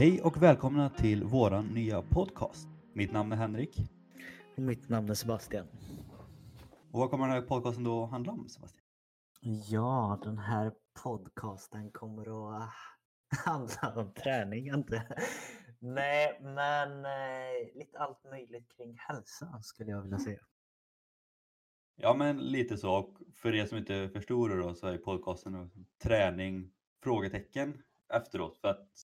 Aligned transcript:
Hej 0.00 0.22
och 0.22 0.42
välkomna 0.42 0.90
till 0.90 1.24
våran 1.24 1.66
nya 1.66 2.02
podcast. 2.02 2.68
Mitt 2.92 3.12
namn 3.12 3.32
är 3.32 3.36
Henrik. 3.36 3.76
Och 4.56 4.62
mitt 4.62 4.88
namn 4.88 5.10
är 5.10 5.14
Sebastian. 5.14 5.66
Och 6.90 7.00
vad 7.00 7.10
kommer 7.10 7.26
den 7.26 7.34
här 7.34 7.42
podcasten 7.42 7.84
då 7.84 8.06
handla 8.06 8.32
om 8.32 8.48
Sebastian? 8.48 8.84
Ja, 9.70 10.20
den 10.22 10.38
här 10.38 10.72
podcasten 11.02 11.90
kommer 11.90 12.56
att 12.56 12.72
handla 13.44 13.94
om 13.96 14.12
träning 14.12 14.66
inte. 14.66 15.16
Nej, 15.78 16.38
men 16.42 17.04
eh, 17.04 17.74
lite 17.74 17.98
allt 17.98 18.24
möjligt 18.24 18.76
kring 18.76 18.96
hälsa 18.98 19.60
skulle 19.62 19.90
jag 19.90 20.02
vilja 20.02 20.18
säga. 20.18 20.40
Ja, 21.96 22.14
men 22.14 22.38
lite 22.38 22.76
så. 22.76 22.94
Och 22.94 23.18
för 23.34 23.54
er 23.54 23.66
som 23.66 23.78
inte 23.78 24.08
förstår 24.08 24.48
det 24.48 24.56
då 24.56 24.74
så 24.74 24.86
är 24.86 24.98
podcasten 24.98 25.70
träning 26.02 26.72
frågetecken 27.02 27.82
efteråt. 28.14 28.58
För 28.58 28.68
att 28.68 29.09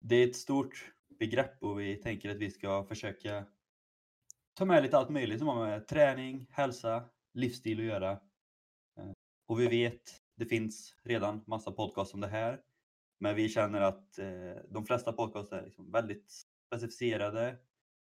det 0.00 0.16
är 0.16 0.28
ett 0.28 0.36
stort 0.36 0.92
begrepp 1.18 1.62
och 1.62 1.80
vi 1.80 1.96
tänker 1.96 2.30
att 2.30 2.36
vi 2.36 2.50
ska 2.50 2.84
försöka 2.84 3.46
ta 4.54 4.64
med 4.64 4.82
lite 4.82 4.98
allt 4.98 5.10
möjligt 5.10 5.38
som 5.38 5.48
har 5.48 5.66
med 5.66 5.88
träning, 5.88 6.46
hälsa, 6.50 7.04
livsstil 7.34 7.80
att 7.80 7.86
göra. 7.86 8.10
Eh, 8.96 9.12
och 9.46 9.60
vi 9.60 9.66
vet, 9.66 10.22
det 10.36 10.46
finns 10.46 10.96
redan 11.02 11.44
massa 11.46 11.72
podcast 11.72 12.14
om 12.14 12.20
det 12.20 12.28
här. 12.28 12.60
Men 13.18 13.36
vi 13.36 13.48
känner 13.48 13.80
att 13.80 14.18
eh, 14.18 14.56
de 14.68 14.86
flesta 14.86 15.12
podcast 15.12 15.52
är 15.52 15.62
liksom 15.62 15.92
väldigt 15.92 16.30
specificerade. 16.66 17.56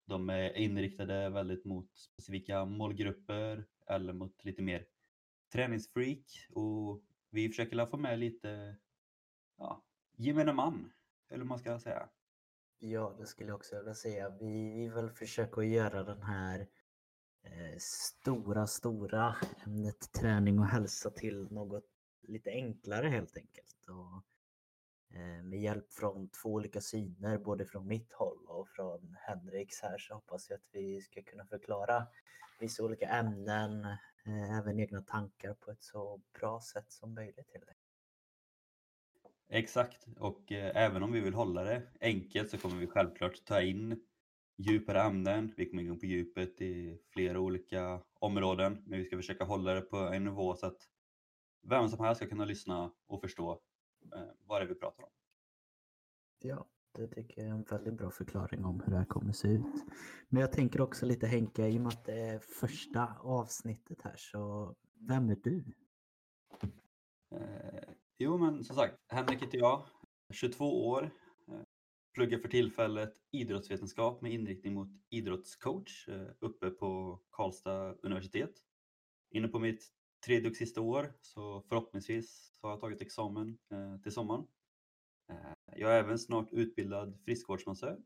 De 0.05 0.29
är 0.29 0.57
inriktade 0.57 1.29
väldigt 1.29 1.65
mot 1.65 1.97
specifika 1.97 2.65
målgrupper 2.65 3.65
eller 3.87 4.13
mot 4.13 4.45
lite 4.45 4.61
mer 4.61 4.85
träningsfreak. 5.53 6.47
Och 6.49 7.03
vi 7.29 7.49
försöker 7.49 7.85
få 7.85 7.97
med 7.97 8.19
lite 8.19 8.75
ja, 9.57 9.83
gemene 10.17 10.53
man, 10.53 10.91
eller 11.29 11.39
vad 11.39 11.47
man 11.47 11.59
ska 11.59 11.79
säga. 11.79 12.09
Ja, 12.79 13.15
det 13.19 13.25
skulle 13.25 13.49
jag 13.49 13.55
också 13.55 13.77
vilja 13.77 13.93
säga. 13.93 14.29
Vi, 14.29 14.73
vi 14.73 14.89
vill 14.89 15.09
försöka 15.09 15.63
göra 15.63 16.03
den 16.03 16.21
här 16.21 16.67
eh, 17.43 17.77
stora, 17.79 18.67
stora 18.67 19.35
ämnet 19.65 20.11
träning 20.11 20.59
och 20.59 20.67
hälsa 20.67 21.09
till 21.09 21.51
något 21.51 21.85
lite 22.21 22.49
enklare 22.49 23.07
helt 23.07 23.37
enkelt. 23.37 23.85
Och, 23.87 24.23
eh, 25.17 25.43
med 25.43 25.61
hjälp 25.61 25.93
från 25.93 26.29
två 26.29 26.49
olika 26.49 26.81
syner, 26.81 27.37
både 27.37 27.65
från 27.65 27.87
mitt 27.87 28.13
håll 28.13 28.45
och 28.47 28.69
från 28.69 29.15
Henriks 29.19 29.81
här, 29.81 29.97
så 29.97 30.13
hoppas 30.13 30.49
jag 30.49 30.57
att 30.57 30.69
vi 30.71 31.01
ska 31.01 31.23
kunna 31.23 31.45
förklara 31.45 32.07
vissa 32.59 32.83
olika 32.83 33.09
ämnen, 33.09 33.85
eh, 34.25 34.57
även 34.57 34.79
egna 34.79 35.01
tankar 35.01 35.53
på 35.53 35.71
ett 35.71 35.83
så 35.83 36.21
bra 36.39 36.61
sätt 36.61 36.91
som 36.91 37.13
möjligt 37.13 37.49
helt 37.53 37.69
enkelt. 37.69 37.88
Exakt, 39.51 40.07
och 40.17 40.51
eh, 40.51 40.71
även 40.75 41.03
om 41.03 41.11
vi 41.11 41.19
vill 41.19 41.33
hålla 41.33 41.63
det 41.63 41.87
enkelt 42.01 42.49
så 42.49 42.57
kommer 42.57 42.75
vi 42.75 42.87
självklart 42.87 43.45
ta 43.45 43.61
in 43.61 44.03
djupare 44.57 45.01
ämnen. 45.01 45.53
Vi 45.57 45.69
kommer 45.69 45.83
gå 45.83 45.95
på 45.95 46.05
djupet 46.05 46.61
i 46.61 46.99
flera 47.09 47.39
olika 47.39 48.01
områden, 48.13 48.83
men 48.85 48.99
vi 48.99 49.05
ska 49.05 49.17
försöka 49.17 49.43
hålla 49.43 49.73
det 49.73 49.81
på 49.81 49.97
en 49.97 50.23
nivå 50.23 50.55
så 50.55 50.65
att 50.65 50.87
vem 51.61 51.89
som 51.89 52.05
helst 52.05 52.21
ska 52.21 52.29
kunna 52.29 52.45
lyssna 52.45 52.91
och 53.07 53.21
förstå 53.21 53.51
eh, 54.13 54.21
vad 54.45 54.61
det 54.61 54.65
är 54.65 54.67
vi 54.67 54.75
pratar 54.75 55.03
om. 55.03 55.09
Ja, 56.39 56.65
det 56.91 57.07
tycker 57.07 57.41
jag 57.41 57.49
är 57.49 57.53
en 57.53 57.63
väldigt 57.63 57.93
bra 57.93 58.11
förklaring 58.11 58.65
om 58.65 58.79
hur 58.79 58.91
det 58.91 58.97
här 58.97 59.05
kommer 59.05 59.33
se 59.33 59.47
ut. 59.47 59.85
Men 60.27 60.41
jag 60.41 60.51
tänker 60.51 60.81
också 60.81 61.05
lite 61.05 61.27
Henke, 61.27 61.67
i 61.67 61.77
och 61.77 61.81
med 61.81 61.87
att 61.87 62.05
det 62.05 62.19
är 62.19 62.39
första 62.39 63.13
avsnittet 63.19 64.01
här, 64.01 64.15
så 64.17 64.75
vem 65.07 65.29
är 65.29 65.37
du? 65.43 65.63
Eh, 67.31 67.89
jo, 68.19 68.37
men 68.37 68.63
som 68.63 68.75
sagt, 68.75 68.99
Henrik 69.07 69.41
heter 69.41 69.57
jag, 69.57 69.85
22 70.33 70.87
år, 70.87 71.11
eh, 71.47 71.61
pluggar 72.13 72.39
för 72.39 72.47
tillfället 72.47 73.13
idrottsvetenskap 73.31 74.21
med 74.21 74.33
inriktning 74.33 74.73
mot 74.73 74.89
idrottscoach 75.09 76.07
eh, 76.07 76.27
uppe 76.39 76.69
på 76.69 77.19
Karlstad 77.31 77.95
universitet. 78.03 78.53
Inne 79.31 79.47
på 79.47 79.59
mitt 79.59 79.87
tredje 80.25 80.49
och 80.49 80.55
sista 80.55 80.81
år, 80.81 81.13
så 81.21 81.61
förhoppningsvis 81.61 82.51
så 82.53 82.67
har 82.67 82.71
jag 82.71 82.81
tagit 82.81 83.01
examen 83.01 83.57
eh, 83.71 84.01
till 84.01 84.11
sommaren. 84.11 84.47
Jag 85.75 85.95
är 85.95 85.99
även 85.99 86.19
snart 86.19 86.51
utbildad 86.51 87.19
friskvårdsmassör. 87.25 87.99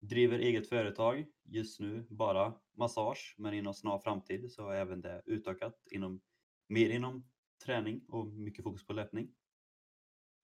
Driver 0.00 0.38
eget 0.38 0.68
företag, 0.68 1.26
just 1.44 1.80
nu 1.80 2.06
bara 2.10 2.54
massage, 2.76 3.34
men 3.38 3.54
inom 3.54 3.74
snar 3.74 3.98
framtid 3.98 4.52
så 4.52 4.68
är 4.68 4.76
även 4.76 5.00
det 5.00 5.22
utökat 5.26 5.86
inom, 5.90 6.20
mer 6.68 6.90
inom 6.90 7.24
träning 7.64 8.04
och 8.08 8.26
mycket 8.26 8.64
fokus 8.64 8.86
på 8.86 8.92
löpning. 8.92 9.34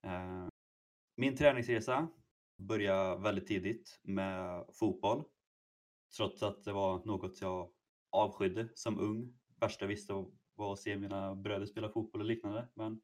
Eh, 0.06 0.48
min 1.16 1.36
träningsresa 1.36 2.08
började 2.56 3.22
väldigt 3.22 3.46
tidigt 3.46 4.00
med 4.02 4.64
fotboll. 4.72 5.24
Trots 6.16 6.42
att 6.42 6.64
det 6.64 6.72
var 6.72 7.04
något 7.04 7.40
jag 7.40 7.72
avskydde 8.10 8.68
som 8.74 8.98
ung. 9.00 9.38
Värsta 9.60 9.84
jag 9.84 9.88
visste 9.88 10.24
var 10.54 10.72
att 10.72 10.78
se 10.78 10.96
mina 10.96 11.34
bröder 11.34 11.66
spela 11.66 11.88
fotboll 11.88 12.20
och 12.20 12.26
liknande. 12.26 12.68
Men 12.74 13.00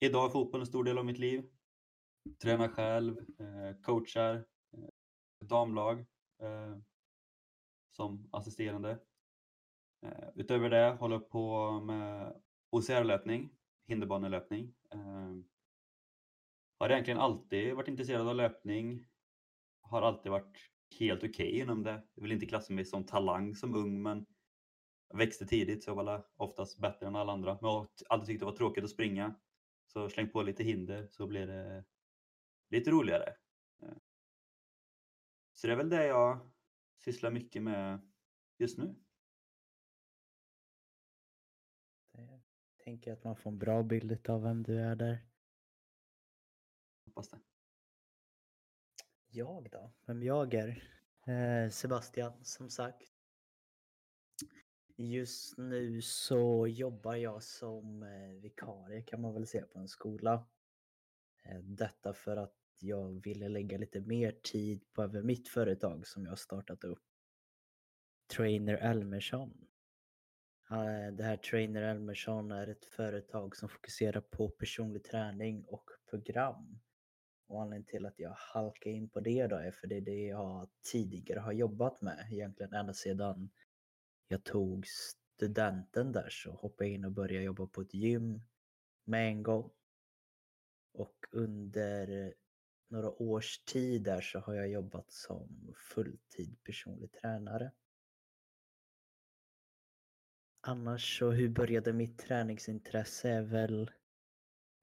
idag 0.00 0.26
är 0.26 0.30
fotboll 0.30 0.60
en 0.60 0.66
stor 0.66 0.84
del 0.84 0.98
av 0.98 1.06
mitt 1.06 1.18
liv. 1.18 1.50
Tränar 2.42 2.68
själv, 2.68 3.18
eh, 3.18 3.80
coachar, 3.82 4.34
eh, 4.72 4.88
damlag 5.40 6.06
som 7.90 8.28
assisterande. 8.32 8.98
Utöver 10.34 10.70
det 10.70 10.96
håller 11.00 11.14
jag 11.14 11.30
på 11.30 11.80
med 11.80 12.42
OCR-löpning, 12.74 13.50
hinderbanelöpning. 13.86 14.74
Eh, 14.90 15.34
har 16.78 16.90
egentligen 16.90 17.20
alltid 17.20 17.74
varit 17.74 17.88
intresserad 17.88 18.28
av 18.28 18.36
löpning. 18.36 19.06
Har 19.80 20.02
alltid 20.02 20.32
varit 20.32 20.70
helt 20.98 21.24
okej 21.24 21.30
okay 21.30 21.60
inom 21.60 21.82
det. 21.82 22.02
Jag 22.14 22.22
vill 22.22 22.32
inte 22.32 22.46
klassa 22.46 22.72
mig 22.72 22.84
som 22.84 23.06
talang 23.06 23.54
som 23.54 23.74
ung 23.74 24.02
men 24.02 24.26
jag 25.08 25.18
växte 25.18 25.46
tidigt 25.46 25.84
så 25.84 25.90
jag 25.90 25.94
var 25.94 26.26
oftast 26.36 26.78
bättre 26.78 27.06
än 27.06 27.16
alla 27.16 27.32
andra. 27.32 27.52
Men 27.60 27.70
jag 27.70 27.78
har 27.78 27.88
alltid 28.08 28.26
tyckt 28.26 28.40
det 28.40 28.46
var 28.46 28.56
tråkigt 28.56 28.84
att 28.84 28.90
springa. 28.90 29.34
Så 29.86 30.08
släng 30.08 30.28
på 30.28 30.42
lite 30.42 30.64
hinder 30.64 31.08
så 31.10 31.26
blir 31.26 31.46
det 31.46 31.84
lite 32.70 32.90
roligare. 32.90 33.34
Ehm, 33.82 34.00
så 35.52 35.66
det 35.66 35.72
är 35.72 35.76
väl 35.76 35.90
det 35.90 36.06
jag 36.06 36.50
sysslar 37.04 37.30
mycket 37.30 37.62
med 37.62 38.10
just 38.58 38.78
nu. 38.78 39.03
Tänker 42.84 43.12
att 43.12 43.24
man 43.24 43.36
får 43.36 43.50
en 43.50 43.58
bra 43.58 43.82
bild 43.82 44.30
av 44.30 44.42
vem 44.42 44.62
du 44.62 44.80
är 44.80 44.96
där. 44.96 45.18
Hoppas 47.04 47.28
det. 47.28 47.38
Jag 49.26 49.68
då? 49.72 49.92
Vem 50.06 50.22
jag 50.22 50.54
är? 50.54 50.82
Eh, 51.26 51.70
Sebastian, 51.70 52.44
som 52.44 52.70
sagt. 52.70 53.12
Just 54.96 55.58
nu 55.58 56.02
så 56.02 56.66
jobbar 56.66 57.14
jag 57.14 57.42
som 57.42 58.02
eh, 58.02 58.40
vikarie 58.42 59.02
kan 59.02 59.20
man 59.20 59.34
väl 59.34 59.46
säga 59.46 59.66
på 59.66 59.78
en 59.78 59.88
skola. 59.88 60.46
Eh, 61.42 61.58
detta 61.58 62.12
för 62.12 62.36
att 62.36 62.56
jag 62.78 63.24
ville 63.24 63.48
lägga 63.48 63.78
lite 63.78 64.00
mer 64.00 64.32
tid 64.42 64.92
på 64.92 65.02
över 65.02 65.22
mitt 65.22 65.48
företag 65.48 66.06
som 66.06 66.26
jag 66.26 66.38
startat 66.38 66.84
upp. 66.84 67.02
Trainer 68.26 68.74
Elmersson. 68.74 69.66
Eh, 70.70 71.12
det 71.12 71.24
här 71.24 71.36
Trainer 71.36 71.82
Elmersson 71.82 72.50
är 72.50 72.66
ett 72.66 72.84
företag 72.84 73.56
som 73.56 73.68
fokuserar 73.68 74.20
på 74.20 74.48
personlig 74.48 75.04
träning 75.04 75.64
och 75.64 75.90
program. 76.10 76.80
Och 77.46 77.62
anledningen 77.62 77.86
till 77.86 78.06
att 78.06 78.18
jag 78.18 78.34
halkar 78.36 78.90
in 78.90 79.08
på 79.08 79.20
det 79.20 79.46
då 79.46 79.56
är 79.56 79.70
för 79.70 79.86
det 79.86 79.96
är 79.96 80.00
det 80.00 80.26
jag 80.26 80.68
tidigare 80.92 81.40
har 81.40 81.52
jobbat 81.52 82.00
med. 82.00 82.28
Egentligen 82.30 82.72
ända 82.72 82.94
sedan 82.94 83.50
jag 84.28 84.44
tog 84.44 84.86
studenten 84.86 86.12
där 86.12 86.28
så 86.30 86.52
hoppade 86.52 86.90
jag 86.90 86.94
in 86.94 87.04
och 87.04 87.12
började 87.12 87.44
jobba 87.44 87.66
på 87.66 87.80
ett 87.80 87.94
gym 87.94 88.42
med 89.04 89.28
en 89.28 89.42
gång. 89.42 89.70
Och 90.92 91.16
under 91.30 92.34
några 92.88 93.10
års 93.22 93.58
tid 93.58 94.02
där 94.02 94.20
så 94.20 94.38
har 94.38 94.54
jag 94.54 94.68
jobbat 94.68 95.12
som 95.12 95.74
fulltid 95.76 96.56
personlig 96.64 97.12
tränare. 97.12 97.72
Annars 100.66 101.18
så 101.18 101.30
hur 101.30 101.48
började 101.48 101.92
mitt 101.92 102.18
träningsintresse 102.18 103.30
är 103.30 103.42
väl 103.42 103.90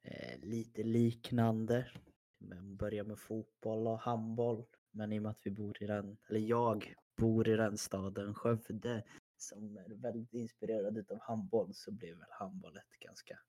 eh, 0.03 0.39
lite 0.39 0.83
liknande. 0.83 1.91
Jag 2.37 2.63
började 2.63 3.09
med 3.09 3.19
fotboll 3.19 3.87
och 3.87 3.99
handboll. 3.99 4.65
Men 4.91 5.13
i 5.13 5.19
och 5.19 5.23
med 5.23 5.29
att 5.29 5.41
vi 5.43 5.51
bor 5.51 5.83
i 5.83 5.87
den, 5.87 6.17
eller 6.29 6.39
jag 6.39 6.95
bor 7.17 7.47
i 7.47 7.55
den 7.55 7.77
staden 7.77 8.33
Skövde 8.33 9.03
som 9.37 9.77
är 9.77 9.95
väldigt 9.95 10.33
inspirerad 10.33 11.11
av 11.11 11.19
handboll 11.21 11.73
så 11.73 11.91
blev 11.91 12.17
väl 12.17 12.31
handboll 12.31 12.77
ett 12.77 12.99
ganska 12.99 13.39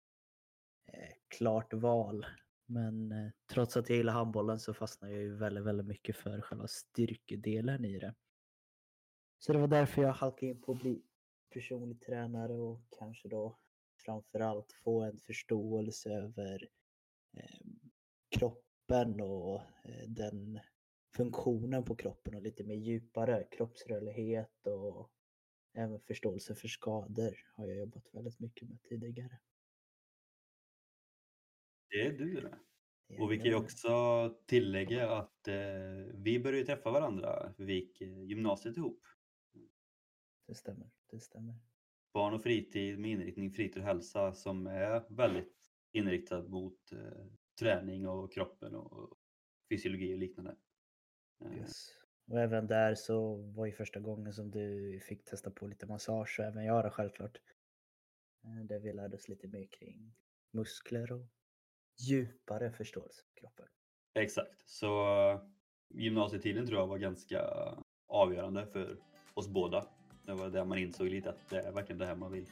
eh, 0.87 1.15
klart 1.29 1.73
val. 1.73 2.27
Men 2.67 3.13
eh, 3.13 3.31
trots 3.47 3.77
att 3.77 3.89
jag 3.89 3.97
gillar 3.97 4.13
handbollen 4.13 4.61
så 4.61 4.75
fastnar 4.75 5.09
jag 5.09 5.21
ju 5.21 5.37
väldigt, 5.37 5.65
väldigt 5.65 5.87
mycket 5.87 6.17
för 6.17 6.41
själva 6.41 6.69
styrkedelen 6.69 7.85
i 7.85 7.99
det. 7.99 8.15
Så 9.39 9.53
det 9.53 9.59
var 9.59 9.69
därför 9.69 10.03
jag 10.03 10.13
halkade 10.13 10.47
in 10.47 10.63
på 10.63 10.73
att 10.73 10.79
bli 10.79 11.03
personlig 11.53 12.01
tränare 12.01 12.53
och 12.53 12.81
kanske 12.99 13.29
då 13.29 13.59
framförallt 14.05 14.73
få 14.73 15.03
en 15.03 15.19
förståelse 15.19 16.11
över 16.11 16.69
eh, 17.37 17.61
kroppen 18.29 19.21
och 19.21 19.61
eh, 19.85 20.09
den 20.09 20.61
funktionen 21.17 21.85
på 21.85 21.97
kroppen 21.97 22.35
och 22.35 22.43
lite 22.43 22.65
mer 22.65 22.75
djupare 22.75 23.49
kroppsrörlighet 23.51 24.67
och 24.67 25.11
även 25.75 26.01
förståelse 26.01 26.55
för 26.55 26.69
skador 26.69 27.35
har 27.55 27.67
jag 27.67 27.77
jobbat 27.77 28.15
väldigt 28.15 28.41
mycket 28.41 28.69
med 28.69 28.83
tidigare. 28.83 29.39
Det 31.89 32.07
är 32.07 32.13
du 32.13 32.41
det. 32.41 32.59
Och 33.19 33.33
vi 33.33 33.37
kan 33.37 33.47
ju 33.47 33.55
också 33.55 33.91
tillägga 34.47 35.11
att 35.11 35.49
eh, 35.49 35.55
vi 36.15 36.41
började 36.41 36.67
träffa 36.67 36.91
varandra. 36.91 37.55
Vi 37.59 37.75
gick 37.75 38.01
eh, 38.01 38.25
gymnasiet 38.25 38.77
ihop. 38.77 39.01
Det 40.53 40.57
stämmer, 40.57 40.91
det 41.11 41.21
stämmer. 41.21 41.55
Barn 42.13 42.35
och 42.35 42.43
fritid 42.43 42.99
med 42.99 43.11
inriktning 43.11 43.53
fritid 43.53 43.83
och 43.83 43.89
hälsa 43.89 44.33
som 44.33 44.67
är 44.67 45.05
väldigt 45.09 45.71
inriktad 45.93 46.43
mot 46.43 46.93
eh, 46.93 47.27
träning 47.59 48.09
och 48.09 48.33
kroppen 48.33 48.75
och 48.75 49.19
fysiologi 49.69 50.15
och 50.15 50.19
liknande. 50.19 50.57
Eh. 51.45 51.57
Yes. 51.57 51.89
Och 52.27 52.41
även 52.41 52.67
där 52.67 52.95
så 52.95 53.37
var 53.37 53.67
ju 53.67 53.73
första 53.73 54.01
gången 54.01 54.33
som 54.33 54.51
du 54.51 55.01
fick 55.01 55.25
testa 55.25 55.51
på 55.51 55.67
lite 55.67 55.87
massage 55.87 56.37
och 56.39 56.45
även 56.45 56.65
jag 56.65 56.85
då 56.85 56.91
självklart. 56.91 57.41
Eh, 58.45 58.65
där 58.65 58.81
vi 58.81 58.93
lärde 58.93 59.17
oss 59.17 59.29
lite 59.29 59.49
mer 59.49 59.67
kring 59.67 60.15
muskler 60.51 61.13
och 61.13 61.27
djupare 62.09 62.73
förståelse 62.73 63.23
för 63.25 63.41
kroppen. 63.41 63.67
Exakt, 64.15 64.69
så 64.69 65.07
gymnasietiden 65.89 66.67
tror 66.67 66.81
jag 66.81 66.87
var 66.87 66.99
ganska 66.99 67.43
avgörande 68.07 68.67
för 68.67 68.99
oss 69.35 69.49
båda. 69.49 69.89
Det 70.25 70.35
var 70.35 70.51
där 70.51 70.65
man 70.65 70.79
insåg 70.79 71.07
lite 71.07 71.31
att 71.31 71.49
det 71.49 71.61
är 71.61 71.73
verkligen 71.73 71.99
det 71.99 72.07
här 72.07 72.17
man 72.17 72.33
vill. 72.33 72.47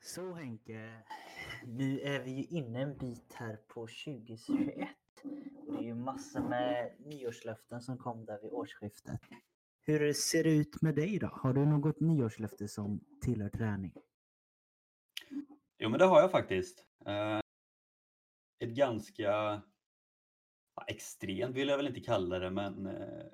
Så 0.00 0.32
Henke, 0.32 1.02
nu 1.64 2.00
är 2.00 2.20
vi 2.24 2.30
ju 2.30 2.44
inne 2.44 2.82
en 2.82 2.98
bit 2.98 3.32
här 3.32 3.56
på 3.56 3.86
2021. 3.86 4.88
Det 5.66 5.78
är 5.78 5.82
ju 5.82 5.94
massor 5.94 6.40
med 6.40 6.92
nyårslöften 6.98 7.82
som 7.82 7.98
kom 7.98 8.24
där 8.24 8.38
vid 8.42 8.52
årsskiftet. 8.52 9.20
Hur 9.80 10.12
ser 10.12 10.44
det 10.44 10.50
ut 10.50 10.82
med 10.82 10.94
dig 10.94 11.18
då? 11.18 11.26
Har 11.26 11.52
du 11.52 11.66
något 11.66 12.00
nyårslöfte 12.00 12.68
som 12.68 13.00
tillhör 13.20 13.48
träning? 13.48 13.92
Jo, 15.78 15.88
men 15.88 15.98
det 15.98 16.04
har 16.04 16.20
jag 16.20 16.30
faktiskt. 16.30 16.84
Eh, 17.06 17.40
ett 18.58 18.76
ganska 18.76 19.62
extremt 20.86 21.56
vill 21.56 21.68
jag 21.68 21.76
väl 21.76 21.86
inte 21.86 22.00
kalla 22.00 22.38
det, 22.38 22.50
men 22.50 22.86
eh, 22.86 23.26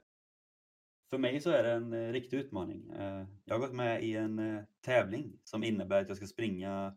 för 1.11 1.19
mig 1.19 1.41
så 1.41 1.50
är 1.50 1.62
det 1.62 1.73
en 1.73 1.93
eh, 1.93 2.12
riktig 2.12 2.37
utmaning. 2.37 2.91
Eh, 2.91 3.27
jag 3.44 3.55
har 3.55 3.61
gått 3.61 3.75
med 3.75 4.05
i 4.05 4.17
en 4.17 4.65
tävling 4.81 5.39
som 5.44 5.65
innebär 5.65 6.03
att 6.03 6.09
jag 6.09 6.17
ska 6.17 6.27
springa 6.27 6.97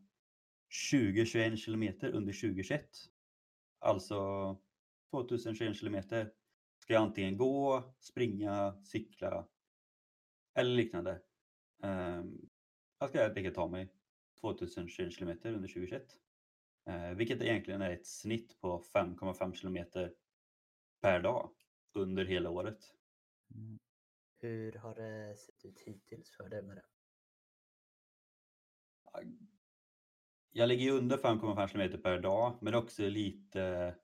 20-21 0.92 1.56
kilometer 1.56 2.10
under 2.10 2.34
2021. 2.34 2.90
Alltså 3.80 4.58
2021 5.12 5.78
kilometer 5.78 6.32
ska 6.80 6.94
jag 6.94 7.04
antingen 7.04 7.38
gå, 7.38 7.84
springa, 8.00 8.84
cykla 8.84 9.48
eller 10.56 10.76
liknande. 10.76 11.22
Ehm, 11.84 12.50
jag 13.00 13.10
ska 13.10 13.22
helt 13.22 13.38
enkelt 13.38 13.56
ta 13.56 13.68
mig 13.68 13.90
2021 14.42 15.14
kilometer 15.14 15.54
under 15.54 15.68
2021. 15.68 16.18
Vilket 17.16 17.42
egentligen 17.42 17.82
är 17.82 17.92
ett 17.92 18.08
snitt 18.08 18.62
på 18.62 18.84
5,5 18.94 19.54
kilometer 19.54 20.14
per 21.06 21.20
dag 21.20 21.50
under 21.94 22.26
hela 22.26 22.50
året. 22.50 22.94
Mm. 23.56 23.80
Hur 24.38 24.72
har 24.72 24.96
det 24.96 25.40
sett 25.40 25.66
ut 25.66 25.80
hittills 25.80 26.32
för 26.32 26.50
dig 26.50 26.62
med 26.62 26.76
det? 26.76 26.86
Jag 30.52 30.70
ligger 30.70 30.92
under 30.92 31.18
5,5 31.18 31.68
kilometer 31.68 31.98
per 31.98 32.20
dag, 32.20 32.58
men 32.62 32.76
också 32.76 33.04
lite 33.04 33.96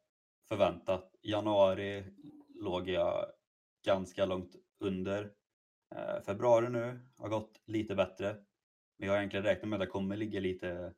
förväntat. 0.48 1.16
I 1.22 1.32
januari 1.32 2.06
låg 2.48 2.90
jag 2.90 3.26
ganska 3.86 4.26
långt 4.26 4.56
under. 4.80 5.34
Eh, 5.96 6.22
februari 6.26 6.70
nu 6.70 7.00
har 7.18 7.30
gått 7.30 7.62
lite 7.66 7.96
bättre. 7.96 8.34
Men 8.98 9.08
jag 9.08 9.14
har 9.14 9.18
egentligen 9.18 9.46
räknat 9.46 9.70
med 9.70 9.78
att 9.78 9.86
jag 9.86 9.94
kommer 9.94 10.18
ligga 10.18 10.40
lite 10.40 10.94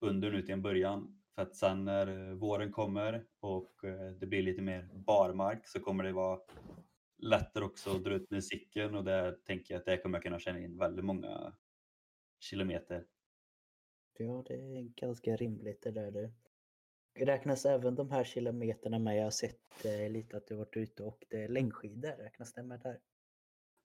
under 0.00 0.30
nu 0.30 0.42
till 0.42 0.54
en 0.54 0.62
början. 0.62 1.21
För 1.34 1.42
att 1.42 1.56
sen 1.56 1.84
när 1.84 2.34
våren 2.34 2.72
kommer 2.72 3.26
och 3.40 3.84
eh, 3.84 4.10
det 4.10 4.26
blir 4.26 4.42
lite 4.42 4.62
mer 4.62 4.90
barmark 4.94 5.68
så 5.68 5.80
kommer 5.80 6.04
det 6.04 6.12
vara 6.12 6.40
lättare 7.18 7.64
också 7.64 7.96
att 7.96 8.04
dra 8.04 8.14
ut 8.14 8.30
med 8.30 8.44
cykeln 8.44 8.94
och 8.94 9.04
där 9.04 9.32
tänker 9.32 9.74
jag 9.74 9.78
att 9.78 9.86
det 9.86 9.96
kommer 9.96 10.18
jag 10.18 10.22
kunna 10.22 10.38
känna 10.38 10.60
in 10.60 10.78
väldigt 10.78 11.04
många 11.04 11.56
kilometer. 12.40 13.06
Ja, 14.18 14.44
det 14.46 14.54
är 14.54 14.82
ganska 14.82 15.36
rimligt 15.36 15.82
det 15.82 15.90
där. 15.90 16.10
Det 16.10 16.32
räknas 17.24 17.66
även 17.66 17.94
de 17.94 18.10
här 18.10 18.24
kilometerna 18.24 18.98
med? 18.98 19.16
Jag 19.16 19.24
har 19.24 19.30
sett 19.30 19.84
eh, 19.84 20.10
lite 20.10 20.36
att 20.36 20.46
du 20.46 20.54
varit 20.56 20.76
ute 20.76 21.02
och 21.02 21.24
det 21.28 21.42
är 21.42 21.48
längdskidor. 21.48 22.16
Räknas 22.16 22.52
det 22.52 22.62
med 22.62 22.80
där? 22.80 23.00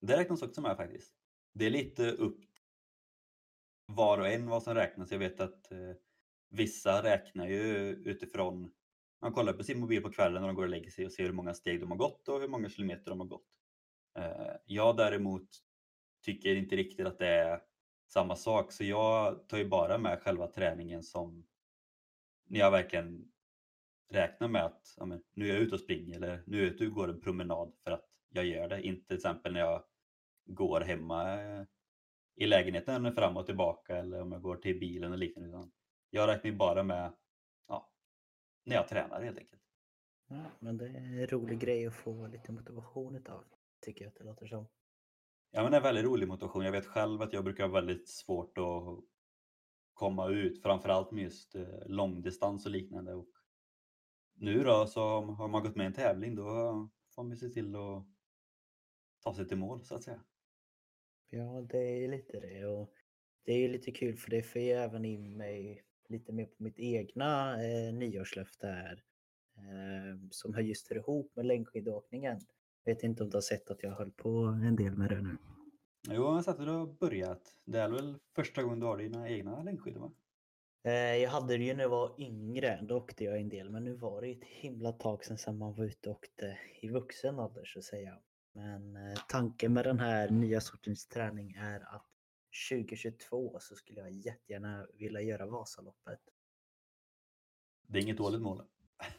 Det 0.00 0.16
räknas 0.16 0.42
också 0.42 0.60
med 0.60 0.76
faktiskt. 0.76 1.14
Det 1.52 1.66
är 1.66 1.70
lite 1.70 2.10
upp 2.10 2.40
var 3.86 4.18
och 4.18 4.28
en 4.28 4.46
vad 4.46 4.62
som 4.62 4.74
räknas. 4.74 5.12
Jag 5.12 5.18
vet 5.18 5.40
att 5.40 5.72
eh, 5.72 5.92
vissa 6.50 7.02
räknar 7.02 7.48
ju 7.48 7.90
utifrån, 7.90 8.70
man 9.22 9.32
kollar 9.32 9.52
på 9.52 9.62
sin 9.62 9.80
mobil 9.80 10.02
på 10.02 10.10
kvällen 10.10 10.42
när 10.42 10.48
de 10.48 10.56
går 10.56 10.62
och 10.62 10.68
lägger 10.68 10.90
sig 10.90 11.06
och 11.06 11.12
ser 11.12 11.24
hur 11.24 11.32
många 11.32 11.54
steg 11.54 11.80
de 11.80 11.90
har 11.90 11.98
gått 11.98 12.28
och 12.28 12.40
hur 12.40 12.48
många 12.48 12.68
kilometer 12.68 13.10
de 13.10 13.20
har 13.20 13.26
gått. 13.26 13.46
Eh, 14.18 14.56
jag 14.64 14.96
däremot 14.96 15.48
tycker 16.24 16.56
inte 16.56 16.76
riktigt 16.76 17.06
att 17.06 17.18
det 17.18 17.28
är 17.28 17.60
samma 18.08 18.36
sak 18.36 18.72
så 18.72 18.84
jag 18.84 19.48
tar 19.48 19.58
ju 19.58 19.68
bara 19.68 19.98
med 19.98 20.20
själva 20.22 20.46
träningen 20.46 21.02
som 21.02 21.46
när 22.46 22.60
jag 22.60 22.70
verkligen 22.70 23.32
räknar 24.10 24.48
med 24.48 24.64
att 24.64 24.94
ja, 24.96 25.04
men, 25.04 25.22
nu 25.34 25.48
är 25.48 25.54
jag 25.54 25.62
ute 25.62 25.74
och 25.74 25.80
springer 25.80 26.16
eller 26.16 26.42
nu 26.46 26.58
är 26.58 26.62
jag 26.62 26.72
ute 26.74 26.86
och 26.86 26.92
går 26.92 27.08
en 27.08 27.20
promenad 27.20 27.72
för 27.84 27.90
att 27.90 28.04
jag 28.28 28.44
gör 28.44 28.68
det. 28.68 28.82
Inte 28.82 29.06
till 29.06 29.16
exempel 29.16 29.52
när 29.52 29.60
jag 29.60 29.84
går 30.44 30.80
hemma 30.80 31.42
eh, 31.42 31.64
i 32.36 32.46
lägenheten 32.46 33.12
fram 33.12 33.36
och 33.36 33.46
tillbaka 33.46 33.96
eller 33.96 34.22
om 34.22 34.32
jag 34.32 34.42
går 34.42 34.56
till 34.56 34.80
bilen 34.80 35.12
och 35.12 35.18
liknande. 35.18 35.70
Jag 36.10 36.28
räknar 36.28 36.52
bara 36.52 36.82
med 36.82 37.12
ja, 37.68 37.92
när 38.64 38.76
jag 38.76 38.88
tränar 38.88 39.22
helt 39.22 39.38
enkelt. 39.38 39.62
Ja, 40.28 40.44
men 40.58 40.76
det 40.76 40.86
är 40.86 40.96
en 40.96 41.26
rolig 41.26 41.58
grej 41.58 41.86
att 41.86 41.94
få 41.94 42.26
lite 42.26 42.52
motivation 42.52 43.16
utav, 43.16 43.44
tycker 43.80 44.04
jag 44.04 44.10
att 44.10 44.16
det 44.16 44.24
låter 44.24 44.46
som. 44.46 44.66
Ja, 45.50 45.62
men 45.62 45.70
det 45.70 45.76
är 45.76 45.82
väldigt 45.82 46.04
rolig 46.04 46.28
motivation. 46.28 46.64
Jag 46.64 46.72
vet 46.72 46.86
själv 46.86 47.22
att 47.22 47.32
jag 47.32 47.44
brukar 47.44 47.64
ha 47.64 47.74
väldigt 47.74 48.08
svårt 48.08 48.58
att 48.58 49.04
komma 49.92 50.28
ut, 50.28 50.62
framförallt 50.62 51.10
med 51.10 51.24
just 51.24 51.54
eh, 51.54 51.86
långdistans 51.86 52.66
och 52.66 52.72
liknande. 52.72 53.14
Och 53.14 53.28
nu 54.34 54.62
då 54.62 54.86
så 54.86 55.20
har 55.20 55.48
man 55.48 55.62
gått 55.62 55.76
med 55.76 55.84
i 55.84 55.86
en 55.86 55.92
tävling, 55.92 56.34
då 56.34 56.44
får 57.14 57.22
man 57.22 57.36
se 57.36 57.48
till 57.48 57.76
att 57.76 58.06
ta 59.20 59.34
sig 59.34 59.48
till 59.48 59.56
mål 59.56 59.84
så 59.84 59.94
att 59.94 60.02
säga. 60.02 60.24
Ja, 61.30 61.60
det 61.70 61.78
är 61.78 62.08
lite 62.08 62.40
det. 62.40 62.66
Och 62.66 62.92
det 63.44 63.52
är 63.52 63.58
ju 63.58 63.68
lite 63.68 63.90
kul 63.90 64.16
för 64.16 64.30
det 64.30 64.42
får 64.42 64.62
ju 64.62 64.70
även 64.70 65.04
in 65.04 65.36
mig 65.36 65.87
lite 66.08 66.32
mer 66.32 66.46
på 66.46 66.62
mitt 66.62 66.78
egna 66.78 67.62
eh, 67.64 67.94
nyårslöfte 67.94 68.66
här. 68.66 69.02
Eh, 69.56 70.18
som 70.30 70.54
har 70.54 70.60
just 70.60 70.88
hör 70.88 70.96
ihop 70.96 71.32
med 71.36 71.46
längdskidåkningen. 71.46 72.40
Vet 72.84 73.02
inte 73.02 73.22
om 73.22 73.30
du 73.30 73.36
har 73.36 73.42
sett 73.42 73.70
att 73.70 73.82
jag 73.82 73.90
höll 73.90 74.10
på 74.10 74.38
en 74.38 74.76
del 74.76 74.96
med 74.96 75.10
det 75.10 75.20
nu. 75.20 75.36
Jo, 76.08 76.14
jag 76.14 76.32
har 76.32 76.42
sett 76.42 76.58
att 76.58 76.66
du 76.66 76.72
har 76.72 76.86
börjat. 76.86 77.56
Det 77.64 77.78
är 77.78 77.88
väl 77.88 78.18
första 78.34 78.62
gången 78.62 78.80
du 78.80 78.86
har 78.86 78.98
dina 78.98 79.28
egna 79.28 79.62
längdskidor 79.62 80.00
va? 80.00 80.12
Eh, 80.84 81.16
jag 81.16 81.30
hade 81.30 81.56
det 81.56 81.64
ju 81.64 81.74
när 81.74 81.82
jag 81.82 81.90
var 81.90 82.20
yngre, 82.20 82.78
då 82.82 82.96
åkte 82.96 83.24
jag 83.24 83.40
en 83.40 83.48
del. 83.48 83.70
Men 83.70 83.84
nu 83.84 83.94
var 83.94 84.20
det 84.20 84.28
ett 84.28 84.44
himla 84.44 84.92
tag 84.92 85.24
sedan 85.24 85.58
man 85.58 85.74
var 85.74 85.84
ute 85.84 86.10
och 86.10 86.16
åkte 86.16 86.58
i 86.80 86.88
vuxen 86.88 87.38
ålder 87.38 87.64
så 87.64 87.78
att 87.78 87.84
säga. 87.84 88.18
Men 88.52 88.96
eh, 88.96 89.18
tanken 89.28 89.72
med 89.72 89.84
den 89.84 89.98
här 89.98 90.30
nya 90.30 90.60
sortens 90.60 91.06
träning 91.06 91.52
är 91.52 91.80
att 91.80 92.07
2022 92.70 93.58
så 93.60 93.74
skulle 93.74 94.00
jag 94.00 94.10
jättegärna 94.10 94.86
vilja 94.94 95.20
göra 95.20 95.46
Vasaloppet. 95.46 96.20
Det 97.82 97.98
är 97.98 98.02
inget 98.02 98.16
dåligt 98.16 98.42
mål. 98.42 98.62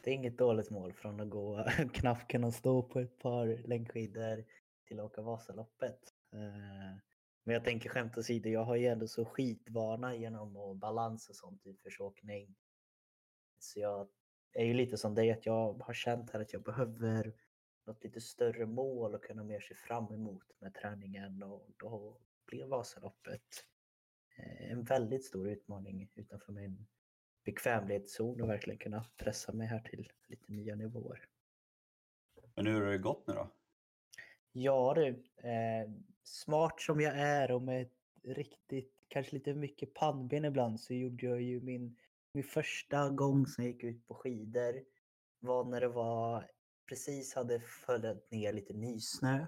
Det 0.02 0.10
är 0.10 0.14
inget 0.14 0.38
dåligt 0.38 0.70
mål 0.70 0.92
från 0.92 1.20
att 1.20 1.30
gå 1.30 1.64
knappt 1.92 2.30
kunna 2.30 2.52
stå 2.52 2.82
på 2.82 3.00
ett 3.00 3.18
par 3.18 3.68
längdskidor 3.68 4.44
till 4.84 5.00
att 5.00 5.06
åka 5.06 5.22
Vasaloppet. 5.22 6.14
Eh, 6.32 6.98
men 7.44 7.54
jag 7.54 7.64
tänker 7.64 7.88
skämt 7.88 8.18
åsido, 8.18 8.48
jag 8.48 8.64
har 8.64 8.76
ju 8.76 8.86
ändå 8.86 9.08
så 9.08 9.24
skitvana 9.24 10.16
genom 10.16 10.78
balans 10.78 11.28
och 11.28 11.36
sånt 11.36 11.66
utförsåkning. 11.66 12.56
Så 13.58 13.80
jag 13.80 14.08
är 14.52 14.64
ju 14.64 14.74
lite 14.74 14.96
som 14.96 15.14
dig 15.14 15.30
att 15.30 15.46
jag 15.46 15.82
har 15.82 15.94
känt 15.94 16.30
här 16.30 16.40
att 16.40 16.52
jag 16.52 16.62
behöver 16.62 17.34
något 17.86 18.04
lite 18.04 18.20
större 18.20 18.66
mål 18.66 19.14
och 19.14 19.24
kunna 19.24 19.44
mer 19.44 19.60
se 19.60 19.74
fram 19.74 20.12
emot 20.12 20.44
med 20.58 20.74
träningen 20.74 21.42
och 21.42 21.70
då 21.76 22.20
blir 22.50 22.66
Vasaloppet 22.66 23.64
eh, 24.36 24.72
en 24.72 24.84
väldigt 24.84 25.24
stor 25.24 25.48
utmaning 25.48 26.10
utanför 26.14 26.52
min 26.52 26.86
bekvämlighetszon 27.44 28.40
och 28.40 28.48
verkligen 28.48 28.78
kunna 28.78 29.04
pressa 29.16 29.52
mig 29.52 29.66
här 29.66 29.80
till 29.80 30.12
lite 30.26 30.52
nya 30.52 30.74
nivåer. 30.74 31.28
Men 32.54 32.66
hur 32.66 32.80
har 32.80 32.90
det 32.90 32.98
gått 32.98 33.26
nu 33.26 33.34
då? 33.34 33.50
Ja 34.52 34.94
du, 34.96 35.08
eh, 35.48 35.90
smart 36.22 36.80
som 36.80 37.00
jag 37.00 37.18
är 37.18 37.50
och 37.50 37.62
med 37.62 37.88
riktigt, 38.22 38.94
kanske 39.08 39.32
lite 39.34 39.54
mycket 39.54 39.94
pannben 39.94 40.44
ibland 40.44 40.80
så 40.80 40.94
gjorde 40.94 41.26
jag 41.26 41.42
ju 41.42 41.60
min 41.60 41.96
min 42.32 42.44
första 42.44 43.10
gång 43.10 43.46
som 43.46 43.64
jag 43.64 43.72
gick 43.72 43.84
ut 43.84 44.06
på 44.06 44.14
skidor 44.14 44.84
var 45.40 45.64
när 45.64 45.80
det 45.80 45.88
var 45.88 46.50
precis 46.88 47.34
hade 47.34 47.60
fallit 47.60 48.30
ner 48.30 48.52
lite 48.52 48.72
nysnö. 48.72 49.46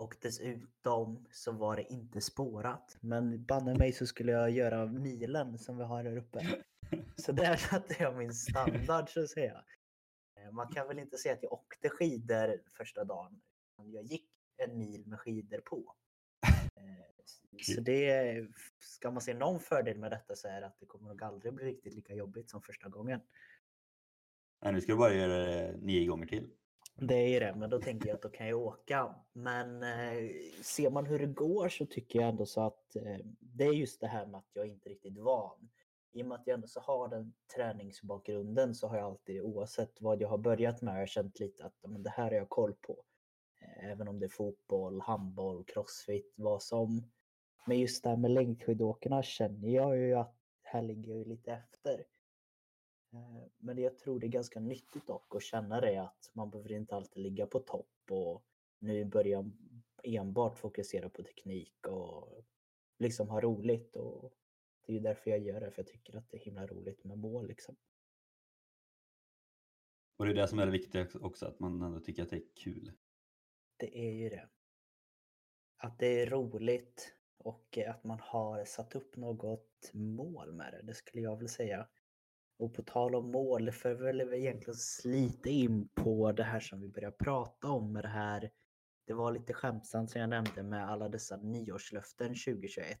Och 0.00 0.16
dessutom 0.20 1.26
så 1.30 1.52
var 1.52 1.76
det 1.76 1.92
inte 1.92 2.20
spårat. 2.20 2.96
Men 3.00 3.44
banne 3.44 3.74
mig 3.74 3.92
så 3.92 4.06
skulle 4.06 4.32
jag 4.32 4.50
göra 4.50 4.86
milen 4.86 5.58
som 5.58 5.76
vi 5.76 5.84
har 5.84 6.04
här 6.04 6.16
uppe. 6.16 6.64
Så 7.16 7.32
där 7.32 7.56
satte 7.56 7.96
jag 7.98 8.16
min 8.16 8.34
standard 8.34 9.08
så 9.08 9.20
att 9.20 9.30
säga. 9.30 9.64
Eh, 10.36 10.52
man 10.52 10.68
kan 10.68 10.88
väl 10.88 10.98
inte 10.98 11.18
säga 11.18 11.34
att 11.34 11.42
jag 11.42 11.52
åkte 11.52 11.88
skidor 11.88 12.62
första 12.76 13.04
dagen. 13.04 13.40
Jag 13.84 14.04
gick 14.04 14.28
en 14.56 14.78
mil 14.78 15.06
med 15.06 15.20
skidor 15.20 15.58
på. 15.58 15.94
Eh, 16.46 17.24
så 17.62 17.80
det, 17.80 18.48
ska 18.78 19.10
man 19.10 19.20
se 19.20 19.34
någon 19.34 19.60
fördel 19.60 19.98
med 19.98 20.10
detta 20.10 20.36
så 20.36 20.48
är 20.48 20.60
det 20.60 20.66
att 20.66 20.80
det 20.80 20.86
kommer 20.86 21.08
nog 21.08 21.22
aldrig 21.22 21.54
bli 21.54 21.64
riktigt 21.64 21.94
lika 21.94 22.14
jobbigt 22.14 22.50
som 22.50 22.62
första 22.62 22.88
gången. 22.88 23.20
Nej, 24.62 24.72
nu 24.72 24.80
ska 24.80 24.92
du 24.92 24.98
bara 24.98 25.14
göra 25.14 25.46
det 25.46 25.76
nio 25.76 26.06
gånger 26.06 26.26
till. 26.26 26.50
Det 27.02 27.14
är 27.14 27.28
ju 27.28 27.40
det, 27.40 27.54
men 27.56 27.70
då 27.70 27.80
tänker 27.80 28.08
jag 28.08 28.14
att 28.14 28.22
då 28.22 28.28
kan 28.28 28.48
jag 28.48 28.60
åka. 28.60 29.14
Men 29.32 29.82
eh, 29.82 30.30
ser 30.62 30.90
man 30.90 31.06
hur 31.06 31.18
det 31.18 31.26
går 31.26 31.68
så 31.68 31.86
tycker 31.86 32.20
jag 32.20 32.28
ändå 32.28 32.46
så 32.46 32.60
att 32.60 32.96
eh, 32.96 33.18
det 33.40 33.64
är 33.64 33.72
just 33.72 34.00
det 34.00 34.06
här 34.06 34.26
med 34.26 34.38
att 34.38 34.50
jag 34.52 34.66
inte 34.66 34.88
är 34.88 34.90
riktigt 34.90 35.18
van. 35.18 35.70
I 36.12 36.22
och 36.22 36.26
med 36.26 36.40
att 36.40 36.46
jag 36.46 36.54
ändå 36.54 36.66
så 36.66 36.80
har 36.80 37.08
den 37.08 37.32
träningsbakgrunden 37.56 38.74
så 38.74 38.88
har 38.88 38.96
jag 38.96 39.06
alltid, 39.06 39.42
oavsett 39.42 40.00
vad 40.00 40.22
jag 40.22 40.28
har 40.28 40.38
börjat 40.38 40.82
med, 40.82 41.08
känt 41.08 41.40
lite 41.40 41.64
att 41.64 41.74
men 41.82 42.02
det 42.02 42.10
här 42.10 42.24
har 42.24 42.32
jag 42.32 42.48
koll 42.48 42.74
på. 42.74 43.04
Eh, 43.60 43.90
även 43.90 44.08
om 44.08 44.20
det 44.20 44.26
är 44.26 44.30
fotboll, 44.30 45.00
handboll, 45.00 45.64
crossfit, 45.64 46.34
vad 46.36 46.62
som. 46.62 47.10
Men 47.66 47.78
just 47.78 48.02
det 48.02 48.08
här 48.08 48.16
med 48.16 48.30
längdskidåkarna 48.30 49.22
känner 49.22 49.68
jag 49.68 49.96
ju 49.96 50.14
att 50.14 50.36
här 50.62 50.82
ligger 50.82 51.16
jag 51.16 51.26
lite 51.26 51.52
efter. 51.52 52.04
Eh, 53.12 53.46
men 53.58 53.78
jag 53.78 53.98
tror 53.98 54.20
det 54.20 54.26
är 54.26 54.28
ganska 54.28 54.60
nyttigt 54.60 55.06
dock 55.06 55.34
att 55.34 55.42
känna 55.42 55.80
det 55.80 55.96
att 56.02 56.30
man 56.32 56.50
behöver 56.50 56.72
inte 56.72 56.96
alltid 56.96 57.22
ligga 57.22 57.46
på 57.46 57.58
topp 57.58 58.10
och 58.10 58.44
nu 58.78 59.04
börja 59.04 59.50
enbart 60.02 60.58
fokusera 60.58 61.08
på 61.08 61.22
teknik 61.22 61.86
och 61.86 62.44
liksom 62.98 63.28
ha 63.28 63.40
roligt. 63.40 63.96
Och 63.96 64.32
det 64.86 64.92
är 64.92 64.94
ju 64.94 65.02
därför 65.02 65.30
jag 65.30 65.40
gör 65.40 65.60
det, 65.60 65.70
för 65.70 65.82
jag 65.82 65.86
tycker 65.86 66.16
att 66.16 66.30
det 66.30 66.36
är 66.36 66.40
himla 66.40 66.66
roligt 66.66 67.04
med 67.04 67.18
mål 67.18 67.46
liksom. 67.46 67.76
Och 70.16 70.26
det 70.26 70.32
är 70.32 70.34
det 70.34 70.48
som 70.48 70.58
är 70.58 70.66
det 70.66 70.72
viktiga 70.72 71.08
också, 71.20 71.46
att 71.46 71.60
man 71.60 71.82
ändå 71.82 72.00
tycker 72.00 72.22
att 72.22 72.30
det 72.30 72.36
är 72.36 72.54
kul. 72.54 72.92
Det 73.76 73.98
är 73.98 74.12
ju 74.12 74.28
det. 74.28 74.48
Att 75.76 75.98
det 75.98 76.22
är 76.22 76.26
roligt 76.26 77.16
och 77.36 77.78
att 77.78 78.04
man 78.04 78.20
har 78.20 78.64
satt 78.64 78.94
upp 78.94 79.16
något 79.16 79.90
mål 79.92 80.52
med 80.52 80.72
det, 80.72 80.82
det 80.82 80.94
skulle 80.94 81.22
jag 81.22 81.36
väl 81.36 81.48
säga. 81.48 81.88
Och 82.60 82.74
på 82.74 82.82
tal 82.82 83.14
om 83.14 83.30
mål, 83.30 83.72
för 83.72 83.94
väl 83.94 84.20
egentligen 84.20 84.74
slita 84.74 85.48
in 85.48 85.88
på 85.88 86.32
det 86.32 86.42
här 86.42 86.60
som 86.60 86.80
vi 86.80 86.88
började 86.88 87.16
prata 87.16 87.68
om 87.68 87.92
med 87.92 88.04
det 88.04 88.08
här. 88.08 88.50
Det 89.06 89.14
var 89.14 89.32
lite 89.32 89.52
skämtsamt 89.52 90.10
som 90.10 90.20
jag 90.20 90.30
nämnde 90.30 90.62
med 90.62 90.90
alla 90.90 91.08
dessa 91.08 91.36
nyårslöften 91.36 92.28
2021. 92.28 93.00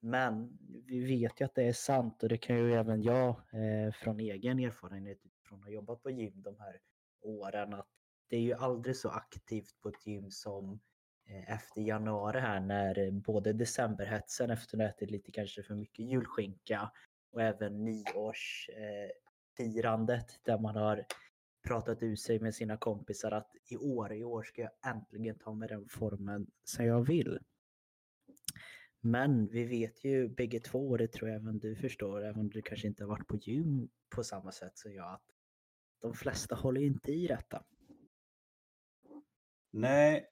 Men 0.00 0.58
vi 0.86 1.04
vet 1.06 1.40
ju 1.40 1.44
att 1.44 1.54
det 1.54 1.62
är 1.62 1.72
sant 1.72 2.22
och 2.22 2.28
det 2.28 2.38
kan 2.38 2.56
ju 2.56 2.74
även 2.74 3.02
jag 3.02 3.28
eh, 3.28 3.92
från 3.92 4.20
egen 4.20 4.58
erfarenhet 4.58 5.18
från 5.48 5.58
att 5.58 5.64
ha 5.64 5.72
jobbat 5.72 6.02
på 6.02 6.10
gym 6.10 6.42
de 6.42 6.56
här 6.58 6.80
åren 7.20 7.74
att 7.74 7.88
det 8.28 8.36
är 8.36 8.40
ju 8.40 8.54
aldrig 8.54 8.96
så 8.96 9.08
aktivt 9.08 9.80
på 9.80 9.88
ett 9.88 10.06
gym 10.06 10.30
som 10.30 10.80
eh, 11.28 11.52
efter 11.52 11.80
januari 11.80 12.40
här 12.40 12.60
när 12.60 13.10
både 13.10 13.52
decemberhetsen 13.52 14.50
efter 14.50 14.76
att 14.76 14.82
ha 14.82 14.88
ätit 14.88 15.10
lite 15.10 15.32
kanske 15.32 15.62
för 15.62 15.74
mycket 15.74 16.06
julskinka 16.06 16.90
och 17.32 17.42
även 17.42 17.84
nyårsfirandet 17.84 20.30
eh, 20.30 20.36
där 20.44 20.58
man 20.58 20.76
har 20.76 21.04
pratat 21.62 22.02
ut 22.02 22.20
sig 22.20 22.40
med 22.40 22.54
sina 22.54 22.76
kompisar 22.76 23.30
att 23.30 23.56
i 23.70 23.76
år, 23.76 24.12
i 24.12 24.24
år 24.24 24.42
ska 24.42 24.62
jag 24.62 24.70
äntligen 24.86 25.38
ta 25.38 25.54
med 25.54 25.68
den 25.68 25.88
formen 25.88 26.46
som 26.64 26.84
jag 26.84 27.06
vill. 27.06 27.38
Men 29.00 29.46
vi 29.46 29.64
vet 29.64 30.04
ju 30.04 30.28
bägge 30.28 30.60
två, 30.60 30.90
och 30.90 30.98
det 30.98 31.12
tror 31.12 31.30
jag 31.30 31.40
även 31.40 31.58
du 31.58 31.76
förstår, 31.76 32.24
även 32.24 32.40
om 32.40 32.50
du 32.50 32.62
kanske 32.62 32.86
inte 32.86 33.04
har 33.04 33.08
varit 33.08 33.28
på 33.28 33.36
gym 33.36 33.88
på 34.08 34.24
samma 34.24 34.52
sätt 34.52 34.78
som 34.78 34.92
jag, 34.92 35.14
att 35.14 35.26
de 36.00 36.14
flesta 36.14 36.54
håller 36.54 36.80
inte 36.80 37.12
i 37.12 37.26
detta. 37.26 37.64
Nej, 39.70 40.26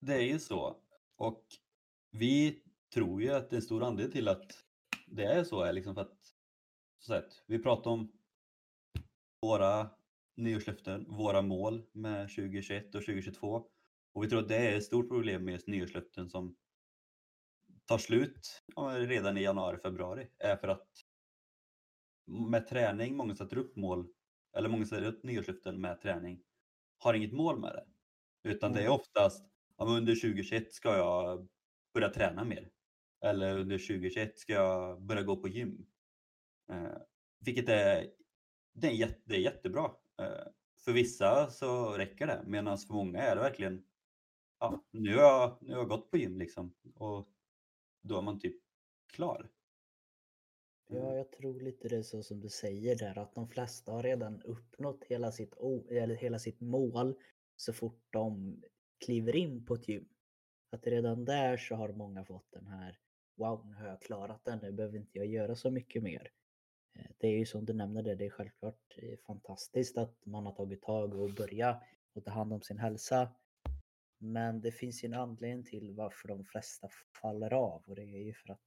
det 0.00 0.14
är 0.14 0.22
ju 0.22 0.38
så. 0.38 0.82
Och 1.16 1.44
vi 2.10 2.62
tror 2.94 3.22
ju 3.22 3.30
att 3.30 3.50
det 3.50 3.54
är 3.54 3.58
en 3.58 3.62
stor 3.62 3.82
anledning 3.82 4.12
till 4.12 4.28
att 4.28 4.65
det 5.06 5.24
är 5.24 5.44
så 5.44 5.62
är 5.62 5.72
liksom 5.72 5.94
för 5.94 6.02
att 6.02 6.18
så 6.98 7.14
att, 7.14 7.42
vi 7.46 7.58
pratar 7.58 7.90
om 7.90 8.12
våra 9.40 9.90
nyårslöften, 10.36 11.06
våra 11.08 11.42
mål 11.42 11.86
med 11.92 12.28
2021 12.28 12.94
och 12.94 13.04
2022 13.04 13.66
och 14.12 14.24
vi 14.24 14.28
tror 14.28 14.40
att 14.40 14.48
det 14.48 14.56
är 14.56 14.76
ett 14.76 14.84
stort 14.84 15.08
problem 15.08 15.44
med 15.44 15.52
just 15.52 15.68
nyårslöften 15.68 16.30
som 16.30 16.56
tar 17.84 17.98
slut 17.98 18.62
redan 18.96 19.36
i 19.38 19.42
januari, 19.42 19.78
februari 19.78 20.28
är 20.38 20.56
för 20.56 20.68
att 20.68 20.88
med 22.26 22.68
träning, 22.68 23.16
många 23.16 23.36
sätter 23.36 23.56
upp 23.58 23.76
mål 23.76 24.06
eller 24.56 24.68
många 24.68 24.86
sätter 24.86 25.06
upp 25.06 25.22
nyårslöften 25.22 25.80
med 25.80 26.00
träning 26.00 26.42
har 26.98 27.14
inget 27.14 27.32
mål 27.32 27.60
med 27.60 27.72
det. 27.72 27.86
Utan 28.50 28.72
det 28.72 28.78
är 28.78 28.86
mm. 28.86 28.94
oftast, 28.94 29.46
ja, 29.76 29.84
under 29.84 30.14
2021 30.14 30.72
ska 30.72 30.96
jag 30.96 31.48
börja 31.94 32.08
träna 32.08 32.44
mer. 32.44 32.70
Eller 33.26 33.58
under 33.58 33.78
2021 33.78 34.38
ska 34.38 34.52
jag 34.52 35.02
börja 35.02 35.22
gå 35.22 35.36
på 35.36 35.48
gym. 35.48 35.86
Eh, 36.68 36.98
vilket 37.40 37.68
är, 37.68 38.10
det 38.72 38.86
är, 38.86 38.92
jätte, 38.92 39.20
det 39.24 39.34
är 39.34 39.40
jättebra. 39.40 39.90
Eh, 40.20 40.46
för 40.84 40.92
vissa 40.92 41.50
så 41.50 41.92
räcker 41.92 42.26
det, 42.26 42.42
medan 42.46 42.78
för 42.78 42.94
många 42.94 43.22
är 43.22 43.36
det 43.36 43.42
verkligen, 43.42 43.84
ja, 44.60 44.84
nu 44.90 45.16
har 45.16 45.22
jag, 45.22 45.58
nu 45.60 45.72
har 45.72 45.78
jag 45.78 45.88
gått 45.88 46.10
på 46.10 46.16
gym 46.16 46.38
liksom. 46.38 46.74
Och 46.94 47.28
då 48.02 48.18
är 48.18 48.22
man 48.22 48.40
typ 48.40 48.56
klar. 49.12 49.50
Ja, 50.88 51.14
jag 51.14 51.32
tror 51.32 51.60
lite 51.60 51.88
det 51.88 51.96
är 51.96 52.02
så 52.02 52.22
som 52.22 52.40
du 52.40 52.48
säger 52.48 52.96
där 52.96 53.18
att 53.18 53.34
de 53.34 53.48
flesta 53.48 53.92
har 53.92 54.02
redan 54.02 54.42
uppnått 54.42 55.04
hela 55.04 55.32
sitt, 55.32 55.54
eller 55.90 56.14
hela 56.14 56.38
sitt 56.38 56.60
mål 56.60 57.14
så 57.56 57.72
fort 57.72 58.06
de 58.10 58.56
kliver 59.04 59.36
in 59.36 59.66
på 59.66 59.74
ett 59.74 59.88
gym. 59.88 60.08
Att 60.70 60.86
redan 60.86 61.24
där 61.24 61.56
så 61.56 61.74
har 61.74 61.92
många 61.92 62.24
fått 62.24 62.52
den 62.52 62.66
här 62.66 62.98
wow, 63.36 63.66
nu 63.66 63.74
har 63.74 63.86
jag 63.86 64.00
klarat 64.02 64.44
den, 64.44 64.58
nu 64.58 64.72
behöver 64.72 64.98
inte 64.98 65.18
jag 65.18 65.26
göra 65.26 65.56
så 65.56 65.70
mycket 65.70 66.02
mer. 66.02 66.30
Eh, 66.94 67.10
det 67.18 67.26
är 67.26 67.38
ju 67.38 67.46
som 67.46 67.64
du 67.64 67.72
nämner 67.72 68.02
det, 68.02 68.14
det 68.14 68.26
är 68.26 68.30
självklart 68.30 68.96
fantastiskt 69.26 69.98
att 69.98 70.26
man 70.26 70.46
har 70.46 70.52
tagit 70.52 70.82
tag 70.82 71.14
och 71.14 71.34
börjat 71.34 71.82
och 72.14 72.24
ta 72.24 72.30
hand 72.30 72.52
om 72.52 72.62
sin 72.62 72.78
hälsa. 72.78 73.28
Men 74.18 74.60
det 74.60 74.72
finns 74.72 75.04
ju 75.04 75.06
en 75.06 75.14
anledning 75.14 75.64
till 75.64 75.94
varför 75.94 76.28
de 76.28 76.44
flesta 76.44 76.88
faller 77.22 77.52
av 77.52 77.82
och 77.86 77.94
det 77.94 78.02
är 78.02 78.24
ju 78.24 78.34
för 78.34 78.52
att 78.52 78.60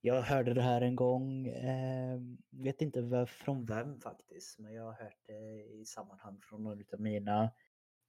jag 0.00 0.22
hörde 0.22 0.54
det 0.54 0.62
här 0.62 0.80
en 0.80 0.96
gång, 0.96 1.46
eh, 1.46 2.20
vet 2.50 2.82
inte 2.82 3.26
från 3.26 3.64
vem 3.64 4.00
faktiskt, 4.00 4.58
men 4.58 4.74
jag 4.74 4.84
har 4.84 4.92
hört 4.92 5.20
det 5.26 5.64
i 5.64 5.84
sammanhang 5.84 6.40
från 6.40 6.62
någon 6.62 6.84
av 6.92 7.00
mina 7.00 7.50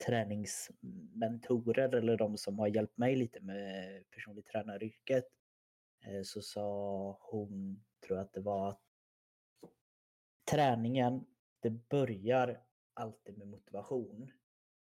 träningsmentorer 0.06 1.96
eller 1.96 2.18
de 2.18 2.38
som 2.38 2.60
har 2.60 2.68
hjälpt 2.68 2.98
mig 2.98 3.15
lite 3.15 3.39
med 3.39 4.03
personligt 4.10 4.48
tränaryrket. 4.48 5.25
Eh, 6.06 6.22
så 6.24 6.41
sa 6.41 7.18
hon, 7.22 7.84
tror 8.08 8.18
jag 8.18 8.25
att 8.25 8.34
det 8.34 8.41
var 8.41 8.70
att 8.70 8.82
träningen, 10.51 11.25
det 11.60 11.70
börjar 11.70 12.63
alltid 12.94 13.38
med 13.38 13.48
motivation. 13.48 14.32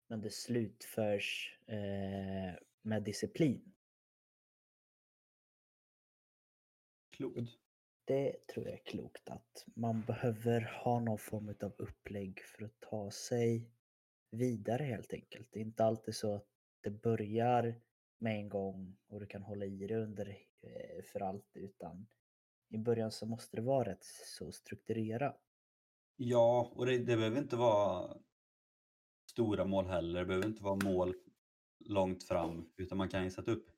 Men 0.07 0.21
det 0.21 0.33
slutförs 0.33 1.59
eh, 1.67 2.53
med 2.81 3.03
disciplin. 3.03 3.73
Klokt. 7.09 7.57
Det 8.05 8.47
tror 8.47 8.65
jag 8.65 8.73
är 8.73 8.83
klokt 8.83 9.29
att 9.29 9.65
man 9.73 10.01
behöver 10.01 10.61
ha 10.83 10.99
någon 10.99 11.17
form 11.17 11.55
av 11.61 11.73
upplägg 11.77 12.41
för 12.41 12.65
att 12.65 12.79
ta 12.79 13.11
sig 13.11 13.69
vidare 14.31 14.83
helt 14.83 15.13
enkelt. 15.13 15.47
Det 15.51 15.59
är 15.59 15.63
inte 15.63 15.83
alltid 15.83 16.15
så 16.15 16.35
att 16.35 16.47
det 16.81 16.89
börjar 16.89 17.81
med 18.19 18.35
en 18.35 18.49
gång 18.49 18.97
och 19.07 19.19
du 19.19 19.25
kan 19.25 19.41
hålla 19.41 19.65
i 19.65 19.87
det 19.87 19.95
under 19.95 20.29
eh, 20.61 21.03
för 21.03 21.19
allt 21.19 21.51
utan 21.53 22.07
i 22.69 22.77
början 22.77 23.11
så 23.11 23.25
måste 23.25 23.57
det 23.57 23.61
vara 23.61 23.89
rätt 23.91 24.03
så 24.37 24.51
strukturerat. 24.51 25.41
Ja, 26.15 26.71
och 26.75 26.85
det, 26.85 26.97
det 26.97 27.17
behöver 27.17 27.37
inte 27.37 27.55
vara 27.55 28.17
stora 29.31 29.65
mål 29.65 29.85
heller. 29.85 30.19
Det 30.19 30.25
behöver 30.25 30.47
inte 30.47 30.63
vara 30.63 30.79
mål 30.83 31.15
långt 31.79 32.23
fram 32.23 32.71
utan 32.77 32.97
man 32.97 33.09
kan 33.09 33.23
ju 33.23 33.31
sätta 33.31 33.51
upp 33.51 33.69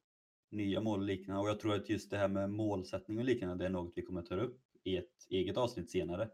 nya 0.51 0.81
mål 0.81 0.99
och 0.99 1.05
liknande. 1.05 1.41
Och 1.41 1.49
jag 1.49 1.59
tror 1.59 1.75
att 1.75 1.89
just 1.89 2.11
det 2.11 2.17
här 2.17 2.27
med 2.27 2.49
målsättning 2.49 3.17
och 3.17 3.23
liknande 3.23 3.63
det 3.63 3.65
är 3.65 3.69
något 3.69 3.93
vi 3.95 4.01
kommer 4.01 4.21
att 4.21 4.25
ta 4.25 4.35
upp 4.35 4.61
i 4.83 4.97
ett 4.97 5.27
eget 5.29 5.57
avsnitt 5.57 5.91
senare. 5.91 6.29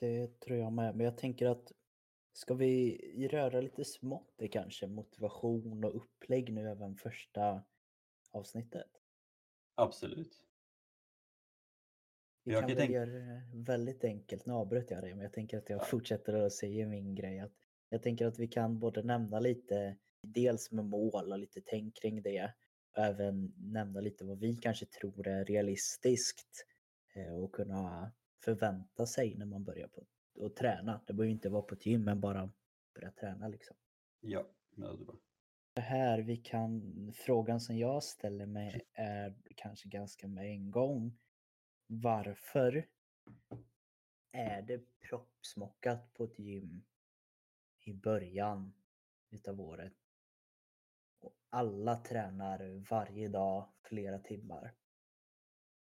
Det 0.00 0.40
tror 0.40 0.58
jag 0.58 0.72
med. 0.72 0.96
Men 0.96 1.04
jag 1.04 1.18
tänker 1.18 1.46
att 1.46 1.72
Ska 2.32 2.54
vi 2.54 3.28
röra 3.32 3.60
lite 3.60 3.84
smått 3.84 4.34
i 4.42 4.48
kanske 4.48 4.86
motivation 4.86 5.84
och 5.84 5.96
upplägg 5.96 6.52
nu 6.52 6.70
även 6.70 6.96
första 6.96 7.64
avsnittet? 8.30 8.90
Absolut. 9.74 10.46
Vi 12.44 12.52
Jag 12.52 12.60
kan 12.68 12.76
tänka- 12.76 12.92
göra 12.92 13.10
det 13.10 13.42
väldigt 13.54 14.04
enkelt. 14.04 14.46
Nu 14.46 14.52
avbröt 14.52 14.90
jag 14.90 15.02
dig, 15.02 15.14
men 15.14 15.22
jag 15.22 15.32
tänker 15.32 15.58
att 15.58 15.70
jag 15.70 15.80
Ja. 15.80 15.84
fortsätter 15.84 16.32
att 16.34 16.52
säga 16.52 16.86
min 16.88 17.14
grej. 17.14 17.40
Att 17.40 17.52
jag 17.88 18.02
tänker 18.02 18.26
att 18.26 18.38
vi 18.38 18.48
kan 18.48 18.78
både 18.78 19.02
nämna 19.02 19.40
lite, 19.40 19.96
dels 20.22 20.70
med 20.70 20.84
mål 20.84 21.32
och 21.32 21.38
lite 21.38 21.60
tänk 21.66 21.96
kring 21.96 22.22
det. 22.22 22.52
Och 22.96 22.98
även 23.04 23.52
nämna 23.56 24.00
lite 24.00 24.24
vad 24.24 24.38
vi 24.38 24.56
kanske 24.56 24.86
tror 24.86 25.28
är 25.28 25.44
realistiskt 25.44 26.66
eh, 27.14 27.34
och 27.34 27.52
kunna 27.54 28.12
förvänta 28.44 29.06
sig 29.06 29.34
när 29.34 29.46
man 29.46 29.64
börjar 29.64 29.88
på 29.88 30.06
att 30.40 30.56
träna. 30.56 31.00
Det 31.06 31.12
behöver 31.12 31.32
inte 31.32 31.48
vara 31.48 31.62
på 31.62 31.76
gym, 31.80 32.04
men 32.04 32.20
bara 32.20 32.50
börja 32.94 33.10
träna 33.10 33.48
liksom. 33.48 33.76
Ja, 34.20 34.46
det 34.70 34.80
låter 34.80 35.04
bra. 35.04 35.16
Det 35.74 35.80
här 35.80 36.18
vi 36.18 36.36
kan, 36.36 37.12
frågan 37.14 37.60
som 37.60 37.78
jag 37.78 38.02
ställer 38.02 38.46
mig 38.46 38.82
är 38.92 39.36
kanske 39.56 39.88
ganska 39.88 40.28
med 40.28 40.46
en 40.46 40.70
gång. 40.70 41.18
Varför 41.86 42.88
är 44.32 44.62
det 44.62 45.00
proppsmockat 45.00 46.14
på 46.14 46.24
ett 46.24 46.38
gym 46.38 46.84
i 47.80 47.92
början 47.92 48.74
utav 49.30 49.60
året? 49.60 49.94
Och 51.20 51.34
alla 51.50 51.96
tränar 51.96 52.84
varje 52.90 53.28
dag 53.28 53.68
flera 53.82 54.18
timmar. 54.18 54.74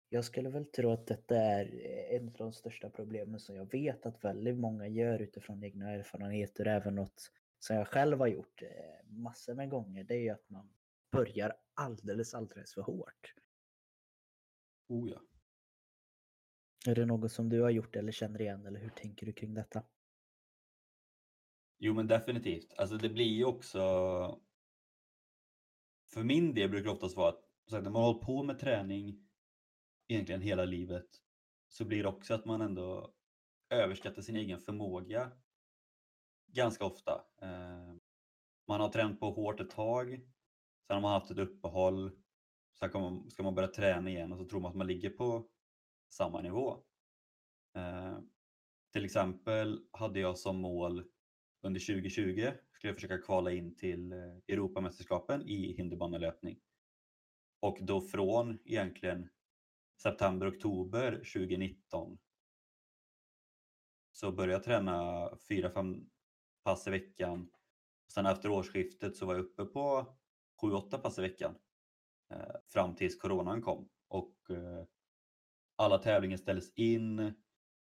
Jag 0.08 0.24
skulle 0.24 0.48
väl 0.48 0.64
tro 0.64 0.90
att 0.90 1.06
detta 1.06 1.36
är 1.36 1.66
en 2.16 2.28
av 2.28 2.34
de 2.34 2.52
största 2.52 2.90
problemen 2.90 3.40
som 3.40 3.56
jag 3.56 3.70
vet 3.70 4.06
att 4.06 4.24
väldigt 4.24 4.56
många 4.56 4.86
gör 4.88 5.18
utifrån 5.18 5.64
egna 5.64 5.90
erfarenheter 5.90 6.66
även 6.66 6.94
något 6.94 7.32
som 7.58 7.76
jag 7.76 7.88
själv 7.88 8.18
har 8.18 8.26
gjort 8.26 8.62
eh, 8.62 9.06
massor 9.06 9.54
med 9.54 9.70
gånger. 9.70 10.04
Det 10.04 10.14
är 10.14 10.20
ju 10.20 10.28
att 10.28 10.50
man 10.50 10.70
börjar 11.10 11.56
alldeles, 11.74 12.34
alldeles 12.34 12.74
för 12.74 12.82
hårt. 12.82 13.34
Oh 14.88 15.10
ja. 15.10 15.20
Är 16.86 16.94
det 16.94 17.06
något 17.06 17.32
som 17.32 17.48
du 17.48 17.60
har 17.60 17.70
gjort 17.70 17.96
eller 17.96 18.12
känner 18.12 18.40
igen 18.40 18.66
eller 18.66 18.80
hur 18.80 18.90
tänker 18.90 19.26
du 19.26 19.32
kring 19.32 19.54
detta? 19.54 19.82
Jo 21.78 21.94
men 21.94 22.06
definitivt. 22.06 22.74
Alltså 22.76 22.96
det 22.96 23.08
blir 23.08 23.36
ju 23.36 23.44
också... 23.44 23.78
För 26.12 26.22
min 26.22 26.54
del 26.54 26.70
brukar 26.70 26.84
det 26.84 26.92
oftast 26.92 27.16
vara 27.16 27.28
att 27.28 27.44
när 27.70 27.80
man 27.80 27.94
har 27.94 28.12
hållit 28.12 28.26
på 28.26 28.42
med 28.42 28.58
träning 28.58 29.27
egentligen 30.08 30.40
hela 30.42 30.64
livet 30.64 31.08
så 31.68 31.84
blir 31.84 32.02
det 32.02 32.08
också 32.08 32.34
att 32.34 32.44
man 32.44 32.60
ändå 32.60 33.14
överskattar 33.70 34.22
sin 34.22 34.36
egen 34.36 34.60
förmåga 34.60 35.32
ganska 36.46 36.84
ofta. 36.84 37.24
Eh, 37.42 37.94
man 38.68 38.80
har 38.80 38.88
tränat 38.88 39.20
på 39.20 39.30
hårt 39.30 39.60
ett 39.60 39.70
tag, 39.70 40.10
sen 40.86 40.94
har 40.94 41.00
man 41.00 41.12
haft 41.12 41.30
ett 41.30 41.38
uppehåll, 41.38 42.10
sen 42.78 43.30
ska 43.30 43.42
man 43.42 43.54
börja 43.54 43.68
träna 43.68 44.10
igen 44.10 44.32
och 44.32 44.38
så 44.38 44.44
tror 44.44 44.60
man 44.60 44.70
att 44.70 44.76
man 44.76 44.86
ligger 44.86 45.10
på 45.10 45.48
samma 46.08 46.40
nivå. 46.40 46.76
Eh, 47.76 48.18
till 48.92 49.04
exempel 49.04 49.80
hade 49.92 50.20
jag 50.20 50.38
som 50.38 50.56
mål 50.56 51.04
under 51.62 51.80
2020 51.80 52.52
skulle 52.72 52.90
jag 52.90 52.96
försöka 52.96 53.18
kvala 53.18 53.52
in 53.52 53.76
till 53.76 54.12
eh, 54.12 54.18
Europamästerskapen 54.48 55.42
i 55.48 55.72
hinderbanelöpning 55.72 56.60
Och 57.60 57.78
då 57.80 58.00
från 58.00 58.58
egentligen 58.64 59.28
september, 60.02 60.48
oktober 60.48 61.12
2019 61.12 62.18
så 64.12 64.32
började 64.32 64.52
jag 64.52 64.64
träna 64.64 65.28
4-5 65.50 66.06
pass 66.64 66.86
i 66.86 66.90
veckan. 66.90 67.50
Sen 68.08 68.26
efter 68.26 68.50
årsskiftet 68.50 69.16
så 69.16 69.26
var 69.26 69.34
jag 69.34 69.44
uppe 69.44 69.64
på 69.64 70.16
7-8 70.62 70.98
pass 70.98 71.18
i 71.18 71.22
veckan 71.22 71.54
eh, 72.30 72.56
fram 72.66 72.94
tills 72.94 73.20
coronan 73.20 73.62
kom 73.62 73.88
och 74.08 74.50
eh, 74.50 74.84
alla 75.76 75.98
tävlingar 75.98 76.36
ställdes 76.36 76.74
in 76.74 77.32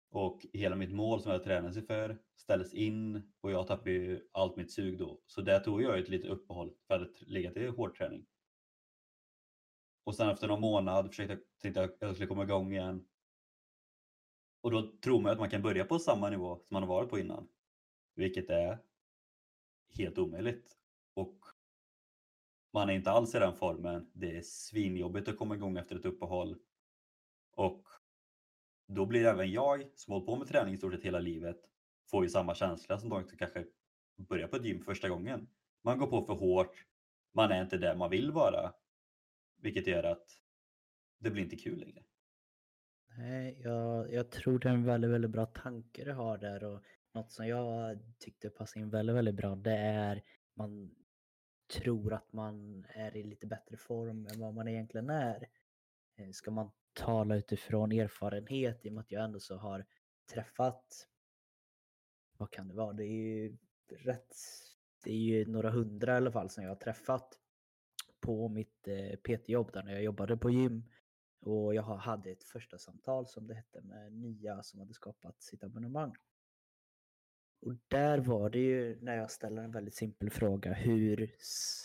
och 0.10 0.46
hela 0.54 0.76
mitt 0.76 0.94
mål 0.94 1.22
som 1.22 1.32
jag 1.32 1.44
tränade 1.44 1.74
sig 1.74 1.86
för 1.86 2.18
ställdes 2.36 2.74
in 2.74 3.32
och 3.42 3.52
jag 3.52 3.68
tappade 3.68 3.92
ju 3.92 4.28
allt 4.32 4.56
mitt 4.56 4.72
sug 4.72 4.98
då. 4.98 5.22
Så 5.26 5.42
där 5.42 5.60
tog 5.60 5.82
jag 5.82 6.00
ett 6.00 6.10
litet 6.10 6.30
uppehåll 6.30 6.74
för 6.88 7.02
att 7.02 7.22
lägga 7.22 7.52
till 7.52 7.70
hårdträning. 7.70 8.26
Och 10.08 10.16
sen 10.16 10.30
efter 10.30 10.48
någon 10.48 10.62
månad 10.62 11.08
försökte 11.08 11.34
jag, 11.34 11.42
tänkte 11.62 11.80
jag 11.80 11.90
att 11.90 11.98
jag 12.00 12.14
skulle 12.14 12.28
komma 12.28 12.44
igång 12.44 12.72
igen. 12.72 13.06
Och 14.62 14.72
då 14.72 14.92
tror 15.04 15.22
man 15.22 15.32
att 15.32 15.40
man 15.40 15.50
kan 15.50 15.62
börja 15.62 15.86
på 15.86 16.00
samma 16.00 16.30
nivå 16.30 16.56
som 16.56 16.74
man 16.76 16.84
har 16.84 16.90
varit 16.90 17.10
på 17.10 17.20
innan. 17.20 17.48
Vilket 18.16 18.50
är 18.50 18.78
helt 19.90 20.18
omöjligt. 20.18 20.78
Och 21.14 21.40
man 22.74 22.90
är 22.90 22.94
inte 22.94 23.12
alls 23.12 23.36
i 23.36 23.40
den 23.40 23.56
formen. 23.56 24.10
Det 24.14 24.38
är 24.38 24.42
svinjobbigt 24.42 25.28
att 25.28 25.38
komma 25.38 25.56
igång 25.56 25.78
efter 25.78 25.96
ett 25.96 26.06
uppehåll. 26.06 26.58
Och 27.52 27.88
då 28.86 29.06
blir 29.06 29.26
även 29.26 29.52
jag 29.52 29.90
som 29.96 30.12
hållit 30.12 30.26
på 30.26 30.36
med 30.36 30.48
träning 30.48 30.74
i 30.74 30.78
stort 30.78 30.94
sett 30.94 31.06
hela 31.06 31.20
livet 31.20 31.62
får 32.10 32.24
ju 32.24 32.30
samma 32.30 32.56
känsla 32.56 33.00
som 33.00 33.10
de 33.10 33.28
som 33.28 33.38
kanske 33.38 33.66
börjar 34.16 34.48
på 34.48 34.56
ett 34.56 34.66
gym 34.66 34.84
första 34.84 35.10
gången. 35.10 35.50
Man 35.82 35.98
går 35.98 36.08
på 36.08 36.26
för 36.26 36.34
hårt, 36.34 36.86
man 37.32 37.52
är 37.52 37.62
inte 37.62 37.78
där 37.78 37.96
man 37.96 38.10
vill 38.10 38.32
vara. 38.32 38.74
Vilket 39.58 39.88
gör 39.88 40.04
att 40.04 40.42
det 41.20 41.32
blir 41.32 41.44
inte 41.44 41.56
kul 41.56 41.80
längre. 41.80 42.04
Nej, 43.18 43.62
jag, 43.64 44.14
jag 44.14 44.32
tror 44.32 44.60
det 44.60 44.70
är 44.70 44.74
en 44.74 44.86
väldigt, 44.86 45.12
väldigt 45.12 45.32
bra 45.32 45.46
tanke 45.46 46.04
du 46.04 46.14
har 46.14 46.38
där 46.38 46.64
och 46.64 46.84
något 47.14 47.32
som 47.32 47.48
jag 47.48 48.00
tyckte 48.20 48.50
passade 48.50 48.80
in 48.80 48.90
väldigt, 48.90 49.16
väldigt 49.16 49.36
bra 49.36 49.56
det 49.56 49.78
är 49.78 50.24
man 50.54 50.96
tror 51.68 52.14
att 52.14 52.34
man 52.34 52.86
är 52.90 53.18
i 53.18 53.24
lite 53.24 53.48
bättre 53.48 53.78
form 53.78 54.28
än 54.28 54.40
vad 54.40 54.54
man 54.54 54.68
egentligen 54.68 55.10
är. 55.10 55.50
Eh, 56.16 56.32
ska 56.32 56.52
man 56.52 56.72
tala 56.94 57.36
utifrån 57.36 57.92
erfarenhet 57.92 58.86
i 58.86 58.90
och 58.90 58.94
med 58.94 59.02
att 59.02 59.12
jag 59.12 59.24
ändå 59.24 59.40
så 59.40 59.58
har 59.58 59.86
träffat, 60.34 61.08
vad 62.38 62.52
kan 62.52 62.68
det 62.68 62.74
vara, 62.74 62.94
det 62.94 63.04
är 63.04 63.12
ju 63.12 63.58
rätt, 63.90 64.36
det 65.04 65.12
är 65.12 65.18
ju 65.18 65.46
några 65.46 65.72
hundra 65.72 66.14
i 66.14 66.18
alla 66.18 66.32
fall 66.32 66.50
som 66.50 66.64
jag 66.64 66.72
har 66.72 66.76
träffat 66.76 67.40
på 68.28 68.50
mitt 68.50 68.88
eh, 68.88 69.16
PT-jobb 69.16 69.72
där 69.74 69.84
när 69.84 69.92
jag 69.92 70.04
jobbade 70.04 70.38
på 70.38 70.50
gym. 70.50 70.84
Och 71.40 71.76
jag 71.76 71.84
hade 71.84 72.32
ett 72.32 72.44
första 72.44 72.78
samtal 72.78 73.28
som 73.28 73.48
det 73.48 73.54
hette 73.54 73.82
med 73.82 74.14
nya 74.14 74.64
som 74.64 74.80
hade 74.80 74.94
skapat 74.94 75.42
sitt 75.42 75.64
abonnemang. 75.64 76.16
Och 77.62 77.74
där 77.88 78.18
var 78.18 78.50
det 78.50 78.60
ju 78.60 79.02
när 79.02 79.18
jag 79.18 79.32
ställer 79.32 79.64
en 79.64 79.72
väldigt 79.72 79.96
simpel 79.96 80.30
fråga. 80.30 80.74
Hur 80.74 81.36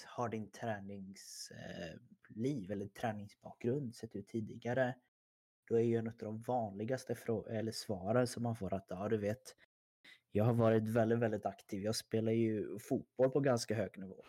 har 0.06 0.28
din 0.28 0.50
träningsliv 0.50 2.70
eh, 2.70 2.70
eller 2.70 2.86
träningsbakgrund 2.86 3.94
sett 3.94 4.16
ut 4.16 4.28
tidigare? 4.28 4.94
Då 5.68 5.76
är 5.76 5.82
ju 5.82 5.96
en 5.96 6.08
av 6.08 6.14
de 6.18 6.42
vanligaste 6.42 7.16
eller 7.50 7.72
svaren 7.72 8.26
som 8.26 8.42
man 8.42 8.56
får 8.56 8.74
att 8.74 8.86
ja, 8.88 9.08
du 9.08 9.16
vet, 9.16 9.56
jag 10.30 10.44
har 10.44 10.54
varit 10.54 10.88
väldigt, 10.88 11.18
väldigt 11.18 11.46
aktiv. 11.46 11.82
Jag 11.82 11.96
spelar 11.96 12.32
ju 12.32 12.78
fotboll 12.78 13.30
på 13.30 13.40
ganska 13.40 13.74
hög 13.74 13.98
nivå. 13.98 14.24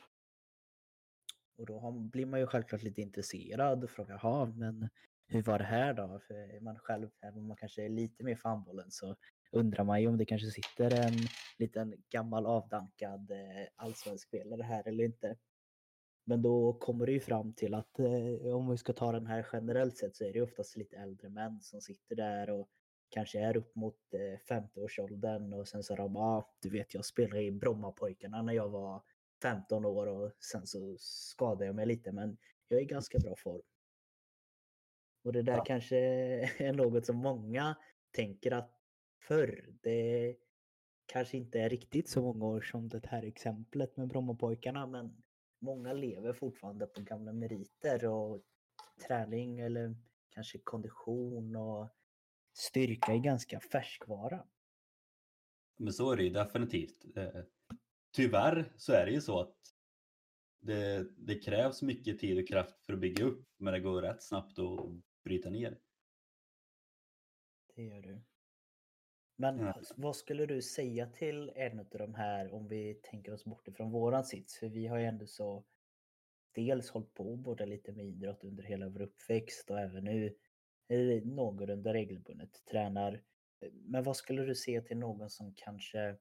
Och 1.57 1.65
då 1.65 1.79
har, 1.79 1.91
blir 1.91 2.25
man 2.25 2.39
ju 2.39 2.47
självklart 2.47 2.83
lite 2.83 3.01
intresserad 3.01 3.83
och 3.83 3.89
frågar, 3.89 4.19
jaha, 4.23 4.45
men 4.45 4.89
hur 5.27 5.43
var 5.43 5.59
det 5.59 5.65
här 5.65 5.93
då? 5.93 6.19
För 6.27 6.33
är 6.33 6.59
man 6.59 6.79
själv, 6.79 7.09
även 7.21 7.39
om 7.39 7.47
man 7.47 7.57
kanske 7.57 7.85
är 7.85 7.89
lite 7.89 8.23
mer 8.23 8.35
för 8.35 8.49
handbollen, 8.49 8.91
så 8.91 9.15
undrar 9.51 9.83
man 9.83 10.01
ju 10.01 10.07
om 10.07 10.17
det 10.17 10.25
kanske 10.25 10.47
sitter 10.47 11.05
en 11.05 11.13
liten 11.57 11.93
gammal 12.09 12.45
avdankad 12.45 13.31
eh, 13.31 13.67
allsvensk 13.75 14.27
spelare 14.27 14.63
här 14.63 14.87
eller 14.87 15.03
inte. 15.03 15.37
Men 16.25 16.41
då 16.41 16.73
kommer 16.73 17.05
det 17.05 17.11
ju 17.11 17.19
fram 17.19 17.53
till 17.53 17.73
att 17.73 17.99
eh, 17.99 18.55
om 18.55 18.69
vi 18.69 18.77
ska 18.77 18.93
ta 18.93 19.11
den 19.11 19.27
här 19.27 19.47
generellt 19.53 19.97
sett 19.97 20.15
så 20.15 20.23
är 20.23 20.33
det 20.33 20.41
oftast 20.41 20.77
lite 20.77 20.97
äldre 20.97 21.29
män 21.29 21.61
som 21.61 21.81
sitter 21.81 22.15
där 22.15 22.49
och 22.49 22.69
kanske 23.09 23.39
är 23.39 23.57
upp 23.57 23.75
mot 23.75 24.13
eh, 24.13 24.55
50-årsåldern 24.55 25.53
och 25.53 25.67
sen 25.67 25.83
så 25.83 25.93
har 25.93 25.97
de, 25.97 26.15
ja 26.15 26.21
ah, 26.21 26.55
du 26.61 26.69
vet 26.69 26.93
jag 26.93 27.05
spelade 27.05 27.43
i 27.43 27.51
Brommapojkarna 27.51 28.41
när 28.41 28.53
jag 28.53 28.69
var 28.69 29.01
15 29.43 29.85
år 29.85 30.07
och 30.07 30.31
sen 30.39 30.67
så 30.67 30.95
skadade 30.99 31.65
jag 31.65 31.75
mig 31.75 31.85
lite 31.85 32.11
men 32.11 32.37
jag 32.67 32.79
är 32.79 32.83
i 32.83 32.85
ganska 32.85 33.19
bra 33.19 33.35
form. 33.35 33.61
Och 35.23 35.33
det 35.33 35.41
där 35.41 35.57
Ja. 35.57 35.63
kanske 35.63 35.97
är 36.57 36.73
något 36.73 37.05
som 37.05 37.15
många 37.17 37.77
tänker 38.11 38.51
att 38.51 38.79
förr, 39.27 39.69
det 39.81 40.35
kanske 41.05 41.37
inte 41.37 41.59
är 41.59 41.69
riktigt 41.69 42.09
så 42.09 42.21
många 42.21 42.45
år 42.45 42.61
som 42.61 42.89
det 42.89 43.05
här 43.05 43.23
exemplet 43.23 43.97
med 43.97 44.07
Brommapojkarna 44.07 44.87
men 44.87 45.23
många 45.59 45.93
lever 45.93 46.33
fortfarande 46.33 46.87
på 46.87 47.01
gamla 47.01 47.33
meriter 47.33 48.05
och 48.05 48.43
träning 49.07 49.59
eller 49.59 49.95
kanske 50.29 50.59
kondition 50.63 51.55
och 51.55 51.89
styrka 52.53 53.13
är 53.13 53.17
ganska 53.17 53.59
färskvara. 53.59 54.47
Men 55.77 55.93
så 55.93 56.11
är 56.11 56.17
det 56.17 56.23
ju 56.23 56.29
definitivt. 56.29 57.05
Tyvärr 58.13 58.73
så 58.77 58.93
är 58.93 59.05
det 59.05 59.11
ju 59.11 59.21
så 59.21 59.39
att 59.39 59.55
det, 60.59 61.07
det 61.17 61.39
krävs 61.39 61.81
mycket 61.81 62.19
tid 62.19 62.39
och 62.39 62.47
kraft 62.47 62.85
för 62.85 62.93
att 62.93 62.99
bygga 62.99 63.25
upp 63.25 63.47
men 63.57 63.73
det 63.73 63.79
går 63.79 64.01
rätt 64.01 64.23
snabbt 64.23 64.59
att 64.59 64.89
bryta 65.23 65.49
ner. 65.49 65.77
Det 67.75 67.83
gör 67.83 68.01
du. 68.01 68.21
Men 69.35 69.59
Ja. 69.59 69.81
vad 69.95 70.15
skulle 70.15 70.45
du 70.45 70.61
säga 70.61 71.07
till 71.07 71.51
en 71.55 71.79
av 71.79 71.85
de 71.89 72.15
här 72.15 72.53
om 72.53 72.67
vi 72.67 72.93
tänker 72.93 73.33
oss 73.33 73.45
bort 73.45 73.67
ifrån 73.67 73.91
våran 73.91 74.23
sits? 74.23 74.57
För 74.57 74.67
vi 74.67 74.87
har 74.87 74.97
ju 74.97 75.05
ändå 75.05 75.27
så 75.27 75.65
dels 76.51 76.89
hållit 76.89 77.13
på 77.13 77.35
både 77.35 77.65
lite 77.65 77.91
med 77.91 78.05
idrott 78.05 78.43
under 78.43 78.63
hela 78.63 78.89
vår 78.89 79.01
uppväxt 79.01 79.69
och 79.69 79.79
även 79.79 80.03
nu 80.03 80.35
någorlunda 81.23 81.93
regelbundet 81.93 82.65
tränar. 82.65 83.23
Men 83.73 84.03
vad 84.03 84.17
skulle 84.17 84.43
du 84.43 84.55
se 84.55 84.81
till 84.81 84.97
någon 84.97 85.29
som 85.29 85.53
kanske 85.55 86.17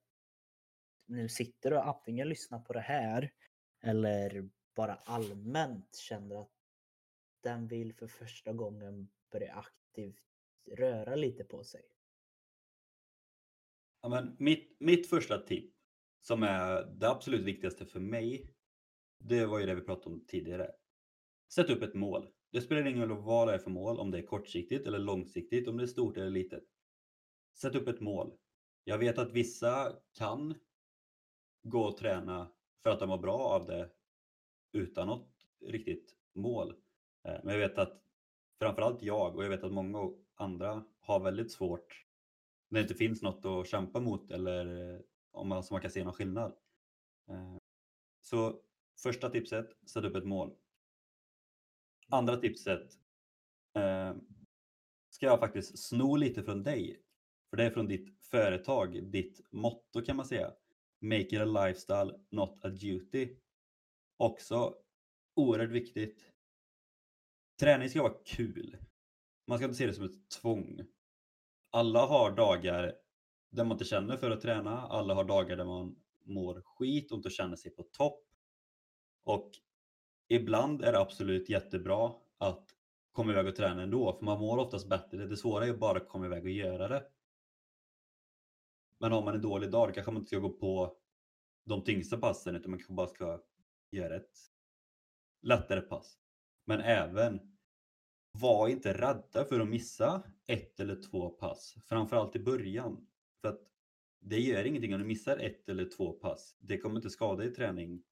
nu 1.07 1.29
sitter 1.29 1.73
och 1.73 1.89
antingen 1.89 2.29
lyssnar 2.29 2.59
på 2.59 2.73
det 2.73 2.81
här 2.81 3.33
eller 3.83 4.51
bara 4.77 4.95
allmänt 4.95 5.97
känner 5.97 6.43
att 6.43 6.53
den 7.43 7.69
vill 7.69 7.95
för 7.95 8.07
första 8.07 8.53
gången 8.53 9.09
börja 9.33 9.55
aktivt 9.55 10.23
röra 10.71 11.15
lite 11.15 11.45
på 11.45 11.65
sig? 11.65 11.83
Ja, 14.03 14.09
men 14.09 14.37
mitt, 14.39 14.77
mitt 14.81 15.09
första 15.09 15.39
tips, 15.39 15.77
som 16.23 16.43
är 16.43 16.85
det 16.85 17.11
absolut 17.11 17.45
viktigaste 17.45 17.87
för 17.87 18.01
mig, 18.01 18.55
det 19.19 19.47
var 19.47 19.59
ju 19.59 19.67
det 19.67 19.75
vi 19.75 19.81
pratade 19.81 20.15
om 20.15 20.25
tidigare. 20.27 20.71
Sätt 21.53 21.71
upp 21.71 21.83
ett 21.83 21.95
mål. 21.95 22.29
Det 22.51 22.61
spelar 22.61 22.87
ingen 22.87 23.09
roll 23.09 23.23
vad 23.23 23.49
det 23.49 23.55
är 23.55 23.59
för 23.59 23.71
mål, 23.71 23.99
om 23.99 24.11
det 24.11 24.19
är 24.19 24.27
kortsiktigt 24.27 24.87
eller 24.87 24.99
långsiktigt, 24.99 25.69
om 25.69 25.77
det 25.77 25.83
är 25.83 25.87
stort 25.87 26.17
eller 26.17 26.31
litet. 26.31 26.65
Sätt 27.55 27.75
upp 27.75 27.89
ett 27.89 28.01
mål. 28.01 28.37
Jag 28.85 28.99
vet 28.99 29.19
att 29.19 29.33
vissa 29.33 29.97
kan 30.13 30.55
gå 31.63 31.85
och 31.85 31.97
träna 31.97 32.53
för 32.83 32.91
att 32.91 33.01
de 33.01 33.09
var 33.09 33.19
bra 33.19 33.39
av 33.39 33.67
det 33.67 33.91
utan 34.73 35.07
något 35.07 35.47
riktigt 35.61 36.17
mål. 36.33 36.71
Eh, 37.25 37.41
men 37.45 37.55
jag 37.55 37.69
vet 37.69 37.79
att 37.79 38.03
framförallt 38.59 39.03
jag 39.03 39.37
och 39.37 39.45
jag 39.45 39.49
vet 39.51 39.65
att 39.65 39.73
många 39.73 40.13
andra 40.35 40.85
har 41.01 41.21
väldigt 41.21 41.53
svårt 41.53 42.07
när 42.69 42.81
det 42.81 42.83
inte 42.83 42.95
finns 42.95 43.23
något 43.23 43.45
att 43.45 43.69
kämpa 43.69 44.01
mot 44.01 44.31
eller 44.31 44.95
eh, 44.95 45.01
om 45.31 45.49
man, 45.49 45.63
så 45.63 45.75
man 45.75 45.81
kan 45.81 45.91
se 45.91 46.05
någon 46.05 46.13
skillnad. 46.13 46.53
Eh, 47.29 47.57
så 48.21 48.61
första 49.03 49.31
tipset, 49.31 49.89
sätt 49.89 50.05
upp 50.05 50.17
ett 50.17 50.27
mål. 50.27 50.55
Andra 52.09 52.37
tipset 52.37 52.99
ska 55.11 55.27
jag 55.27 55.41
faktiskt 55.41 55.79
sno 55.79 56.17
lite 56.17 56.43
från 56.43 56.63
dig. 56.63 57.03
För 57.51 57.57
det 57.57 57.65
är 57.65 57.71
från 57.71 57.89
ditt 57.89 58.27
företag, 58.27 59.11
ditt 59.11 59.41
motto 59.51 60.03
kan 60.05 60.17
man 60.17 60.27
säga. 60.27 60.53
Make 61.03 61.21
it 61.21 61.41
a 61.41 61.45
lifestyle, 61.45 62.13
not 62.31 62.65
a 62.65 62.69
duty. 62.69 63.37
Också 64.17 64.75
oerhört 65.35 65.71
viktigt. 65.71 66.33
Träning 67.61 67.91
ska 67.91 68.03
vara 68.03 68.15
kul. 68.25 68.77
Man 69.47 69.59
ska 69.59 69.65
inte 69.65 69.77
se 69.77 69.87
det 69.87 69.95
som 69.95 70.05
ett 70.05 70.31
tvång. 70.31 70.81
Alla 71.71 72.07
har 72.07 72.31
dagar 72.31 72.95
där 73.51 73.65
man 73.65 73.73
inte 73.73 73.85
känner 73.85 74.17
för 74.17 74.31
att 74.31 74.41
träna. 74.41 74.81
Alla 74.81 75.15
har 75.15 75.25
dagar 75.25 75.57
där 75.57 75.65
man 75.65 75.97
mår 76.25 76.63
skit 76.65 77.13
och 77.13 77.17
inte 77.17 77.31
känner 77.31 77.57
sig 77.57 77.71
på 77.71 77.83
topp. 77.83 78.25
Och 79.25 79.51
ibland 80.29 80.83
är 80.83 80.93
det 80.93 81.01
absolut 81.01 81.49
jättebra 81.49 82.13
att 82.39 82.69
komma 83.13 83.33
iväg 83.33 83.47
och 83.47 83.57
träna 83.57 83.83
ändå, 83.83 84.13
för 84.13 84.25
man 84.25 84.41
mår 84.41 84.59
oftast 84.59 84.89
bättre. 84.89 85.27
Det 85.27 85.37
svåra 85.37 85.67
är 85.67 85.73
bara 85.73 85.99
att 85.99 86.09
komma 86.09 86.27
iväg 86.27 86.45
och 86.45 86.51
göra 86.51 86.89
det. 86.89 87.05
Men 89.03 89.13
har 89.13 89.23
man 89.23 89.35
en 89.35 89.43
dålig 89.43 89.71
dag 89.71 89.89
då 89.89 89.93
kanske 89.93 90.13
man 90.13 90.21
inte 90.21 90.29
ska 90.29 90.39
gå 90.39 90.53
på 90.53 90.97
de 91.65 91.85
tyngsta 91.85 92.19
passen 92.19 92.57
utan 92.57 92.71
man 92.71 92.79
kanske 92.79 92.93
bara 92.93 93.09
ska 93.09 93.41
göra 93.91 94.17
ett 94.17 94.39
lättare 95.43 95.81
pass. 95.81 96.19
Men 96.67 96.81
även 96.81 97.57
var 98.33 98.69
inte 98.69 98.93
rädda 98.93 99.45
för 99.45 99.61
att 99.61 99.69
missa 99.69 100.23
ett 100.47 100.81
eller 100.81 101.03
två 101.03 101.31
pass. 101.31 101.75
Framförallt 101.85 102.37
i 102.37 102.39
början. 102.39 103.07
För 103.41 103.49
att 103.49 103.61
det 104.21 104.41
gör 104.41 104.65
ingenting 104.65 104.95
om 104.95 105.01
du 105.01 105.07
missar 105.07 105.37
ett 105.37 105.69
eller 105.69 105.85
två 105.85 106.13
pass. 106.13 106.57
Det 106.61 106.79
kommer 106.79 106.97
inte 106.97 107.11
skada 107.11 107.45
i 107.45 107.51
träning 107.51 108.03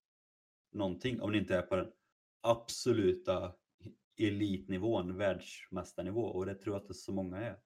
någonting 0.73 1.21
om 1.21 1.33
det 1.33 1.39
inte 1.39 1.57
är 1.57 1.63
på 1.63 1.77
den 1.77 1.93
absoluta 2.41 3.53
elitnivån, 4.17 5.17
världsmästarnivå 5.17 6.23
och 6.23 6.47
det 6.47 6.55
tror 6.55 6.77
jag 6.77 6.91
att 6.91 6.97
så 6.97 7.13
många 7.13 7.37
är. 7.37 7.59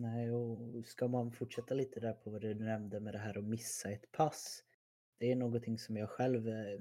Nej, 0.00 0.32
och 0.32 0.86
ska 0.86 1.08
man 1.08 1.32
fortsätta 1.32 1.74
lite 1.74 2.00
där 2.00 2.12
på 2.12 2.30
vad 2.30 2.40
du 2.40 2.54
nämnde 2.54 3.00
med 3.00 3.14
det 3.14 3.18
här 3.18 3.38
att 3.38 3.44
missa 3.44 3.90
ett 3.90 4.12
pass. 4.12 4.64
Det 5.18 5.32
är 5.32 5.36
någonting 5.36 5.78
som 5.78 5.96
jag 5.96 6.10
själv 6.10 6.48
eh, 6.48 6.80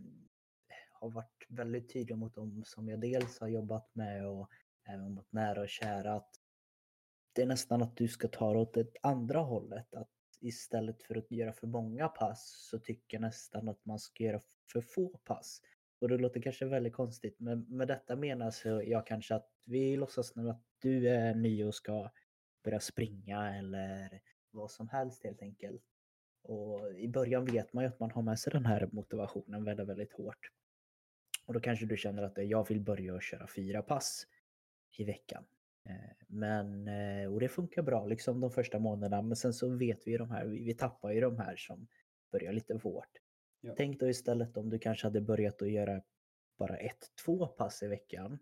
har 0.91 1.09
varit 1.09 1.45
väldigt 1.49 1.93
tydlig 1.93 2.17
mot 2.17 2.35
dem 2.35 2.63
som 2.65 2.89
jag 2.89 3.01
dels 3.01 3.39
har 3.39 3.47
jobbat 3.47 3.95
med 3.95 4.27
och 4.27 4.49
även 4.83 5.13
mot 5.13 5.31
nära 5.31 5.61
och 5.61 5.69
kära. 5.69 6.13
Att 6.13 6.29
det 7.33 7.41
är 7.41 7.45
nästan 7.45 7.81
att 7.81 7.97
du 7.97 8.07
ska 8.07 8.27
ta 8.27 8.53
det 8.53 8.59
åt 8.59 8.73
det 8.73 8.87
andra 9.01 9.39
hållet. 9.39 9.95
Att 9.95 10.11
istället 10.39 11.03
för 11.03 11.15
att 11.15 11.31
göra 11.31 11.53
för 11.53 11.67
många 11.67 12.07
pass 12.07 12.67
så 12.69 12.79
tycker 12.79 13.17
jag 13.17 13.21
nästan 13.21 13.69
att 13.69 13.85
man 13.85 13.99
ska 13.99 14.23
göra 14.23 14.41
för 14.71 14.81
få 14.81 15.17
pass. 15.23 15.61
Och 16.01 16.09
det 16.09 16.17
låter 16.17 16.41
kanske 16.41 16.65
väldigt 16.65 16.93
konstigt 16.93 17.39
men 17.39 17.61
med 17.61 17.87
detta 17.87 18.15
menas 18.15 18.65
jag 18.65 19.07
kanske 19.07 19.35
att 19.35 19.51
vi 19.65 19.97
låtsas 19.97 20.35
nu 20.35 20.49
att 20.49 20.63
du 20.81 21.09
är 21.09 21.35
ny 21.35 21.63
och 21.63 21.75
ska 21.75 22.09
börja 22.63 22.79
springa 22.79 23.57
eller 23.57 24.21
vad 24.51 24.71
som 24.71 24.89
helst 24.89 25.23
helt 25.23 25.41
enkelt. 25.41 25.83
Och 26.43 26.93
i 26.95 27.07
början 27.07 27.45
vet 27.45 27.73
man 27.73 27.83
ju 27.83 27.87
att 27.87 27.99
man 27.99 28.11
har 28.11 28.21
med 28.21 28.39
sig 28.39 28.53
den 28.53 28.65
här 28.65 28.89
motivationen 28.91 29.63
väldigt, 29.63 29.87
väldigt 29.87 30.13
hårt. 30.13 30.49
Och 31.45 31.53
då 31.53 31.59
kanske 31.59 31.85
du 31.85 31.97
känner 31.97 32.23
att 32.23 32.37
jag 32.37 32.67
vill 32.67 32.81
börja 32.81 33.19
köra 33.19 33.47
fyra 33.47 33.81
pass 33.81 34.27
i 34.97 35.03
veckan. 35.03 35.45
Eh, 35.85 36.25
men, 36.27 36.87
eh, 36.87 37.33
och 37.33 37.39
det 37.39 37.49
funkar 37.49 37.81
bra 37.81 38.05
liksom 38.05 38.39
de 38.39 38.51
första 38.51 38.79
månaderna 38.79 39.21
men 39.21 39.35
sen 39.35 39.53
så 39.53 39.69
vet 39.69 40.07
vi 40.07 40.11
ju 40.11 40.17
de 40.17 40.31
här, 40.31 40.45
vi 40.45 40.73
tappar 40.73 41.11
ju 41.11 41.21
de 41.21 41.37
här 41.37 41.55
som 41.55 41.87
börjar 42.31 42.53
lite 42.53 42.73
hårt. 42.73 43.11
Ja. 43.61 43.73
Tänk 43.77 43.99
då 43.99 44.09
istället 44.09 44.57
om 44.57 44.69
du 44.69 44.79
kanske 44.79 45.07
hade 45.07 45.21
börjat 45.21 45.61
att 45.61 45.71
göra 45.71 46.01
bara 46.57 46.77
ett, 46.77 47.11
två 47.25 47.47
pass 47.47 47.83
i 47.83 47.87
veckan. 47.87 48.39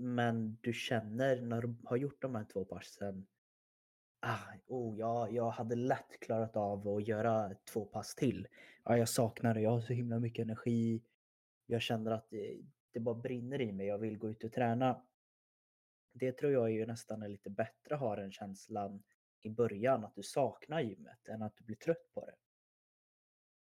Men 0.00 0.58
du 0.60 0.72
känner 0.72 1.40
när 1.40 1.62
du 1.62 1.74
har 1.84 1.96
gjort 1.96 2.22
de 2.22 2.34
här 2.34 2.44
två 2.44 2.64
passen 2.64 3.26
Ah, 4.20 4.38
oh, 4.66 4.98
ja, 4.98 5.30
jag 5.30 5.50
hade 5.50 5.74
lätt 5.74 6.20
klarat 6.20 6.56
av 6.56 6.88
att 6.88 7.08
göra 7.08 7.54
två 7.72 7.84
pass 7.84 8.14
till. 8.14 8.48
Ah, 8.82 8.96
jag 8.96 9.08
saknar 9.08 9.54
det, 9.54 9.60
jag 9.60 9.70
har 9.70 9.80
så 9.80 9.92
himla 9.92 10.18
mycket 10.18 10.42
energi. 10.42 11.02
Jag 11.66 11.82
känner 11.82 12.10
att 12.10 12.30
det, 12.30 12.60
det 12.92 13.00
bara 13.00 13.14
brinner 13.14 13.60
i 13.60 13.72
mig, 13.72 13.86
jag 13.86 13.98
vill 13.98 14.18
gå 14.18 14.30
ut 14.30 14.44
och 14.44 14.52
träna. 14.52 15.02
Det 16.12 16.32
tror 16.32 16.52
jag 16.52 16.64
är 16.64 16.72
ju 16.72 16.86
nästan 16.86 17.22
är 17.22 17.28
lite 17.28 17.50
bättre 17.50 17.94
att 17.94 18.00
ha 18.00 18.16
den 18.16 18.32
känslan 18.32 19.02
i 19.42 19.50
början, 19.50 20.04
att 20.04 20.14
du 20.14 20.22
saknar 20.22 20.80
gymmet, 20.80 21.28
än 21.28 21.42
att 21.42 21.56
du 21.56 21.64
blir 21.64 21.76
trött 21.76 22.12
på 22.14 22.26
det. 22.26 22.34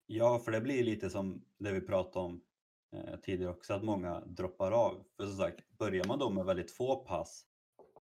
Ja, 0.06 0.38
för 0.38 0.52
det 0.52 0.60
blir 0.60 0.84
lite 0.84 1.10
som 1.10 1.44
det 1.58 1.72
vi 1.72 1.80
pratade 1.80 2.24
om 2.26 2.44
Eh, 2.92 3.16
tidigare 3.22 3.52
också, 3.52 3.74
att 3.74 3.84
många 3.84 4.20
droppar 4.20 4.72
av. 4.72 5.04
För 5.16 5.26
som 5.26 5.36
sagt, 5.36 5.78
börjar 5.78 6.04
man 6.04 6.18
då 6.18 6.30
med 6.30 6.44
väldigt 6.44 6.70
få 6.70 6.96
pass 6.96 7.48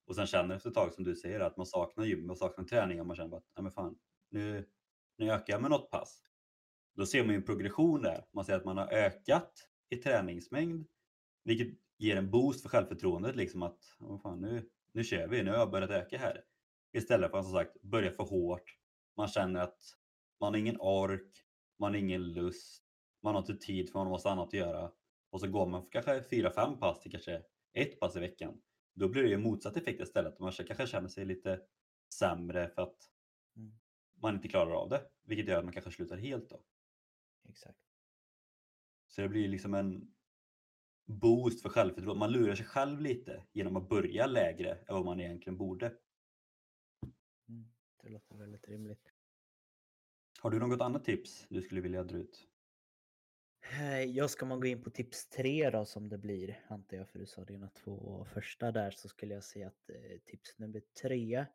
och 0.10 0.16
sen 0.16 0.28
känner 0.28 0.56
efter 0.56 0.70
ett 0.70 0.76
tag 0.76 0.94
som 0.94 1.04
du 1.04 1.16
säger 1.16 1.40
att 1.40 1.58
man 1.58 1.66
saknar 1.66 2.06
gym, 2.06 2.30
och 2.30 2.38
saknar 2.38 2.66
träning 2.66 3.00
och 3.00 3.08
man 3.08 3.16
känner 3.16 3.38
att 3.38 3.44
Nej, 3.56 3.64
men 3.64 3.72
fan, 3.72 4.00
nu, 4.30 4.66
nu 5.18 5.32
ökar 5.32 5.54
jag 5.54 5.62
med 5.62 5.72
något 5.72 5.92
pass. 5.92 6.24
Då 6.96 7.06
ser 7.06 7.24
man 7.24 7.30
ju 7.30 7.36
en 7.36 7.46
progression 7.46 8.02
där. 8.02 8.26
Man 8.34 8.46
ser 8.46 8.56
att 8.56 8.66
man 8.66 8.78
har 8.78 8.88
ökat 8.88 9.54
i 9.90 9.96
träningsmängd, 9.96 10.88
vilket 11.44 11.68
ger 11.98 12.16
en 12.16 12.32
boost 12.32 12.62
för 12.62 12.70
självförtroendet. 12.70 13.36
Liksom 13.36 13.64
att 13.64 13.80
oh 14.00 14.22
fan, 14.22 14.42
nu, 14.42 14.70
nu 14.92 15.04
kör 15.04 15.28
vi, 15.28 15.44
nu 15.44 15.52
har 15.52 15.58
jag 15.58 15.72
börjat 15.72 15.90
öka 15.90 16.18
här. 16.18 16.44
Istället 16.94 17.32
för 17.32 17.38
att 17.38 17.46
som 17.46 17.54
sagt 17.54 17.82
börja 17.82 18.12
för 18.12 18.24
hårt. 18.24 18.78
Man 19.18 19.28
känner 19.28 19.60
att 19.60 19.80
man 20.40 20.54
har 20.54 20.60
ingen 20.60 20.80
ork, 20.80 21.46
man 21.80 21.92
har 21.92 22.00
ingen 22.00 22.34
lust, 22.34 22.84
man 23.22 23.36
har 23.36 23.42
inte 23.42 23.56
tid 23.56 23.90
för 23.90 24.00
man 24.00 24.08
har 24.08 24.12
massa 24.12 24.30
annat 24.30 24.48
att 24.48 24.54
göra. 24.54 24.92
Och 25.30 25.40
så 25.40 25.48
går 25.48 25.68
man 25.68 25.84
för 25.84 25.92
kanske 25.92 26.24
fyra, 26.24 26.52
fem 26.52 26.80
pass 26.80 27.00
till 27.00 27.12
kanske 27.12 27.44
ett 27.74 28.00
pass 28.00 28.16
i 28.16 28.20
veckan. 28.20 28.62
Då 28.94 29.10
blir 29.10 29.24
det 29.24 29.30
ju 29.30 29.38
motsatt 29.38 29.78
effekt 29.78 30.02
istället. 30.02 30.40
Man 30.40 30.52
kanske 30.52 30.88
känner 30.88 31.10
sig 31.10 31.26
lite 31.26 31.62
sämre 32.14 32.70
för 32.70 32.82
att 32.82 33.10
mm. 33.56 33.72
man 34.14 34.36
inte 34.36 34.48
klarar 34.48 34.72
av 34.72 34.90
det. 34.90 35.02
Vilket 35.24 35.48
gör 35.48 35.58
att 35.58 35.64
man 35.64 35.74
kanske 35.74 35.92
slutar 35.92 36.18
helt 36.18 36.50
då. 36.50 36.64
Exakt. 37.50 37.80
Så 39.08 39.22
det 39.22 39.30
blir 39.30 39.48
liksom 39.48 39.74
en 39.74 40.14
boost 41.06 41.62
för 41.62 41.70
självförtroende. 41.70 42.20
Man 42.20 42.32
lurar 42.32 42.56
sig 42.56 42.66
själv 42.66 43.02
lite 43.02 43.44
genom 43.52 43.76
att 43.76 43.90
börja 43.90 44.28
lägre 44.28 44.72
än 44.72 44.96
vad 44.96 45.06
man 45.06 45.20
egentligen 45.20 45.58
borde. 45.58 45.86
Mm. 47.50 47.72
Det 48.02 48.10
låter 48.10 48.36
väldigt 48.36 48.68
rimligt. 48.68 49.14
Har 50.40 50.52
du 50.52 50.60
något 50.60 50.82
annat 50.82 51.06
tips 51.06 51.46
du 51.50 51.62
skulle 51.62 51.82
vilja 51.82 52.04
dra 52.04 52.18
ut? 52.18 52.48
Eh, 53.72 54.04
jag 54.04 54.30
ska 54.30 54.46
man 54.46 54.60
gå 54.60 54.68
in 54.68 54.84
på 54.84 54.90
tips 54.90 55.30
tre 55.30 55.70
då 55.70 55.86
som 55.86 56.10
det 56.10 56.18
blir, 56.18 56.66
antar 56.68 56.98
jag, 56.98 57.10
för 57.10 57.20
du 57.20 57.26
sa 57.26 57.44
dina 57.44 57.70
två 57.70 58.26
första 58.34 58.72
där, 58.72 58.92
så 58.92 59.10
skulle 59.10 59.34
jag 59.34 59.44
säga 59.44 59.68
att 59.68 59.90
eh, 59.90 60.20
tips 60.26 60.58
nummer 60.58 60.82
tre 61.02 61.46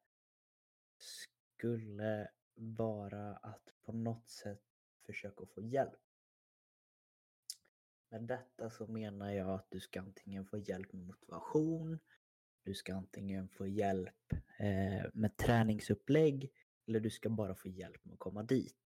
skulle 0.97 2.31
vara 2.55 3.37
att 3.37 3.75
på 3.83 3.93
något 3.93 4.29
sätt 4.29 4.63
försöka 5.07 5.47
få 5.47 5.61
hjälp. 5.61 6.01
Med 8.09 8.23
detta 8.23 8.71
så 8.71 8.87
menar 8.87 9.33
jag 9.33 9.51
att 9.51 9.71
du 9.71 9.81
ska 9.81 10.01
antingen 10.01 10.47
få 10.47 10.59
hjälp 10.59 10.93
med 10.93 11.07
motivation, 11.07 11.99
du 12.63 12.75
ska 12.75 12.95
antingen 12.95 13.49
få 13.49 13.67
hjälp 13.67 14.33
eh, 14.59 15.11
med 15.13 15.37
träningsupplägg 15.37 16.53
eller 16.87 17.01
du 17.01 17.11
ska 17.11 17.29
bara 17.31 17.55
få 17.55 17.69
hjälp 17.69 18.05
med 18.05 18.13
att 18.13 18.19
komma 18.19 18.43
dit. 18.43 18.84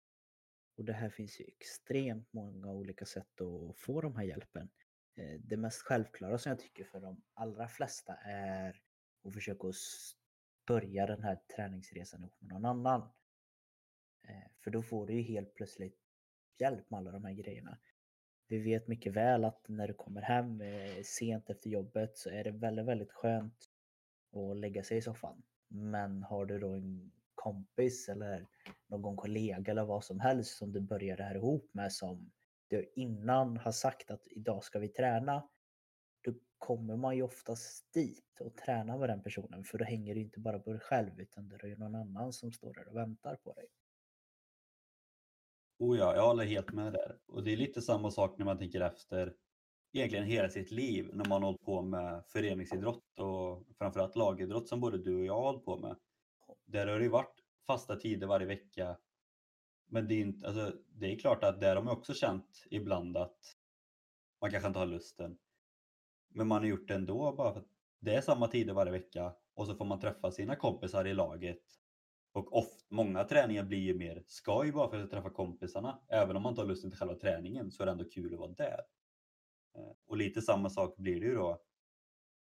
Och 0.76 0.84
det 0.84 0.92
här 0.92 1.10
finns 1.10 1.40
ju 1.40 1.44
extremt 1.44 2.32
många 2.32 2.72
olika 2.72 3.06
sätt 3.06 3.40
att 3.40 3.76
få 3.76 4.00
de 4.00 4.16
här 4.16 4.24
hjälpen. 4.24 4.68
Eh, 5.14 5.40
det 5.40 5.56
mest 5.56 5.82
självklara 5.82 6.38
som 6.38 6.50
jag 6.50 6.58
tycker 6.58 6.84
för 6.84 7.00
de 7.00 7.22
allra 7.34 7.68
flesta 7.68 8.14
är 8.24 8.82
att 9.24 9.34
försöka 9.34 9.72
börja 10.66 11.06
den 11.06 11.22
här 11.22 11.38
träningsresan 11.56 12.20
ihop 12.20 12.40
med 12.40 12.52
någon 12.52 12.64
annan. 12.64 13.00
Eh, 14.22 14.50
för 14.60 14.70
då 14.70 14.82
får 14.82 15.06
du 15.06 15.14
ju 15.14 15.22
helt 15.22 15.54
plötsligt 15.54 15.98
hjälp 16.58 16.90
med 16.90 16.98
alla 16.98 17.12
de 17.12 17.24
här 17.24 17.32
grejerna. 17.32 17.78
Vi 18.48 18.58
vet 18.58 18.88
mycket 18.88 19.12
väl 19.12 19.44
att 19.44 19.68
när 19.68 19.88
du 19.88 19.94
kommer 19.94 20.22
hem 20.22 20.60
eh, 20.60 21.02
sent 21.02 21.50
efter 21.50 21.70
jobbet 21.70 22.16
så 22.16 22.30
är 22.30 22.44
det 22.44 22.50
väldigt, 22.50 22.86
väldigt 22.86 23.12
skönt 23.12 23.70
att 24.32 24.56
lägga 24.56 24.82
sig 24.82 24.98
i 24.98 25.02
soffan. 25.02 25.42
Men 25.68 26.22
har 26.22 26.46
du 26.46 26.58
då 26.58 26.68
en 26.68 27.12
kompis 27.42 28.08
eller 28.08 28.46
någon 28.86 29.16
kollega 29.16 29.70
eller 29.72 29.84
vad 29.84 30.04
som 30.04 30.20
helst 30.20 30.56
som 30.56 30.72
du 30.72 30.80
börjar 30.80 31.16
det 31.16 31.22
här 31.22 31.34
ihop 31.34 31.70
med 31.72 31.92
som 31.92 32.32
du 32.68 32.92
innan 32.96 33.56
har 33.56 33.72
sagt 33.72 34.10
att 34.10 34.26
idag 34.30 34.64
ska 34.64 34.78
vi 34.78 34.88
träna. 34.88 35.48
Då 36.24 36.34
kommer 36.58 36.96
man 36.96 37.16
ju 37.16 37.22
oftast 37.22 37.92
dit 37.92 38.40
och 38.40 38.56
tränar 38.56 38.98
med 38.98 39.08
den 39.08 39.22
personen 39.22 39.64
för 39.64 39.78
då 39.78 39.84
hänger 39.84 40.14
du 40.14 40.20
inte 40.20 40.40
bara 40.40 40.58
på 40.58 40.72
dig 40.72 40.80
själv 40.80 41.20
utan 41.20 41.48
det 41.48 41.56
är 41.62 41.66
ju 41.66 41.76
någon 41.76 41.94
annan 41.94 42.32
som 42.32 42.52
står 42.52 42.74
där 42.74 42.88
och 42.88 42.96
väntar 42.96 43.36
på 43.36 43.52
dig. 43.52 43.66
Oh 45.78 45.98
ja, 45.98 46.14
jag 46.14 46.26
håller 46.26 46.44
helt 46.44 46.72
med 46.72 46.92
där. 46.92 47.18
Och 47.26 47.44
det 47.44 47.52
är 47.52 47.56
lite 47.56 47.82
samma 47.82 48.10
sak 48.10 48.38
när 48.38 48.44
man 48.44 48.58
tänker 48.58 48.80
efter 48.80 49.34
egentligen 49.92 50.24
hela 50.24 50.48
sitt 50.48 50.70
liv 50.70 51.10
när 51.12 51.28
man 51.28 51.42
har 51.42 51.48
hållit 51.48 51.64
på 51.64 51.82
med 51.82 52.24
föreningsidrott 52.26 53.18
och 53.18 53.66
framförallt 53.78 54.16
lagidrott 54.16 54.68
som 54.68 54.80
både 54.80 54.98
du 54.98 55.18
och 55.18 55.24
jag 55.24 55.34
har 55.34 55.52
hållit 55.52 55.64
på 55.64 55.78
med. 55.78 55.96
Där 56.64 56.86
har 56.86 56.98
det 56.98 57.04
ju 57.04 57.10
varit 57.10 57.44
fasta 57.66 57.96
tider 57.96 58.26
varje 58.26 58.46
vecka. 58.46 58.96
Men 59.86 60.08
det 60.08 60.14
är, 60.14 60.20
inte, 60.20 60.46
alltså, 60.46 60.76
det 60.88 61.12
är 61.12 61.18
klart 61.18 61.44
att 61.44 61.60
där 61.60 61.76
har 61.76 61.82
man 61.82 61.96
också 61.96 62.14
känt 62.14 62.64
ibland 62.70 63.16
att 63.16 63.56
man 64.40 64.50
kanske 64.50 64.66
inte 64.66 64.78
har 64.78 64.86
lusten. 64.86 65.38
Men 66.28 66.46
man 66.46 66.58
har 66.58 66.68
gjort 66.68 66.88
det 66.88 66.94
ändå 66.94 67.32
bara 67.32 67.52
för 67.52 67.60
att 67.60 67.68
det 68.00 68.14
är 68.14 68.20
samma 68.20 68.48
tider 68.48 68.74
varje 68.74 68.92
vecka 68.92 69.34
och 69.54 69.66
så 69.66 69.74
får 69.74 69.84
man 69.84 70.00
träffa 70.00 70.30
sina 70.30 70.56
kompisar 70.56 71.06
i 71.06 71.14
laget. 71.14 71.62
Och 72.32 72.58
oft, 72.58 72.90
många 72.90 73.24
träningar 73.24 73.64
blir 73.64 73.78
ju 73.78 73.94
mer 73.94 74.22
skoj 74.26 74.72
bara 74.72 74.90
för 74.90 75.02
att 75.02 75.10
träffa 75.10 75.30
kompisarna. 75.30 75.98
Även 76.08 76.36
om 76.36 76.42
man 76.42 76.52
inte 76.52 76.60
har 76.62 76.68
lusten 76.68 76.90
till 76.90 76.98
själva 76.98 77.14
träningen 77.14 77.70
så 77.70 77.82
är 77.82 77.86
det 77.86 77.92
ändå 77.92 78.04
kul 78.04 78.34
att 78.34 78.40
vara 78.40 78.52
där. 78.52 78.80
Eh, 79.74 79.92
och 80.06 80.16
lite 80.16 80.42
samma 80.42 80.70
sak 80.70 80.96
blir 80.96 81.20
det 81.20 81.26
ju 81.26 81.34
då. 81.34 81.62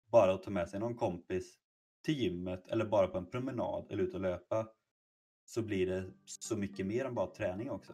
Bara 0.06 0.34
att 0.34 0.44
ta 0.44 0.52
med 0.52 0.70
sig 0.70 0.80
någon 0.80 0.96
kompis 0.96 1.60
till 2.06 2.20
gymmet 2.20 2.68
eller 2.68 2.86
bara 2.86 3.08
på 3.08 3.18
en 3.18 3.26
promenad 3.26 3.86
eller 3.90 4.04
ut 4.04 4.14
och 4.14 4.22
löpa 4.22 4.68
så 5.46 5.62
blir 5.62 5.88
det 5.88 6.12
så 6.26 6.58
mycket 6.58 6.86
mer 6.86 7.06
än 7.06 7.16
bara 7.16 7.28
träning 7.28 7.70
också. 7.70 7.94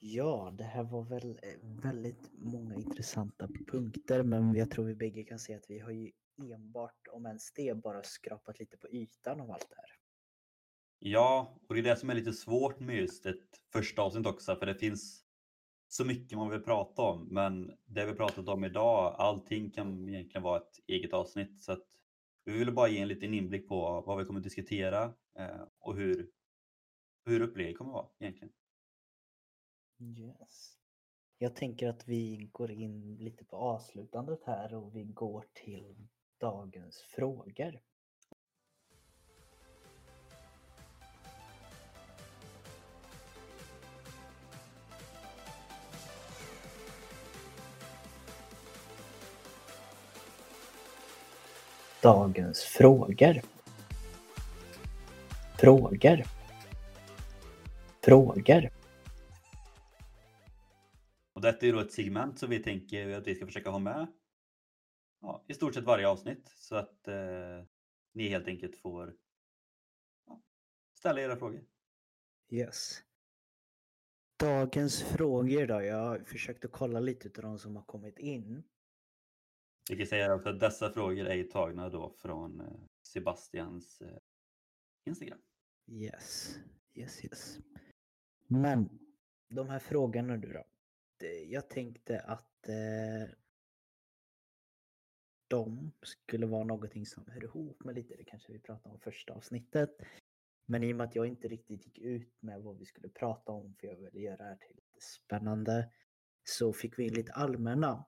Ja, 0.00 0.54
det 0.58 0.64
här 0.64 0.82
var 0.82 1.02
väl 1.02 1.38
eh, 1.42 1.58
väldigt 1.62 2.30
många 2.32 2.74
intressanta 2.74 3.48
punkter 3.66 4.22
men 4.22 4.54
jag 4.54 4.70
tror 4.70 4.84
vi 4.84 4.94
bägge 4.94 5.24
kan 5.24 5.38
se 5.38 5.54
att 5.54 5.70
vi 5.70 5.78
har 5.78 5.90
ju 5.90 6.12
enbart, 6.52 7.08
om 7.10 7.26
ens 7.26 7.52
det, 7.52 7.74
bara 7.74 8.02
skrapat 8.02 8.58
lite 8.58 8.76
på 8.76 8.88
ytan 8.88 9.40
av 9.40 9.50
allt 9.50 9.66
det 9.70 9.76
här. 9.76 9.90
Ja, 10.98 11.58
och 11.68 11.74
det 11.74 11.80
är 11.80 11.84
det 11.84 11.96
som 11.96 12.10
är 12.10 12.14
lite 12.14 12.32
svårt 12.32 12.80
med 12.80 12.96
just 12.96 13.26
ett 13.26 13.60
första 13.72 14.02
avsnitt 14.02 14.26
också, 14.26 14.56
för 14.56 14.66
det 14.66 14.74
finns 14.74 15.23
så 15.96 16.04
mycket 16.04 16.38
man 16.38 16.50
vill 16.50 16.60
prata 16.60 17.02
om. 17.02 17.28
Men 17.30 17.76
det 17.84 18.06
vi 18.06 18.14
pratat 18.14 18.48
om 18.48 18.64
idag, 18.64 19.14
allting 19.18 19.70
kan 19.70 20.08
egentligen 20.08 20.42
vara 20.42 20.56
ett 20.60 20.80
eget 20.86 21.12
avsnitt. 21.12 21.62
Så 21.62 21.72
att 21.72 21.86
vi 22.44 22.58
ville 22.58 22.72
bara 22.72 22.88
ge 22.88 22.98
en 22.98 23.08
liten 23.08 23.34
inblick 23.34 23.68
på 23.68 24.02
vad 24.06 24.18
vi 24.18 24.24
kommer 24.24 24.40
att 24.40 24.44
diskutera 24.44 25.04
eh, 25.38 25.62
och 25.78 25.96
hur, 25.96 26.30
hur 27.24 27.40
upplägget 27.40 27.78
kommer 27.78 27.90
att 27.90 27.94
vara 27.94 28.08
egentligen. 28.18 28.52
Yes. 29.98 30.78
Jag 31.38 31.56
tänker 31.56 31.88
att 31.88 32.08
vi 32.08 32.48
går 32.52 32.70
in 32.70 33.16
lite 33.16 33.44
på 33.44 33.56
avslutandet 33.56 34.44
här 34.44 34.74
och 34.74 34.96
vi 34.96 35.04
går 35.04 35.46
till 35.52 36.08
dagens 36.40 37.02
frågor. 37.02 37.80
Dagens 52.04 52.62
frågor. 52.62 53.40
Frågor. 55.58 56.22
Frågor. 58.02 58.70
Och 61.32 61.40
detta 61.40 61.66
är 61.66 61.72
då 61.72 61.80
ett 61.80 61.92
segment 61.92 62.38
som 62.38 62.50
vi 62.50 62.62
tänker 62.62 63.10
att 63.10 63.26
vi 63.26 63.34
ska 63.34 63.46
försöka 63.46 63.70
ha 63.70 63.78
med 63.78 64.06
ja, 65.20 65.44
i 65.48 65.54
stort 65.54 65.74
sett 65.74 65.84
varje 65.84 66.08
avsnitt 66.08 66.52
så 66.56 66.76
att 66.76 67.08
eh, 67.08 67.64
ni 68.12 68.28
helt 68.28 68.48
enkelt 68.48 68.76
får 68.76 69.14
ja, 70.26 70.42
ställa 70.94 71.20
era 71.20 71.36
frågor. 71.36 71.64
Yes. 72.50 73.02
Dagens 74.36 75.02
frågor 75.02 75.66
då. 75.66 75.82
Jag 75.82 75.96
har 75.96 76.18
försökt 76.18 76.64
att 76.64 76.72
kolla 76.72 77.00
lite 77.00 77.28
av 77.28 77.42
de 77.42 77.58
som 77.58 77.76
har 77.76 77.84
kommit 77.84 78.18
in. 78.18 78.62
Vi 79.90 79.96
kan 79.96 80.06
säga 80.06 80.34
att 80.34 80.60
dessa 80.60 80.92
frågor 80.92 81.26
är 81.26 81.44
tagna 81.44 81.88
då 81.88 82.14
från 82.18 82.60
eh, 82.60 82.66
Sebastians 83.02 84.00
eh, 84.00 84.18
Instagram. 85.06 85.38
Yes, 85.86 86.58
yes, 86.94 87.24
yes. 87.24 87.58
Men 88.46 88.98
de 89.48 89.68
här 89.68 89.78
frågorna 89.78 90.36
nu 90.36 90.52
då. 90.52 90.64
Jag 91.46 91.68
tänkte 91.68 92.20
att 92.20 92.68
eh, 92.68 93.34
de 95.48 95.92
skulle 96.02 96.46
vara 96.46 96.64
någonting 96.64 97.06
som 97.06 97.26
hör 97.26 97.44
ihop 97.44 97.84
med 97.84 97.94
lite 97.94 98.16
det 98.16 98.24
kanske 98.24 98.52
vi 98.52 98.58
pratade 98.58 98.94
om 98.94 99.00
första 99.00 99.32
avsnittet. 99.32 99.90
Men 100.66 100.82
i 100.82 100.92
och 100.92 100.96
med 100.96 101.04
att 101.04 101.14
jag 101.14 101.26
inte 101.26 101.48
riktigt 101.48 101.86
gick 101.86 101.98
ut 101.98 102.42
med 102.42 102.62
vad 102.62 102.78
vi 102.78 102.84
skulle 102.84 103.08
prata 103.08 103.52
om 103.52 103.74
för 103.74 103.86
jag 103.86 103.96
ville 103.96 104.20
göra 104.20 104.36
det 104.36 104.44
här 104.44 104.56
till 104.56 104.76
lite 104.76 105.00
spännande 105.00 105.90
så 106.44 106.72
fick 106.72 106.98
vi 106.98 107.06
in 107.06 107.14
lite 107.14 107.32
allmänna 107.32 108.04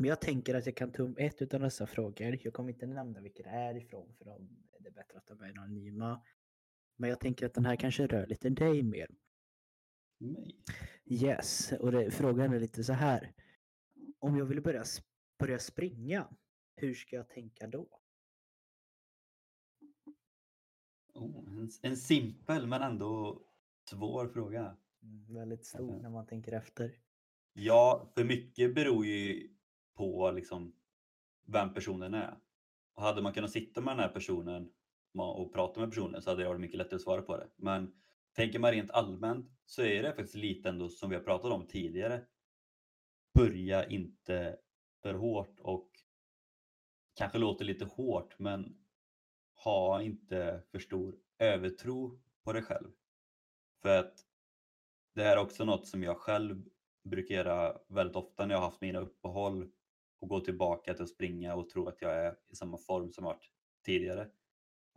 men 0.00 0.08
jag 0.08 0.20
tänker 0.20 0.54
att 0.54 0.66
jag 0.66 0.76
kan 0.76 0.92
ta 0.92 1.02
upp 1.02 1.18
ett 1.18 1.54
av 1.54 1.60
dessa 1.60 1.86
frågor. 1.86 2.38
Jag 2.42 2.52
kommer 2.52 2.72
inte 2.72 2.86
nämna 2.86 3.20
vilka 3.20 3.42
det 3.42 3.48
är 3.48 3.76
ifrån 3.76 4.14
för 4.18 4.24
de, 4.24 4.48
det 4.78 4.88
är 4.88 4.92
bättre 4.92 5.18
att 5.18 5.26
de 5.26 5.40
är 5.40 5.58
anonyma. 5.58 6.22
Men 6.96 7.10
jag 7.10 7.20
tänker 7.20 7.46
att 7.46 7.54
den 7.54 7.66
här 7.66 7.76
kanske 7.76 8.06
rör 8.06 8.26
lite 8.26 8.50
dig 8.50 8.82
mer. 8.82 9.10
Mig? 10.18 10.56
Yes, 11.04 11.72
och 11.72 11.92
det, 11.92 12.10
frågan 12.10 12.52
är 12.52 12.60
lite 12.60 12.84
så 12.84 12.92
här. 12.92 13.32
Om 14.18 14.36
jag 14.36 14.44
vill 14.44 14.62
börja, 14.62 14.84
börja 15.38 15.58
springa, 15.58 16.28
hur 16.76 16.94
ska 16.94 17.16
jag 17.16 17.28
tänka 17.28 17.66
då? 17.66 18.00
Oh, 21.14 21.48
en, 21.48 21.70
en 21.82 21.96
simpel 21.96 22.66
men 22.66 22.82
ändå 22.82 23.42
svår 23.90 24.28
fråga. 24.28 24.76
Mm, 25.02 25.34
väldigt 25.34 25.66
stor 25.66 26.02
när 26.02 26.10
man 26.10 26.26
tänker 26.26 26.52
efter. 26.52 26.94
Ja, 27.52 28.12
för 28.14 28.24
mycket 28.24 28.74
beror 28.74 29.06
ju 29.06 29.50
på 30.00 30.30
liksom 30.30 30.72
vem 31.46 31.74
personen 31.74 32.14
är. 32.14 32.38
Och 32.94 33.02
hade 33.02 33.22
man 33.22 33.32
kunnat 33.32 33.50
sitta 33.50 33.80
med 33.80 33.92
den 33.92 34.00
här 34.00 34.08
personen 34.08 34.72
och 35.18 35.52
prata 35.52 35.80
med 35.80 35.90
personen 35.90 36.22
så 36.22 36.30
hade 36.30 36.42
det 36.42 36.48
varit 36.48 36.60
mycket 36.60 36.78
lättare 36.78 36.96
att 36.96 37.02
svara 37.02 37.22
på 37.22 37.36
det. 37.36 37.48
Men 37.56 37.94
tänker 38.32 38.58
man 38.58 38.70
rent 38.70 38.90
allmänt 38.90 39.46
så 39.66 39.82
är 39.82 40.02
det 40.02 40.08
faktiskt 40.08 40.34
lite 40.34 40.68
ändå 40.68 40.88
som 40.88 41.10
vi 41.10 41.16
har 41.16 41.22
pratat 41.22 41.52
om 41.52 41.66
tidigare. 41.66 42.24
Börja 43.34 43.88
inte 43.88 44.58
för 45.02 45.14
hårt 45.14 45.60
och 45.60 45.90
kanske 47.14 47.38
låter 47.38 47.64
lite 47.64 47.84
hårt 47.84 48.38
men 48.38 48.76
ha 49.64 50.02
inte 50.02 50.62
för 50.70 50.78
stor 50.78 51.16
övertro 51.38 52.20
på 52.44 52.52
dig 52.52 52.62
själv. 52.62 52.90
För 53.82 53.98
att 53.98 54.14
det 55.14 55.22
här 55.22 55.36
är 55.36 55.40
också 55.40 55.64
något 55.64 55.86
som 55.86 56.02
jag 56.02 56.16
själv 56.16 56.64
brukar 57.04 57.34
göra 57.34 57.78
väldigt 57.88 58.16
ofta 58.16 58.46
när 58.46 58.54
jag 58.54 58.60
har 58.60 58.66
haft 58.66 58.80
mina 58.80 58.98
uppehåll 58.98 59.70
och 60.20 60.28
gå 60.28 60.40
tillbaka 60.40 60.94
till 60.94 61.02
att 61.02 61.08
springa 61.08 61.54
och 61.54 61.68
tro 61.68 61.88
att 61.88 62.02
jag 62.02 62.14
är 62.14 62.36
i 62.48 62.56
samma 62.56 62.78
form 62.78 63.12
som 63.12 63.24
jag 63.24 63.32
varit 63.32 63.50
tidigare 63.84 64.30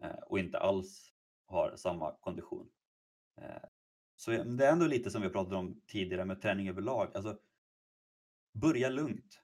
eh, 0.02 0.20
och 0.28 0.40
inte 0.40 0.60
alls 0.60 1.14
har 1.46 1.76
samma 1.76 2.16
kondition. 2.16 2.70
Eh, 3.42 3.64
så 4.16 4.32
det 4.32 4.66
är 4.66 4.72
ändå 4.72 4.88
lite 4.88 5.12
som 5.12 5.22
vi 5.22 5.30
pratade 5.30 5.56
om 5.56 5.82
tidigare 5.88 6.26
med 6.26 6.42
träning 6.42 6.70
överlag. 6.70 7.16
Alltså, 7.16 7.40
börja 8.54 8.90
lugnt. 8.90 9.40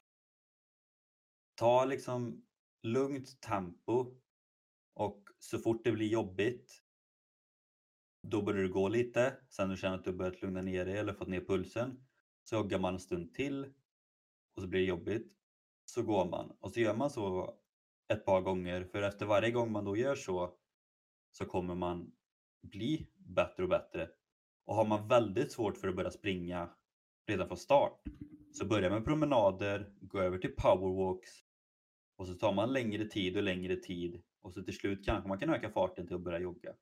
Ta 1.55 1.85
liksom 1.85 2.45
lugnt 2.81 3.41
tempo 3.41 4.15
och 4.93 5.29
så 5.39 5.59
fort 5.59 5.83
det 5.83 5.91
blir 5.91 6.07
jobbigt 6.07 6.83
då 8.21 8.41
börjar 8.41 8.63
du 8.63 8.73
gå 8.73 8.87
lite. 8.87 9.37
Sen 9.49 9.67
när 9.67 9.75
du 9.75 9.81
känner 9.81 9.95
att 9.95 10.03
du 10.03 10.13
börjat 10.13 10.41
lugna 10.41 10.61
ner 10.61 10.85
dig 10.85 10.97
eller 10.97 11.13
fått 11.13 11.27
ner 11.27 11.41
pulsen 11.41 12.07
så 12.43 12.55
joggar 12.55 12.79
man 12.79 12.93
en 12.93 12.99
stund 12.99 13.33
till 13.33 13.73
och 14.55 14.61
så 14.61 14.67
blir 14.67 14.79
det 14.79 14.85
jobbigt 14.85 15.39
så 15.89 16.03
går 16.03 16.25
man 16.25 16.51
och 16.59 16.71
så 16.71 16.79
gör 16.79 16.93
man 16.95 17.09
så 17.09 17.53
ett 18.13 18.25
par 18.25 18.41
gånger 18.41 18.83
för 18.83 19.01
efter 19.01 19.25
varje 19.25 19.51
gång 19.51 19.71
man 19.71 19.85
då 19.85 19.97
gör 19.97 20.15
så 20.15 20.55
så 21.31 21.45
kommer 21.45 21.75
man 21.75 22.11
bli 22.61 23.11
bättre 23.15 23.63
och 23.63 23.69
bättre 23.69 24.09
Och 24.65 24.75
har 24.75 24.85
man 24.85 25.07
väldigt 25.07 25.51
svårt 25.51 25.77
för 25.77 25.87
att 25.87 25.95
börja 25.95 26.11
springa 26.11 26.69
redan 27.27 27.47
från 27.47 27.57
start, 27.57 28.01
så 28.51 28.65
börja 28.65 28.89
med 28.89 29.05
promenader, 29.05 29.93
gå 30.01 30.19
över 30.19 30.37
till 30.37 30.55
powerwalks 30.57 31.29
och 32.17 32.27
så 32.27 32.33
tar 32.33 32.51
man 32.53 32.73
längre 32.73 33.05
tid 33.05 33.37
och 33.37 33.43
längre 33.43 33.75
tid 33.75 34.21
och 34.41 34.53
så 34.53 34.63
till 34.63 34.73
slut 34.75 35.05
kanske 35.05 35.27
man 35.29 35.39
kan 35.39 35.49
öka 35.49 35.69
farten 35.69 36.07
till 36.07 36.15
att 36.15 36.23
börja 36.23 36.39
jogga. 36.39 36.75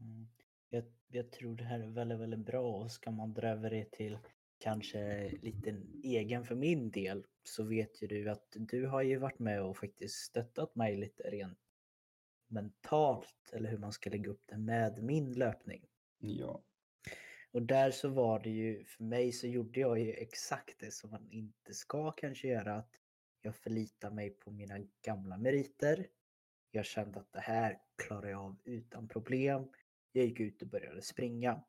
Mm. 0.00 0.28
Jag, 0.68 0.84
jag 1.08 1.32
tror 1.32 1.56
det 1.56 1.64
här 1.64 1.80
är 1.80 1.86
väldigt, 1.86 2.18
väldigt 2.18 2.46
bra 2.46 2.76
och 2.76 2.90
ska 2.92 3.10
man 3.10 3.34
dra 3.34 3.48
över 3.48 3.70
det 3.70 3.90
till 3.92 4.18
kanske 4.58 5.30
lite 5.42 5.76
egen 6.02 6.44
för 6.44 6.54
min 6.54 6.90
del 6.90 7.26
så 7.42 7.64
vet 7.64 8.02
ju 8.02 8.06
du 8.06 8.30
att 8.30 8.46
du 8.50 8.86
har 8.86 9.02
ju 9.02 9.16
varit 9.16 9.38
med 9.38 9.62
och 9.62 9.76
faktiskt 9.76 10.14
stöttat 10.14 10.74
mig 10.74 10.96
lite 10.96 11.22
rent 11.22 11.58
mentalt 12.48 13.50
eller 13.52 13.70
hur 13.70 13.78
man 13.78 13.92
ska 13.92 14.10
lägga 14.10 14.30
upp 14.30 14.42
det 14.46 14.58
med 14.58 15.02
min 15.02 15.32
löpning. 15.32 15.86
Ja. 16.18 16.64
Och 17.50 17.62
där 17.62 17.90
så 17.90 18.08
var 18.08 18.40
det 18.40 18.50
ju, 18.50 18.84
för 18.84 19.04
mig 19.04 19.32
så 19.32 19.46
gjorde 19.46 19.80
jag 19.80 19.98
ju 19.98 20.12
exakt 20.12 20.78
det 20.78 20.90
som 20.90 21.10
man 21.10 21.30
inte 21.30 21.74
ska 21.74 22.12
kanske 22.12 22.48
göra. 22.48 22.74
Att 22.74 22.94
jag 23.42 23.56
förlitar 23.56 24.10
mig 24.10 24.30
på 24.30 24.50
mina 24.50 24.78
gamla 25.02 25.38
meriter. 25.38 26.06
Jag 26.70 26.84
kände 26.84 27.20
att 27.20 27.32
det 27.32 27.40
här 27.40 27.80
klarar 27.96 28.28
jag 28.28 28.40
av 28.40 28.56
utan 28.64 29.08
problem. 29.08 29.68
Jag 30.12 30.24
gick 30.24 30.40
ut 30.40 30.62
och 30.62 30.68
började 30.68 31.02
springa. 31.02 31.62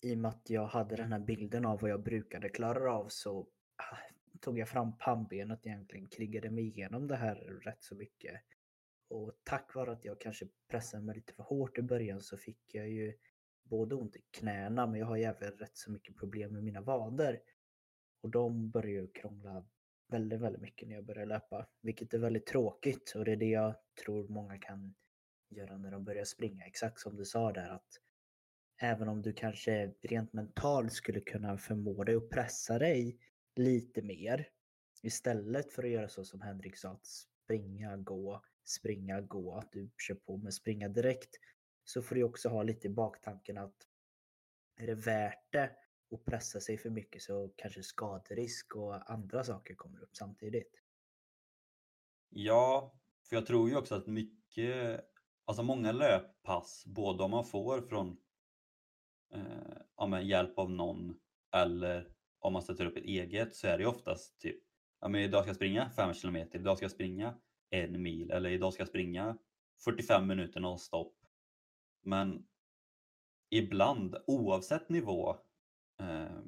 I 0.00 0.14
och 0.14 0.18
med 0.18 0.28
att 0.28 0.50
jag 0.50 0.66
hade 0.66 0.96
den 0.96 1.12
här 1.12 1.18
bilden 1.18 1.66
av 1.66 1.80
vad 1.80 1.90
jag 1.90 2.02
brukade 2.02 2.48
klara 2.48 2.92
av 2.92 3.08
så 3.08 3.40
ah, 3.76 3.96
tog 4.40 4.58
jag 4.58 4.68
fram 4.68 4.98
pannbenet 4.98 5.66
egentligen, 5.66 6.08
krigade 6.08 6.50
mig 6.50 6.66
igenom 6.66 7.06
det 7.08 7.16
här 7.16 7.34
rätt 7.64 7.82
så 7.82 7.94
mycket. 7.94 8.40
Och 9.08 9.32
tack 9.44 9.74
vare 9.74 9.92
att 9.92 10.04
jag 10.04 10.20
kanske 10.20 10.48
pressade 10.68 11.02
mig 11.02 11.14
lite 11.14 11.32
för 11.32 11.42
hårt 11.42 11.78
i 11.78 11.82
början 11.82 12.20
så 12.22 12.36
fick 12.36 12.74
jag 12.74 12.88
ju 12.88 13.14
både 13.62 13.94
ont 13.94 14.16
i 14.16 14.22
knäna 14.30 14.86
men 14.86 15.00
jag 15.00 15.06
har 15.06 15.16
ju 15.16 15.22
även 15.22 15.52
rätt 15.52 15.76
så 15.76 15.90
mycket 15.90 16.16
problem 16.16 16.52
med 16.52 16.64
mina 16.64 16.80
vader. 16.80 17.40
Och 18.20 18.30
de 18.30 18.70
börjar 18.70 19.00
ju 19.00 19.06
krångla 19.06 19.66
väldigt, 20.08 20.40
väldigt 20.40 20.62
mycket 20.62 20.88
när 20.88 20.94
jag 20.94 21.04
börjar 21.04 21.26
löpa. 21.26 21.66
Vilket 21.80 22.14
är 22.14 22.18
väldigt 22.18 22.46
tråkigt 22.46 23.12
och 23.16 23.24
det 23.24 23.32
är 23.32 23.36
det 23.36 23.50
jag 23.50 23.74
tror 24.04 24.28
många 24.28 24.58
kan 24.58 24.94
göra 25.48 25.76
när 25.76 25.90
de 25.90 26.04
börjar 26.04 26.24
springa. 26.24 26.64
Exakt 26.64 27.00
som 27.00 27.16
du 27.16 27.24
sa 27.24 27.52
där 27.52 27.68
att 27.68 28.00
även 28.78 29.08
om 29.08 29.22
du 29.22 29.32
kanske 29.32 29.94
rent 30.02 30.32
mentalt 30.32 30.92
skulle 30.92 31.20
kunna 31.20 31.58
förmå 31.58 32.04
dig 32.04 32.14
att 32.14 32.30
pressa 32.30 32.78
dig 32.78 33.18
lite 33.56 34.02
mer 34.02 34.48
istället 35.02 35.72
för 35.72 35.82
att 35.82 35.90
göra 35.90 36.08
så 36.08 36.24
som 36.24 36.40
Henrik 36.40 36.76
sa, 36.76 36.88
att 36.90 37.06
springa, 37.06 37.96
gå, 37.96 38.42
springa, 38.64 39.20
gå, 39.20 39.54
att 39.54 39.72
du 39.72 39.90
kör 39.98 40.14
på 40.14 40.36
med 40.36 40.54
springa 40.54 40.88
direkt 40.88 41.30
så 41.84 42.02
får 42.02 42.14
du 42.14 42.22
också 42.22 42.48
ha 42.48 42.62
lite 42.62 42.86
i 42.86 42.90
baktanken 42.90 43.58
att 43.58 43.76
är 44.76 44.86
det 44.86 44.94
värt 44.94 45.52
det 45.52 45.70
att 46.10 46.24
pressa 46.24 46.60
sig 46.60 46.78
för 46.78 46.90
mycket 46.90 47.22
så 47.22 47.52
kanske 47.56 47.82
skaderisk 47.82 48.76
och 48.76 49.10
andra 49.10 49.44
saker 49.44 49.74
kommer 49.74 50.02
upp 50.02 50.16
samtidigt. 50.16 50.82
Ja, 52.28 52.94
för 53.28 53.36
jag 53.36 53.46
tror 53.46 53.68
ju 53.68 53.76
också 53.76 53.94
att 53.94 54.06
mycket, 54.06 55.00
alltså 55.44 55.62
många 55.62 55.92
löppass, 55.92 56.84
både 56.86 57.22
om 57.22 57.30
man 57.30 57.44
får 57.44 57.82
från 57.82 58.16
eh, 59.34 59.76
ja, 59.96 60.20
hjälp 60.20 60.58
av 60.58 60.70
någon 60.70 61.18
eller 61.54 62.08
om 62.38 62.52
man 62.52 62.62
sätter 62.62 62.86
upp 62.86 62.96
ett 62.96 63.04
eget 63.04 63.54
så 63.54 63.66
är 63.66 63.78
det 63.78 63.86
oftast 63.86 64.38
typ, 64.40 64.62
ja 65.00 65.08
men 65.08 65.20
idag 65.20 65.42
ska 65.42 65.48
jag 65.48 65.56
springa 65.56 65.90
5 65.90 66.14
km, 66.14 66.36
idag 66.36 66.76
ska 66.76 66.84
jag 66.84 66.90
springa 66.90 67.34
en 67.70 68.02
mil 68.02 68.30
eller 68.30 68.50
idag 68.50 68.72
ska 68.72 68.80
jag 68.80 68.88
springa 68.88 69.38
45 69.84 70.26
minuter 70.26 70.60
nonstop. 70.60 71.16
Men 72.02 72.46
ibland, 73.50 74.16
oavsett 74.26 74.88
nivå, 74.88 75.36
eh, 76.00 76.40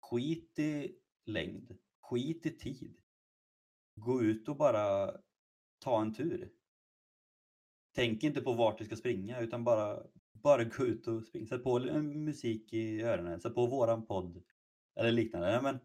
skit 0.00 0.58
i 0.58 0.96
längd, 1.24 1.78
skit 2.00 2.46
i 2.46 2.50
tid. 2.50 2.96
Gå 3.94 4.22
ut 4.22 4.48
och 4.48 4.56
bara 4.56 5.14
ta 5.78 6.00
en 6.00 6.14
tur. 6.14 6.52
Tänk 7.94 8.22
inte 8.22 8.40
på 8.40 8.52
vart 8.52 8.78
du 8.78 8.84
ska 8.84 8.96
springa 8.96 9.40
utan 9.40 9.64
bara, 9.64 10.02
bara 10.42 10.64
gå 10.64 10.86
ut 10.86 11.06
och 11.06 11.24
springa. 11.24 11.46
Sätt 11.46 11.64
på 11.64 11.78
musik 12.00 12.72
i 12.72 13.02
öronen, 13.02 13.40
sätt 13.40 13.54
på 13.54 13.66
våran 13.66 14.06
podd 14.06 14.42
eller 14.96 15.12
liknande. 15.12 15.60
Men 15.62 15.78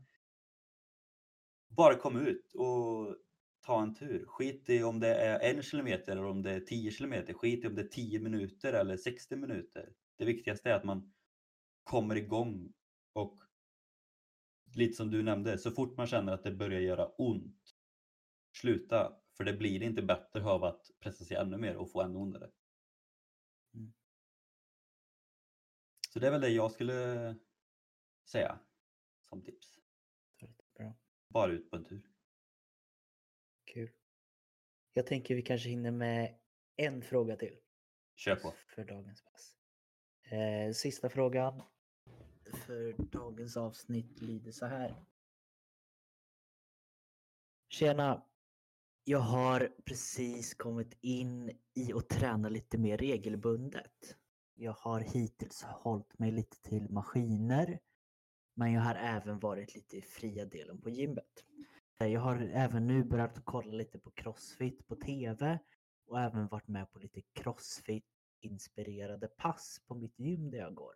bara 1.70 1.96
kom 1.96 2.18
ut 2.28 2.54
och 2.54 3.16
ta 3.62 3.82
en 3.82 3.96
tur. 3.96 4.26
Skit 4.26 4.70
i 4.70 4.84
om 4.84 5.00
det 5.00 5.16
är 5.16 5.56
en 5.56 5.63
kilometer 5.63 6.12
eller 6.12 6.26
om 6.26 6.42
det 6.42 6.52
är 6.52 6.60
10 6.60 6.92
kilometer. 6.92 7.34
Skit 7.34 7.63
i 7.63 7.68
om 7.68 7.76
det 7.76 7.82
är 7.82 7.88
10 7.88 8.20
minuter 8.20 8.74
eller 8.74 8.98
60 8.98 9.36
minuter. 9.36 9.94
Det 10.18 10.26
viktigaste 10.26 10.70
är 10.70 10.76
att 10.76 10.84
man 10.84 11.13
kommer 11.84 12.16
igång 12.16 12.74
och 13.13 13.39
lite 14.76 14.94
som 14.94 15.12
du 15.12 15.24
nämnde, 15.24 15.58
så 15.58 15.72
fort 15.72 15.98
man 15.98 16.08
känner 16.08 16.34
att 16.34 16.44
det 16.44 16.52
börjar 16.52 16.80
göra 16.80 17.08
ont, 17.08 17.76
sluta. 18.58 19.13
För 19.38 19.44
det 19.44 19.54
blir 19.54 19.84
inte 19.84 20.02
bättre 20.02 20.44
av 20.44 20.63
att 20.63 20.82
pressa 21.00 21.26
sig 21.26 21.38
ännu 21.38 21.58
mer 21.58 21.76
och 21.76 21.92
få 21.92 22.02
ännu 22.02 22.20
ondare. 22.20 22.50
Så 26.13 26.19
det 26.19 26.28
är 26.28 26.32
väl 26.32 26.41
det 26.41 26.49
jag 26.49 26.71
skulle 26.71 27.36
säga 28.26 28.60
som 29.21 29.41
tips. 29.41 29.80
Bra. 30.78 30.93
Bara 31.30 31.52
ut 31.52 31.69
på 31.69 31.76
en 31.76 31.86
tur. 31.86 32.10
Kul. 33.65 33.91
Jag 34.93 35.08
tänker 35.08 35.36
vi 35.36 35.41
kanske 35.41 35.69
hinner 35.69 35.91
med 35.91 36.39
en 36.76 37.02
fråga 37.02 37.36
till. 37.36 37.58
Kör 38.15 38.36
på. 38.36 38.54
För 38.76 38.86
dagens 38.86 39.23
pass. 39.23 39.56
Eh, 40.23 40.71
sista 40.73 41.10
frågan 41.10 41.63
för 42.65 42.93
dagens 42.97 43.58
avsnitt 43.58 44.21
lyder 44.21 44.52
så 44.52 44.65
här. 44.65 45.06
Tjena! 47.69 48.26
Jag 49.04 49.19
har 49.19 49.76
precis 49.86 50.54
kommit 50.54 50.97
in 51.02 51.60
i 51.73 51.93
att 51.93 52.10
träna 52.10 52.49
lite 52.49 52.78
mer 52.78 52.97
regelbundet. 52.97 54.17
Jag 54.63 54.73
har 54.73 54.99
hittills 54.99 55.63
hållit 55.63 56.19
mig 56.19 56.32
lite 56.32 56.62
till 56.62 56.89
maskiner. 56.89 57.80
Men 58.54 58.71
jag 58.71 58.82
har 58.82 58.95
även 58.95 59.39
varit 59.39 59.76
lite 59.76 59.97
i 59.97 60.02
fria 60.02 60.45
delen 60.45 60.82
på 60.82 60.89
gymmet. 60.89 61.45
Eh, 61.99 62.08
jag 62.08 62.21
har 62.21 62.41
även 62.41 62.88
nu 62.88 63.04
börjat 63.04 63.41
kolla 63.43 63.73
lite 63.73 63.99
på 63.99 64.12
Crossfit 64.12 64.88
på 64.88 64.95
TV 64.95 65.60
och 66.06 66.19
även 66.19 66.47
varit 66.47 66.67
med 66.67 66.91
på 66.91 66.99
lite 66.99 67.21
Crossfit-inspirerade 67.21 69.28
pass 69.28 69.82
på 69.88 69.95
mitt 69.95 70.19
gym 70.19 70.52
där 70.52 70.58
jag 70.58 70.76
går. 70.76 70.93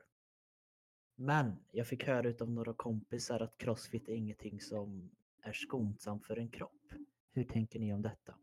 Men 1.15 1.65
jag 1.71 1.87
fick 1.87 2.07
höra 2.07 2.29
utav 2.29 2.51
några 2.51 2.73
kompisar 2.73 3.39
att 3.39 3.57
Crossfit 3.57 4.09
är 4.09 4.13
ingenting 4.13 4.61
som 4.61 5.11
är 5.41 5.53
skonsamt 5.53 6.25
för 6.25 6.37
en 6.37 6.49
kropp. 6.49 6.93
Hur 7.31 7.43
tänker 7.43 7.79
ni 7.79 7.93
om 7.93 8.01
detta? 8.01 8.37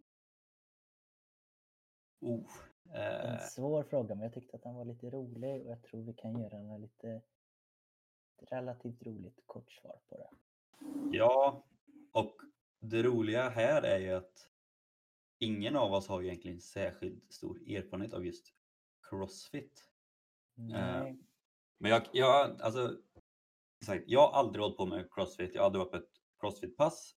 Oh. 2.20 2.50
En 2.94 3.40
svår 3.40 3.82
fråga, 3.82 4.14
men 4.14 4.22
jag 4.22 4.32
tyckte 4.32 4.56
att 4.56 4.62
den 4.62 4.74
var 4.74 4.84
lite 4.84 5.10
rolig 5.10 5.62
och 5.62 5.70
jag 5.70 5.82
tror 5.82 6.02
vi 6.02 6.12
kan 6.12 6.40
göra 6.40 6.56
en 6.56 6.80
lite 6.80 7.22
relativt 8.50 9.02
roligt 9.02 9.40
kort 9.46 9.72
svar 9.72 9.98
på 10.08 10.16
det. 10.16 10.28
Ja, 11.16 11.64
och 12.12 12.36
det 12.80 13.02
roliga 13.02 13.48
här 13.48 13.82
är 13.82 13.98
ju 13.98 14.10
att 14.10 14.48
ingen 15.38 15.76
av 15.76 15.92
oss 15.92 16.08
har 16.08 16.22
egentligen 16.22 16.60
särskilt 16.60 17.32
stor 17.32 17.70
erfarenhet 17.70 18.14
av 18.14 18.26
just 18.26 18.46
Crossfit. 19.10 19.90
Eh, 20.58 20.64
Nej. 20.64 21.18
Men 21.78 21.90
jag, 21.90 22.02
jag, 22.12 22.60
alltså, 22.62 22.96
jag 24.06 24.20
har 24.20 24.38
aldrig 24.38 24.62
hållit 24.62 24.76
på 24.76 24.86
med 24.86 25.08
Crossfit, 25.10 25.54
jag 25.54 25.62
har 25.62 25.66
aldrig 25.66 25.80
varit 25.80 25.90
på 25.90 25.96
ett 25.96 26.20
Crossfit-pass. 26.40 27.16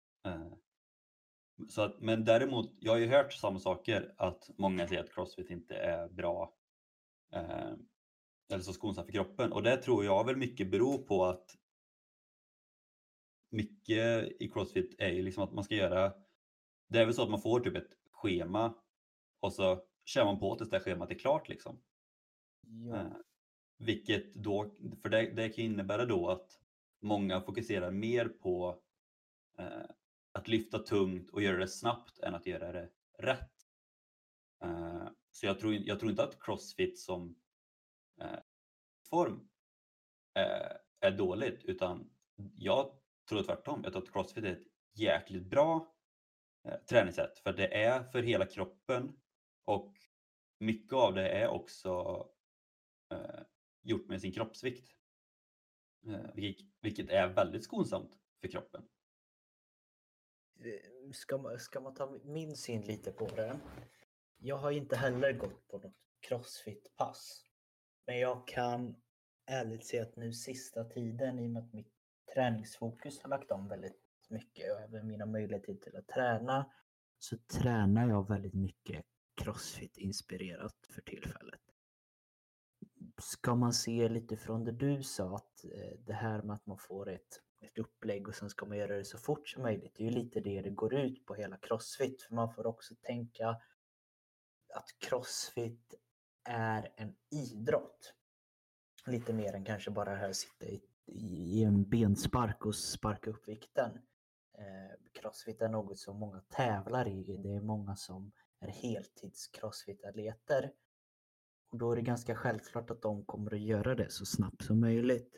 Så 1.68 1.82
att, 1.82 2.00
men 2.00 2.24
däremot, 2.24 2.72
jag 2.80 2.92
har 2.92 2.98
ju 2.98 3.06
hört 3.06 3.32
samma 3.32 3.58
saker, 3.58 4.14
att 4.16 4.50
många 4.56 4.88
säger 4.88 5.02
att 5.02 5.14
Crossfit 5.14 5.50
inte 5.50 5.74
är 5.74 6.08
bra 6.08 6.54
eh, 7.32 7.72
eller 8.52 8.62
så 8.62 8.72
skonsamt 8.72 9.06
för 9.06 9.12
kroppen. 9.12 9.52
Och 9.52 9.62
det 9.62 9.76
tror 9.76 10.04
jag 10.04 10.26
väl 10.26 10.36
mycket 10.36 10.70
beror 10.70 10.98
på 10.98 11.24
att 11.24 11.56
mycket 13.50 14.32
i 14.42 14.50
Crossfit 14.52 14.94
är 14.98 15.08
ju 15.08 15.22
liksom 15.22 15.44
att 15.44 15.52
man 15.52 15.64
ska 15.64 15.74
göra, 15.74 16.12
det 16.88 16.98
är 16.98 17.04
väl 17.04 17.14
så 17.14 17.22
att 17.22 17.30
man 17.30 17.42
får 17.42 17.60
typ 17.60 17.76
ett 17.76 17.96
schema 18.10 18.74
och 19.40 19.52
så 19.52 19.82
kör 20.04 20.24
man 20.24 20.40
på 20.40 20.56
tills 20.56 20.70
det 20.70 20.80
schemat 20.80 21.10
är 21.10 21.18
klart 21.18 21.48
liksom. 21.48 21.82
Ja. 22.60 22.96
Eh, 22.96 23.16
vilket 23.78 24.34
då, 24.34 24.74
för 25.02 25.08
det, 25.08 25.30
det 25.30 25.48
kan 25.48 25.64
innebära 25.64 26.04
då 26.04 26.28
att 26.28 26.60
många 27.00 27.40
fokuserar 27.40 27.90
mer 27.90 28.28
på 28.28 28.82
eh, 29.58 29.90
att 30.36 30.48
lyfta 30.48 30.78
tungt 30.78 31.30
och 31.30 31.42
göra 31.42 31.56
det 31.56 31.68
snabbt 31.68 32.18
än 32.18 32.34
att 32.34 32.46
göra 32.46 32.72
det 32.72 32.90
rätt. 33.18 33.52
Eh, 34.62 35.08
så 35.30 35.46
jag 35.46 35.58
tror, 35.60 35.74
jag 35.74 35.98
tror 35.98 36.10
inte 36.10 36.24
att 36.24 36.42
Crossfit 36.42 36.98
som 36.98 37.36
eh, 38.20 38.38
form 39.10 39.48
eh, 40.34 40.76
är 41.00 41.10
dåligt 41.10 41.64
utan 41.64 42.10
jag 42.54 42.92
tror 43.28 43.42
tvärtom. 43.42 43.80
Jag 43.84 43.92
tror 43.92 44.02
att 44.02 44.12
Crossfit 44.12 44.44
är 44.44 44.52
ett 44.52 44.68
jäkligt 44.94 45.46
bra 45.46 45.94
eh, 46.64 46.76
träningssätt 46.76 47.38
för 47.38 47.52
det 47.52 47.74
är 47.74 48.02
för 48.02 48.22
hela 48.22 48.46
kroppen 48.46 49.20
och 49.64 49.94
mycket 50.58 50.92
av 50.92 51.14
det 51.14 51.28
är 51.28 51.48
också 51.48 52.24
eh, 53.12 53.40
gjort 53.82 54.08
med 54.08 54.20
sin 54.20 54.32
kroppsvikt. 54.32 54.90
Eh, 56.06 56.34
vilket, 56.34 56.66
vilket 56.80 57.10
är 57.10 57.28
väldigt 57.28 57.64
skonsamt 57.64 58.18
för 58.40 58.48
kroppen. 58.48 58.88
Eh, 60.64 61.10
ska 61.12 61.38
man, 61.38 61.58
ska 61.58 61.80
man 61.80 61.94
ta 61.94 62.18
min 62.24 62.56
syn 62.56 62.82
lite 62.82 63.12
på 63.12 63.26
det? 63.26 63.60
Jag 64.38 64.56
har 64.56 64.70
inte 64.70 64.96
heller 64.96 65.32
gått 65.32 65.68
på 65.68 65.78
något 65.78 65.94
crossfit-pass. 66.20 67.44
Men 68.06 68.18
jag 68.18 68.46
kan 68.46 68.96
ärligt 69.46 69.86
säga 69.86 70.02
att 70.02 70.16
nu 70.16 70.32
sista 70.32 70.84
tiden 70.84 71.38
i 71.38 71.46
och 71.46 71.50
med 71.50 71.62
att 71.62 71.72
mitt 71.72 71.92
träningsfokus 72.34 73.22
har 73.22 73.28
lagt 73.28 73.50
om 73.50 73.68
väldigt 73.68 74.00
mycket 74.28 74.72
och 74.72 74.80
även 74.80 75.06
mina 75.06 75.26
möjligheter 75.26 75.74
till 75.74 75.96
att 75.96 76.08
träna 76.08 76.72
så 77.18 77.36
tränar 77.38 78.08
jag 78.08 78.28
väldigt 78.28 78.54
mycket 78.54 79.04
crossfit-inspirerat 79.42 80.86
för 80.88 81.02
tillfället. 81.02 81.60
Ska 83.18 83.54
man 83.54 83.72
se 83.72 84.08
lite 84.08 84.36
från 84.36 84.64
det 84.64 84.72
du 84.72 85.02
sa, 85.02 85.36
att 85.36 85.64
eh, 85.64 85.98
det 86.06 86.12
här 86.12 86.42
med 86.42 86.54
att 86.54 86.66
man 86.66 86.78
får 86.78 87.08
ett, 87.08 87.42
ett 87.60 87.78
upplägg 87.78 88.28
och 88.28 88.34
sen 88.34 88.50
ska 88.50 88.66
man 88.66 88.78
göra 88.78 88.96
det 88.96 89.04
så 89.04 89.18
fort 89.18 89.48
som 89.48 89.62
möjligt. 89.62 89.94
Det 89.94 90.06
är 90.06 90.10
ju 90.10 90.16
lite 90.16 90.40
det 90.40 90.62
det 90.62 90.70
går 90.70 90.94
ut 90.94 91.26
på 91.26 91.34
hela 91.34 91.56
crossfit. 91.56 92.22
För 92.22 92.34
man 92.34 92.54
får 92.54 92.66
också 92.66 92.94
tänka 92.94 93.48
att 94.74 94.88
crossfit 94.98 95.94
är 96.44 96.92
en 96.96 97.16
idrott. 97.30 98.14
Lite 99.06 99.32
mer 99.32 99.52
än 99.52 99.64
kanske 99.64 99.90
bara 99.90 100.10
det 100.10 100.16
här 100.16 100.30
att 100.30 100.36
sitta 100.36 100.64
i, 100.66 100.82
i 101.06 101.64
en 101.64 101.88
benspark 101.88 102.66
och 102.66 102.74
sparka 102.74 103.30
upp 103.30 103.48
vikten. 103.48 103.90
Eh, 104.58 104.96
crossfit 105.12 105.62
är 105.62 105.68
något 105.68 105.98
som 105.98 106.18
många 106.18 106.40
tävlar 106.40 107.08
i. 107.08 107.36
Det 107.42 107.54
är 107.54 107.60
många 107.60 107.96
som 107.96 108.32
är 108.60 108.68
heltids 108.68 109.48
crossfit-atleter. 109.48 110.72
Och 111.70 111.78
då 111.78 111.92
är 111.92 111.96
det 111.96 112.02
ganska 112.02 112.34
självklart 112.34 112.90
att 112.90 113.02
de 113.02 113.24
kommer 113.24 113.54
att 113.54 113.60
göra 113.60 113.94
det 113.94 114.10
så 114.10 114.26
snabbt 114.26 114.64
som 114.64 114.80
möjligt. 114.80 115.36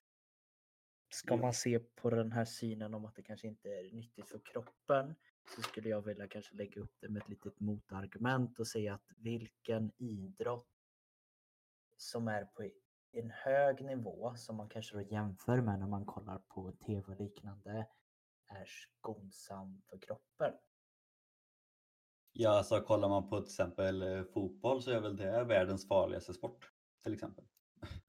Ska 1.09 1.35
Ja. 1.35 1.41
man 1.41 1.53
se 1.53 1.79
på 1.79 2.11
den 2.11 2.33
här 2.33 2.45
synen 2.45 2.95
om 2.95 3.05
att 3.05 3.15
det 3.17 3.23
kanske 3.23 3.47
inte 3.49 3.69
är 3.69 3.93
nyttigt 3.93 4.29
för 4.29 4.39
kroppen 4.39 5.15
så 5.57 5.63
skulle 5.63 5.89
jag 5.89 6.03
vilja 6.03 6.29
kanske 6.29 6.57
lägga 6.57 6.81
upp 6.81 6.95
det 7.01 7.09
med 7.09 7.23
ett 7.23 7.29
litet 7.29 7.61
motargument 7.61 8.59
och 8.59 8.67
säga 8.67 8.95
att 8.95 9.07
vilken 9.17 9.93
idrott 9.97 10.69
som 11.97 12.29
är 12.29 12.45
på 12.45 12.71
en 13.13 13.31
hög 13.31 13.85
nivå 13.85 14.35
som 14.37 14.57
man 14.57 14.69
kanske 14.69 14.95
då 14.97 15.03
jämför 15.03 15.61
med 15.61 15.79
när 15.79 15.87
man 15.87 16.07
kollar 16.07 16.39
på 16.39 16.73
tv 16.73 17.13
och 17.13 17.21
liknande 17.21 17.87
är 18.47 18.65
skonsam 18.67 19.83
för 19.91 19.99
kroppen. 19.99 20.55
Ja, 22.33 22.51
alltså 22.51 22.81
kollar 22.81 23.09
man 23.09 23.29
på 23.31 23.41
till 23.41 23.47
exempel 23.51 24.03
eh, 24.03 24.23
fotboll 24.25 24.83
så 24.83 24.91
är 24.91 25.01
väl 25.01 25.17
det 25.17 25.45
världens 25.45 25.89
farligaste 25.89 26.35
sport. 26.35 26.73
Till 27.03 27.15
exempel. 27.15 27.45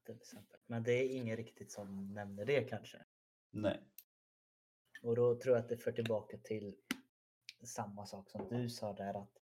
Till 0.04 0.16
exempel. 0.16 0.59
Men 0.70 0.82
det 0.82 0.92
är 0.92 1.16
ingen 1.16 1.36
riktigt 1.36 1.72
som 1.72 2.14
nämner 2.14 2.44
det 2.44 2.64
kanske. 2.64 3.04
Nej. 3.50 3.80
Och 5.02 5.16
då 5.16 5.38
tror 5.40 5.56
jag 5.56 5.62
att 5.62 5.68
det 5.68 5.76
för 5.76 5.92
tillbaka 5.92 6.38
till 6.38 6.76
samma 7.62 8.06
sak 8.06 8.30
som 8.30 8.48
du 8.48 8.68
sa 8.70 8.92
där 8.92 9.14
att 9.22 9.38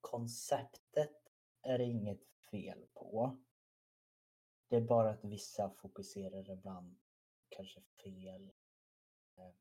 konceptet 0.00 1.32
är 1.62 1.78
det 1.78 1.84
inget 1.84 2.20
fel 2.50 2.86
på. 2.94 3.38
Det 4.68 4.76
är 4.76 4.80
bara 4.80 5.10
att 5.10 5.24
vissa 5.24 5.70
fokuserar 5.70 6.50
ibland 6.50 6.98
kanske 7.48 7.80
fel. 8.04 8.52
eh, 9.36 9.52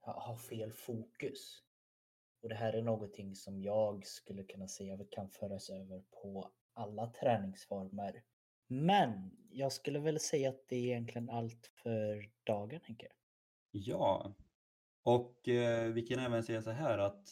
ha- 0.00 0.20
Har 0.20 0.36
fel 0.36 0.72
fokus. 0.72 1.64
Och 2.42 2.48
det 2.48 2.54
här 2.54 2.72
är 2.72 2.82
någonting 2.82 3.34
som 3.34 3.62
jag 3.62 4.06
skulle 4.06 4.44
kunna 4.44 4.68
säga 4.68 4.98
kan 5.10 5.30
föras 5.30 5.70
över 5.70 6.02
på 6.10 6.52
alla 6.72 7.06
träningsformer. 7.06 8.22
Men 8.72 9.30
jag 9.50 9.72
skulle 9.72 9.98
väl 9.98 10.20
säga 10.20 10.48
att 10.48 10.68
det 10.68 10.76
är 10.76 10.84
egentligen 10.84 11.30
allt 11.30 11.66
för 11.66 12.30
dagen 12.44 12.80
Henke. 12.82 13.08
Ja. 13.70 14.34
Och 15.02 15.48
eh, 15.48 15.92
vi 15.92 16.02
kan 16.02 16.18
även 16.18 16.42
säga 16.42 16.62
så 16.62 16.70
här 16.70 16.98
att 16.98 17.28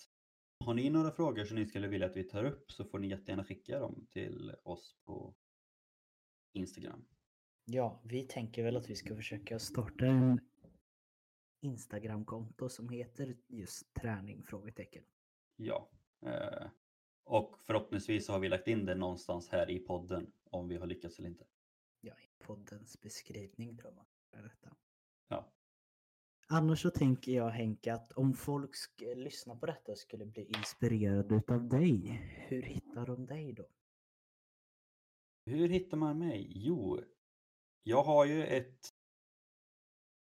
har 0.64 0.74
ni 0.74 0.90
några 0.90 1.10
frågor 1.10 1.44
som 1.44 1.56
ni 1.56 1.66
skulle 1.66 1.88
vilja 1.88 2.06
att 2.06 2.16
vi 2.16 2.24
tar 2.24 2.44
upp 2.44 2.72
så 2.72 2.84
får 2.84 2.98
ni 2.98 3.08
jättegärna 3.08 3.44
skicka 3.44 3.78
dem 3.78 4.06
till 4.10 4.54
oss 4.62 4.96
på 5.04 5.34
Instagram. 6.52 7.04
Ja, 7.64 8.00
vi 8.04 8.22
tänker 8.22 8.64
väl 8.64 8.76
att 8.76 8.90
vi 8.90 8.96
ska 8.96 9.16
försöka 9.16 9.58
starta 9.58 10.06
en 10.06 10.40
Instagramkonto 11.60 12.68
som 12.68 12.88
heter 12.88 13.36
just 13.46 13.94
träning? 13.94 14.42
Frågetecken. 14.42 15.04
Ja. 15.56 15.90
Eh, 16.26 16.66
och 17.28 17.58
förhoppningsvis 17.58 18.26
så 18.26 18.32
har 18.32 18.40
vi 18.40 18.48
lagt 18.48 18.68
in 18.68 18.84
det 18.84 18.94
någonstans 18.94 19.48
här 19.48 19.70
i 19.70 19.78
podden 19.78 20.32
om 20.50 20.68
vi 20.68 20.76
har 20.76 20.86
lyckats 20.86 21.18
eller 21.18 21.28
inte. 21.28 21.46
Ja, 22.00 22.12
i 22.12 22.44
poddens 22.44 23.00
beskrivning 23.00 23.76
tror 23.76 23.92
man. 23.92 24.04
Detta. 24.30 24.76
Ja. 25.28 25.52
Annars 26.48 26.82
så 26.82 26.90
tänker 26.90 27.32
jag 27.32 27.50
Henke 27.50 27.94
att 27.94 28.12
om 28.12 28.34
folk 28.34 28.76
lyssnar 29.00 29.56
på 29.56 29.66
detta 29.66 29.92
och 29.92 29.98
skulle 29.98 30.26
bli 30.26 30.44
inspirerade 30.44 31.34
utav 31.34 31.68
dig, 31.68 32.20
hur 32.48 32.62
hittar 32.62 33.06
de 33.06 33.26
dig 33.26 33.52
då? 33.52 33.68
Hur 35.44 35.68
hittar 35.68 35.96
man 35.96 36.18
mig? 36.18 36.52
Jo, 36.54 37.00
jag 37.82 38.02
har 38.02 38.24
ju 38.24 38.44
ett 38.44 38.88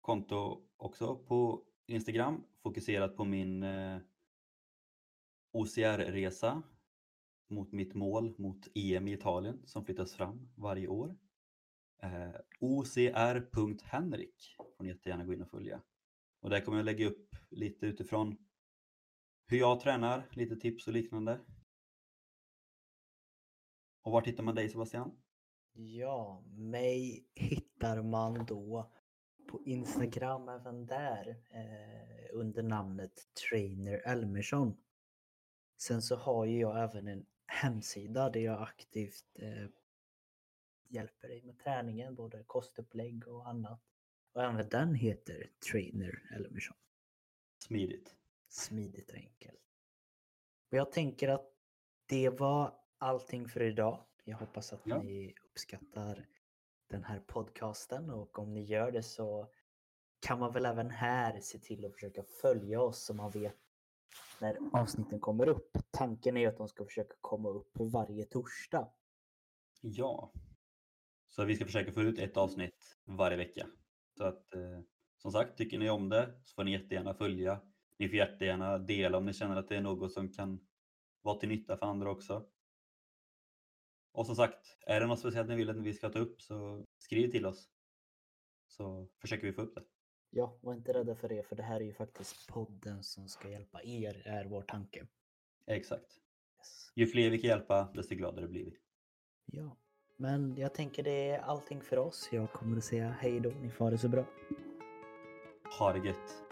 konto 0.01 0.69
också 0.77 1.17
på 1.17 1.65
Instagram 1.87 2.45
fokuserat 2.63 3.17
på 3.17 3.25
min 3.25 3.63
eh, 3.63 3.99
OCR-resa 5.53 6.63
mot 7.51 7.73
mitt 7.73 7.95
mål 7.95 8.35
mot 8.39 8.69
EM 8.75 9.09
i 9.09 9.13
Italien 9.13 9.63
som 9.65 9.85
flyttas 9.85 10.13
fram 10.13 10.49
varje 10.55 10.89
år. 10.89 11.17
Eh, 12.03 12.31
OCR.Henrik 12.61 14.57
får 14.77 14.85
ni 14.85 14.89
jättegärna 14.89 15.25
gå 15.25 15.33
in 15.33 15.43
och 15.43 15.51
följa. 15.51 15.83
Och 16.41 16.51
där 16.51 16.61
kommer 16.61 16.79
jag 16.79 16.85
lägga 16.85 17.07
upp 17.07 17.37
lite 17.51 17.87
utifrån 17.87 18.37
hur 19.47 19.59
jag 19.59 19.81
tränar, 19.81 20.29
lite 20.33 20.57
tips 20.57 20.87
och 20.87 20.93
liknande. 20.93 21.41
Och 24.03 24.13
var 24.13 24.23
hittar 24.23 24.43
man 24.43 24.55
dig 24.55 24.69
Sebastian? 24.69 25.17
Ja, 25.73 26.45
mig 26.47 27.27
hittar 27.35 28.03
man 28.03 28.47
då 28.47 28.93
på 29.49 29.63
Instagram 29.65 30.49
även 30.49 30.87
där 30.87 31.29
eh, 31.51 32.39
under 32.39 32.63
namnet 32.63 33.13
Trainer 33.49 34.03
Elmersson. 34.05 34.77
Sen 35.77 36.03
så 36.03 36.17
har 36.17 36.45
ju 36.45 36.59
jag 36.59 36.83
även 36.83 37.09
en 37.09 37.27
hemsida 37.51 38.31
där 38.31 38.41
jag 38.41 38.63
aktivt 38.63 39.25
eh, 39.39 39.67
hjälper 40.89 41.29
dig 41.29 41.43
med 41.43 41.59
träningen, 41.59 42.15
både 42.15 42.45
kostupplägg 42.45 43.29
och 43.29 43.49
annat. 43.49 43.81
Och 44.33 44.43
även 44.45 44.69
den 44.69 44.95
heter 44.95 45.51
Trainer 45.71 46.31
Elmersson. 46.35 46.77
Smidigt. 47.65 48.17
Smidigt 48.49 49.11
och 49.11 49.17
enkelt. 49.17 49.61
Och 50.71 50.77
jag 50.79 50.93
tänker 50.93 51.29
att 51.29 51.53
det 52.07 52.31
var 52.31 52.75
allting 52.99 53.49
för 53.49 53.63
idag. 53.63 54.05
Jag 54.25 54.37
hoppas 54.37 54.73
att 54.73 54.81
Ja. 54.85 55.03
ni 55.03 55.35
uppskattar 55.45 56.27
den 56.89 57.05
här 57.05 57.21
podcasten 57.21 58.11
och 58.11 58.39
om 58.39 58.53
ni 58.55 58.63
gör 58.65 58.91
det 58.93 59.03
så 59.03 59.53
kan 60.21 60.39
man 60.39 60.53
väl 60.53 60.67
även 60.67 60.91
här 60.91 61.41
se 61.41 61.59
till 61.59 61.85
att 61.85 61.93
försöka 61.93 62.23
följa 62.23 62.81
oss 62.81 63.03
så 63.05 63.15
man 63.15 63.31
vet 63.31 63.57
när 64.41 64.59
avsnitten 64.73 65.21
kommer 65.21 65.49
upp. 65.49 65.77
Tanken 65.91 66.37
är 66.37 66.49
att 66.49 66.57
de 66.57 66.69
ska 66.69 66.85
försöka 66.85 67.15
komma 67.21 67.49
upp 67.49 67.73
varje 67.79 68.25
torsdag. 68.25 68.93
Ja. 69.81 70.33
Så 71.29 71.45
vi 71.45 71.57
ska 71.57 71.65
försöka 71.65 71.93
få 71.93 72.03
ut 72.03 72.19
ett 72.19 72.37
avsnitt 72.37 72.99
varje 73.05 73.37
vecka. 73.37 73.67
Så 74.17 74.25
att 74.25 74.55
eh, 74.55 74.81
som 75.17 75.33
sagt, 75.33 75.59
tycker 75.59 75.79
ni 75.79 75.91
om 75.91 76.09
det 76.09 76.41
så 76.45 76.55
får 76.55 76.65
ni 76.65 76.73
jättegärna 76.73 77.15
följa. 77.15 77.61
Ni 77.99 78.09
får 78.09 78.17
jättegärna 78.17 78.79
dela 78.79 79.19
om 79.19 79.27
ni 79.27 79.33
känner 79.33 79.57
att 79.57 79.69
det 79.69 79.77
är 79.77 79.81
något 79.81 80.13
som 80.13 80.33
kan 80.33 80.61
vara 81.23 81.39
till 81.39 81.49
nytta 81.49 81.77
för 81.77 81.87
andra 81.87 82.11
också. 82.11 82.47
Och 84.13 84.27
som 84.27 84.37
sagt, 84.37 84.77
är 84.87 85.01
det 85.01 85.07
något 85.07 85.19
speciellt 85.19 85.49
ni 85.49 85.57
vill 85.57 85.71
att 85.71 85.77
vi 85.77 85.95
ska 85.95 86.09
ta 86.09 86.19
upp 86.19 86.43
så 86.43 86.87
skriv 86.99 87.31
till 87.31 87.47
oss. 87.47 87.69
Så 88.67 89.09
försöker 89.21 89.47
vi 89.47 89.53
få 89.53 89.63
upp 89.63 89.75
det. 89.75 89.85
Ja, 90.31 90.57
var 90.61 90.75
inte 90.75 90.93
rädda 90.93 91.15
för 91.15 91.29
det 91.29 91.47
för 91.47 91.57
det 91.57 91.63
här 91.63 91.77
är 91.81 91.85
ju 91.85 91.93
faktiskt 91.93 92.49
podden 92.49 93.03
som 93.03 93.29
ska 93.29 93.51
hjälpa 93.51 93.83
er 93.83 94.23
är 94.27 94.45
vår 94.45 94.63
tanke. 94.63 95.07
Exakt. 95.67 96.21
Yes. 96.59 96.93
Ju 96.95 97.07
fler 97.07 97.31
vi 97.31 97.39
kan 97.39 97.51
hjälpa, 97.51 97.93
desto 97.95 98.15
gladare 98.15 98.49
blir 98.49 98.65
vi. 98.65 98.77
Ja, 99.47 99.77
men 100.17 100.57
jag 100.57 100.75
tänker 100.75 101.03
det 101.03 101.31
är 101.31 101.39
allting 101.39 101.81
för 101.81 101.99
oss. 101.99 102.29
Jag 102.33 102.53
kommer 102.53 102.77
att 102.77 102.85
säga 102.85 103.15
hej 103.21 103.41
då. 103.41 103.51
Ni 103.51 103.71
får 103.71 103.85
ha 103.85 103.91
det 103.91 103.99
så 103.99 104.09
bra. 104.09 104.25
Ha 105.79 105.93
det 105.93 106.07
gött! 106.09 106.43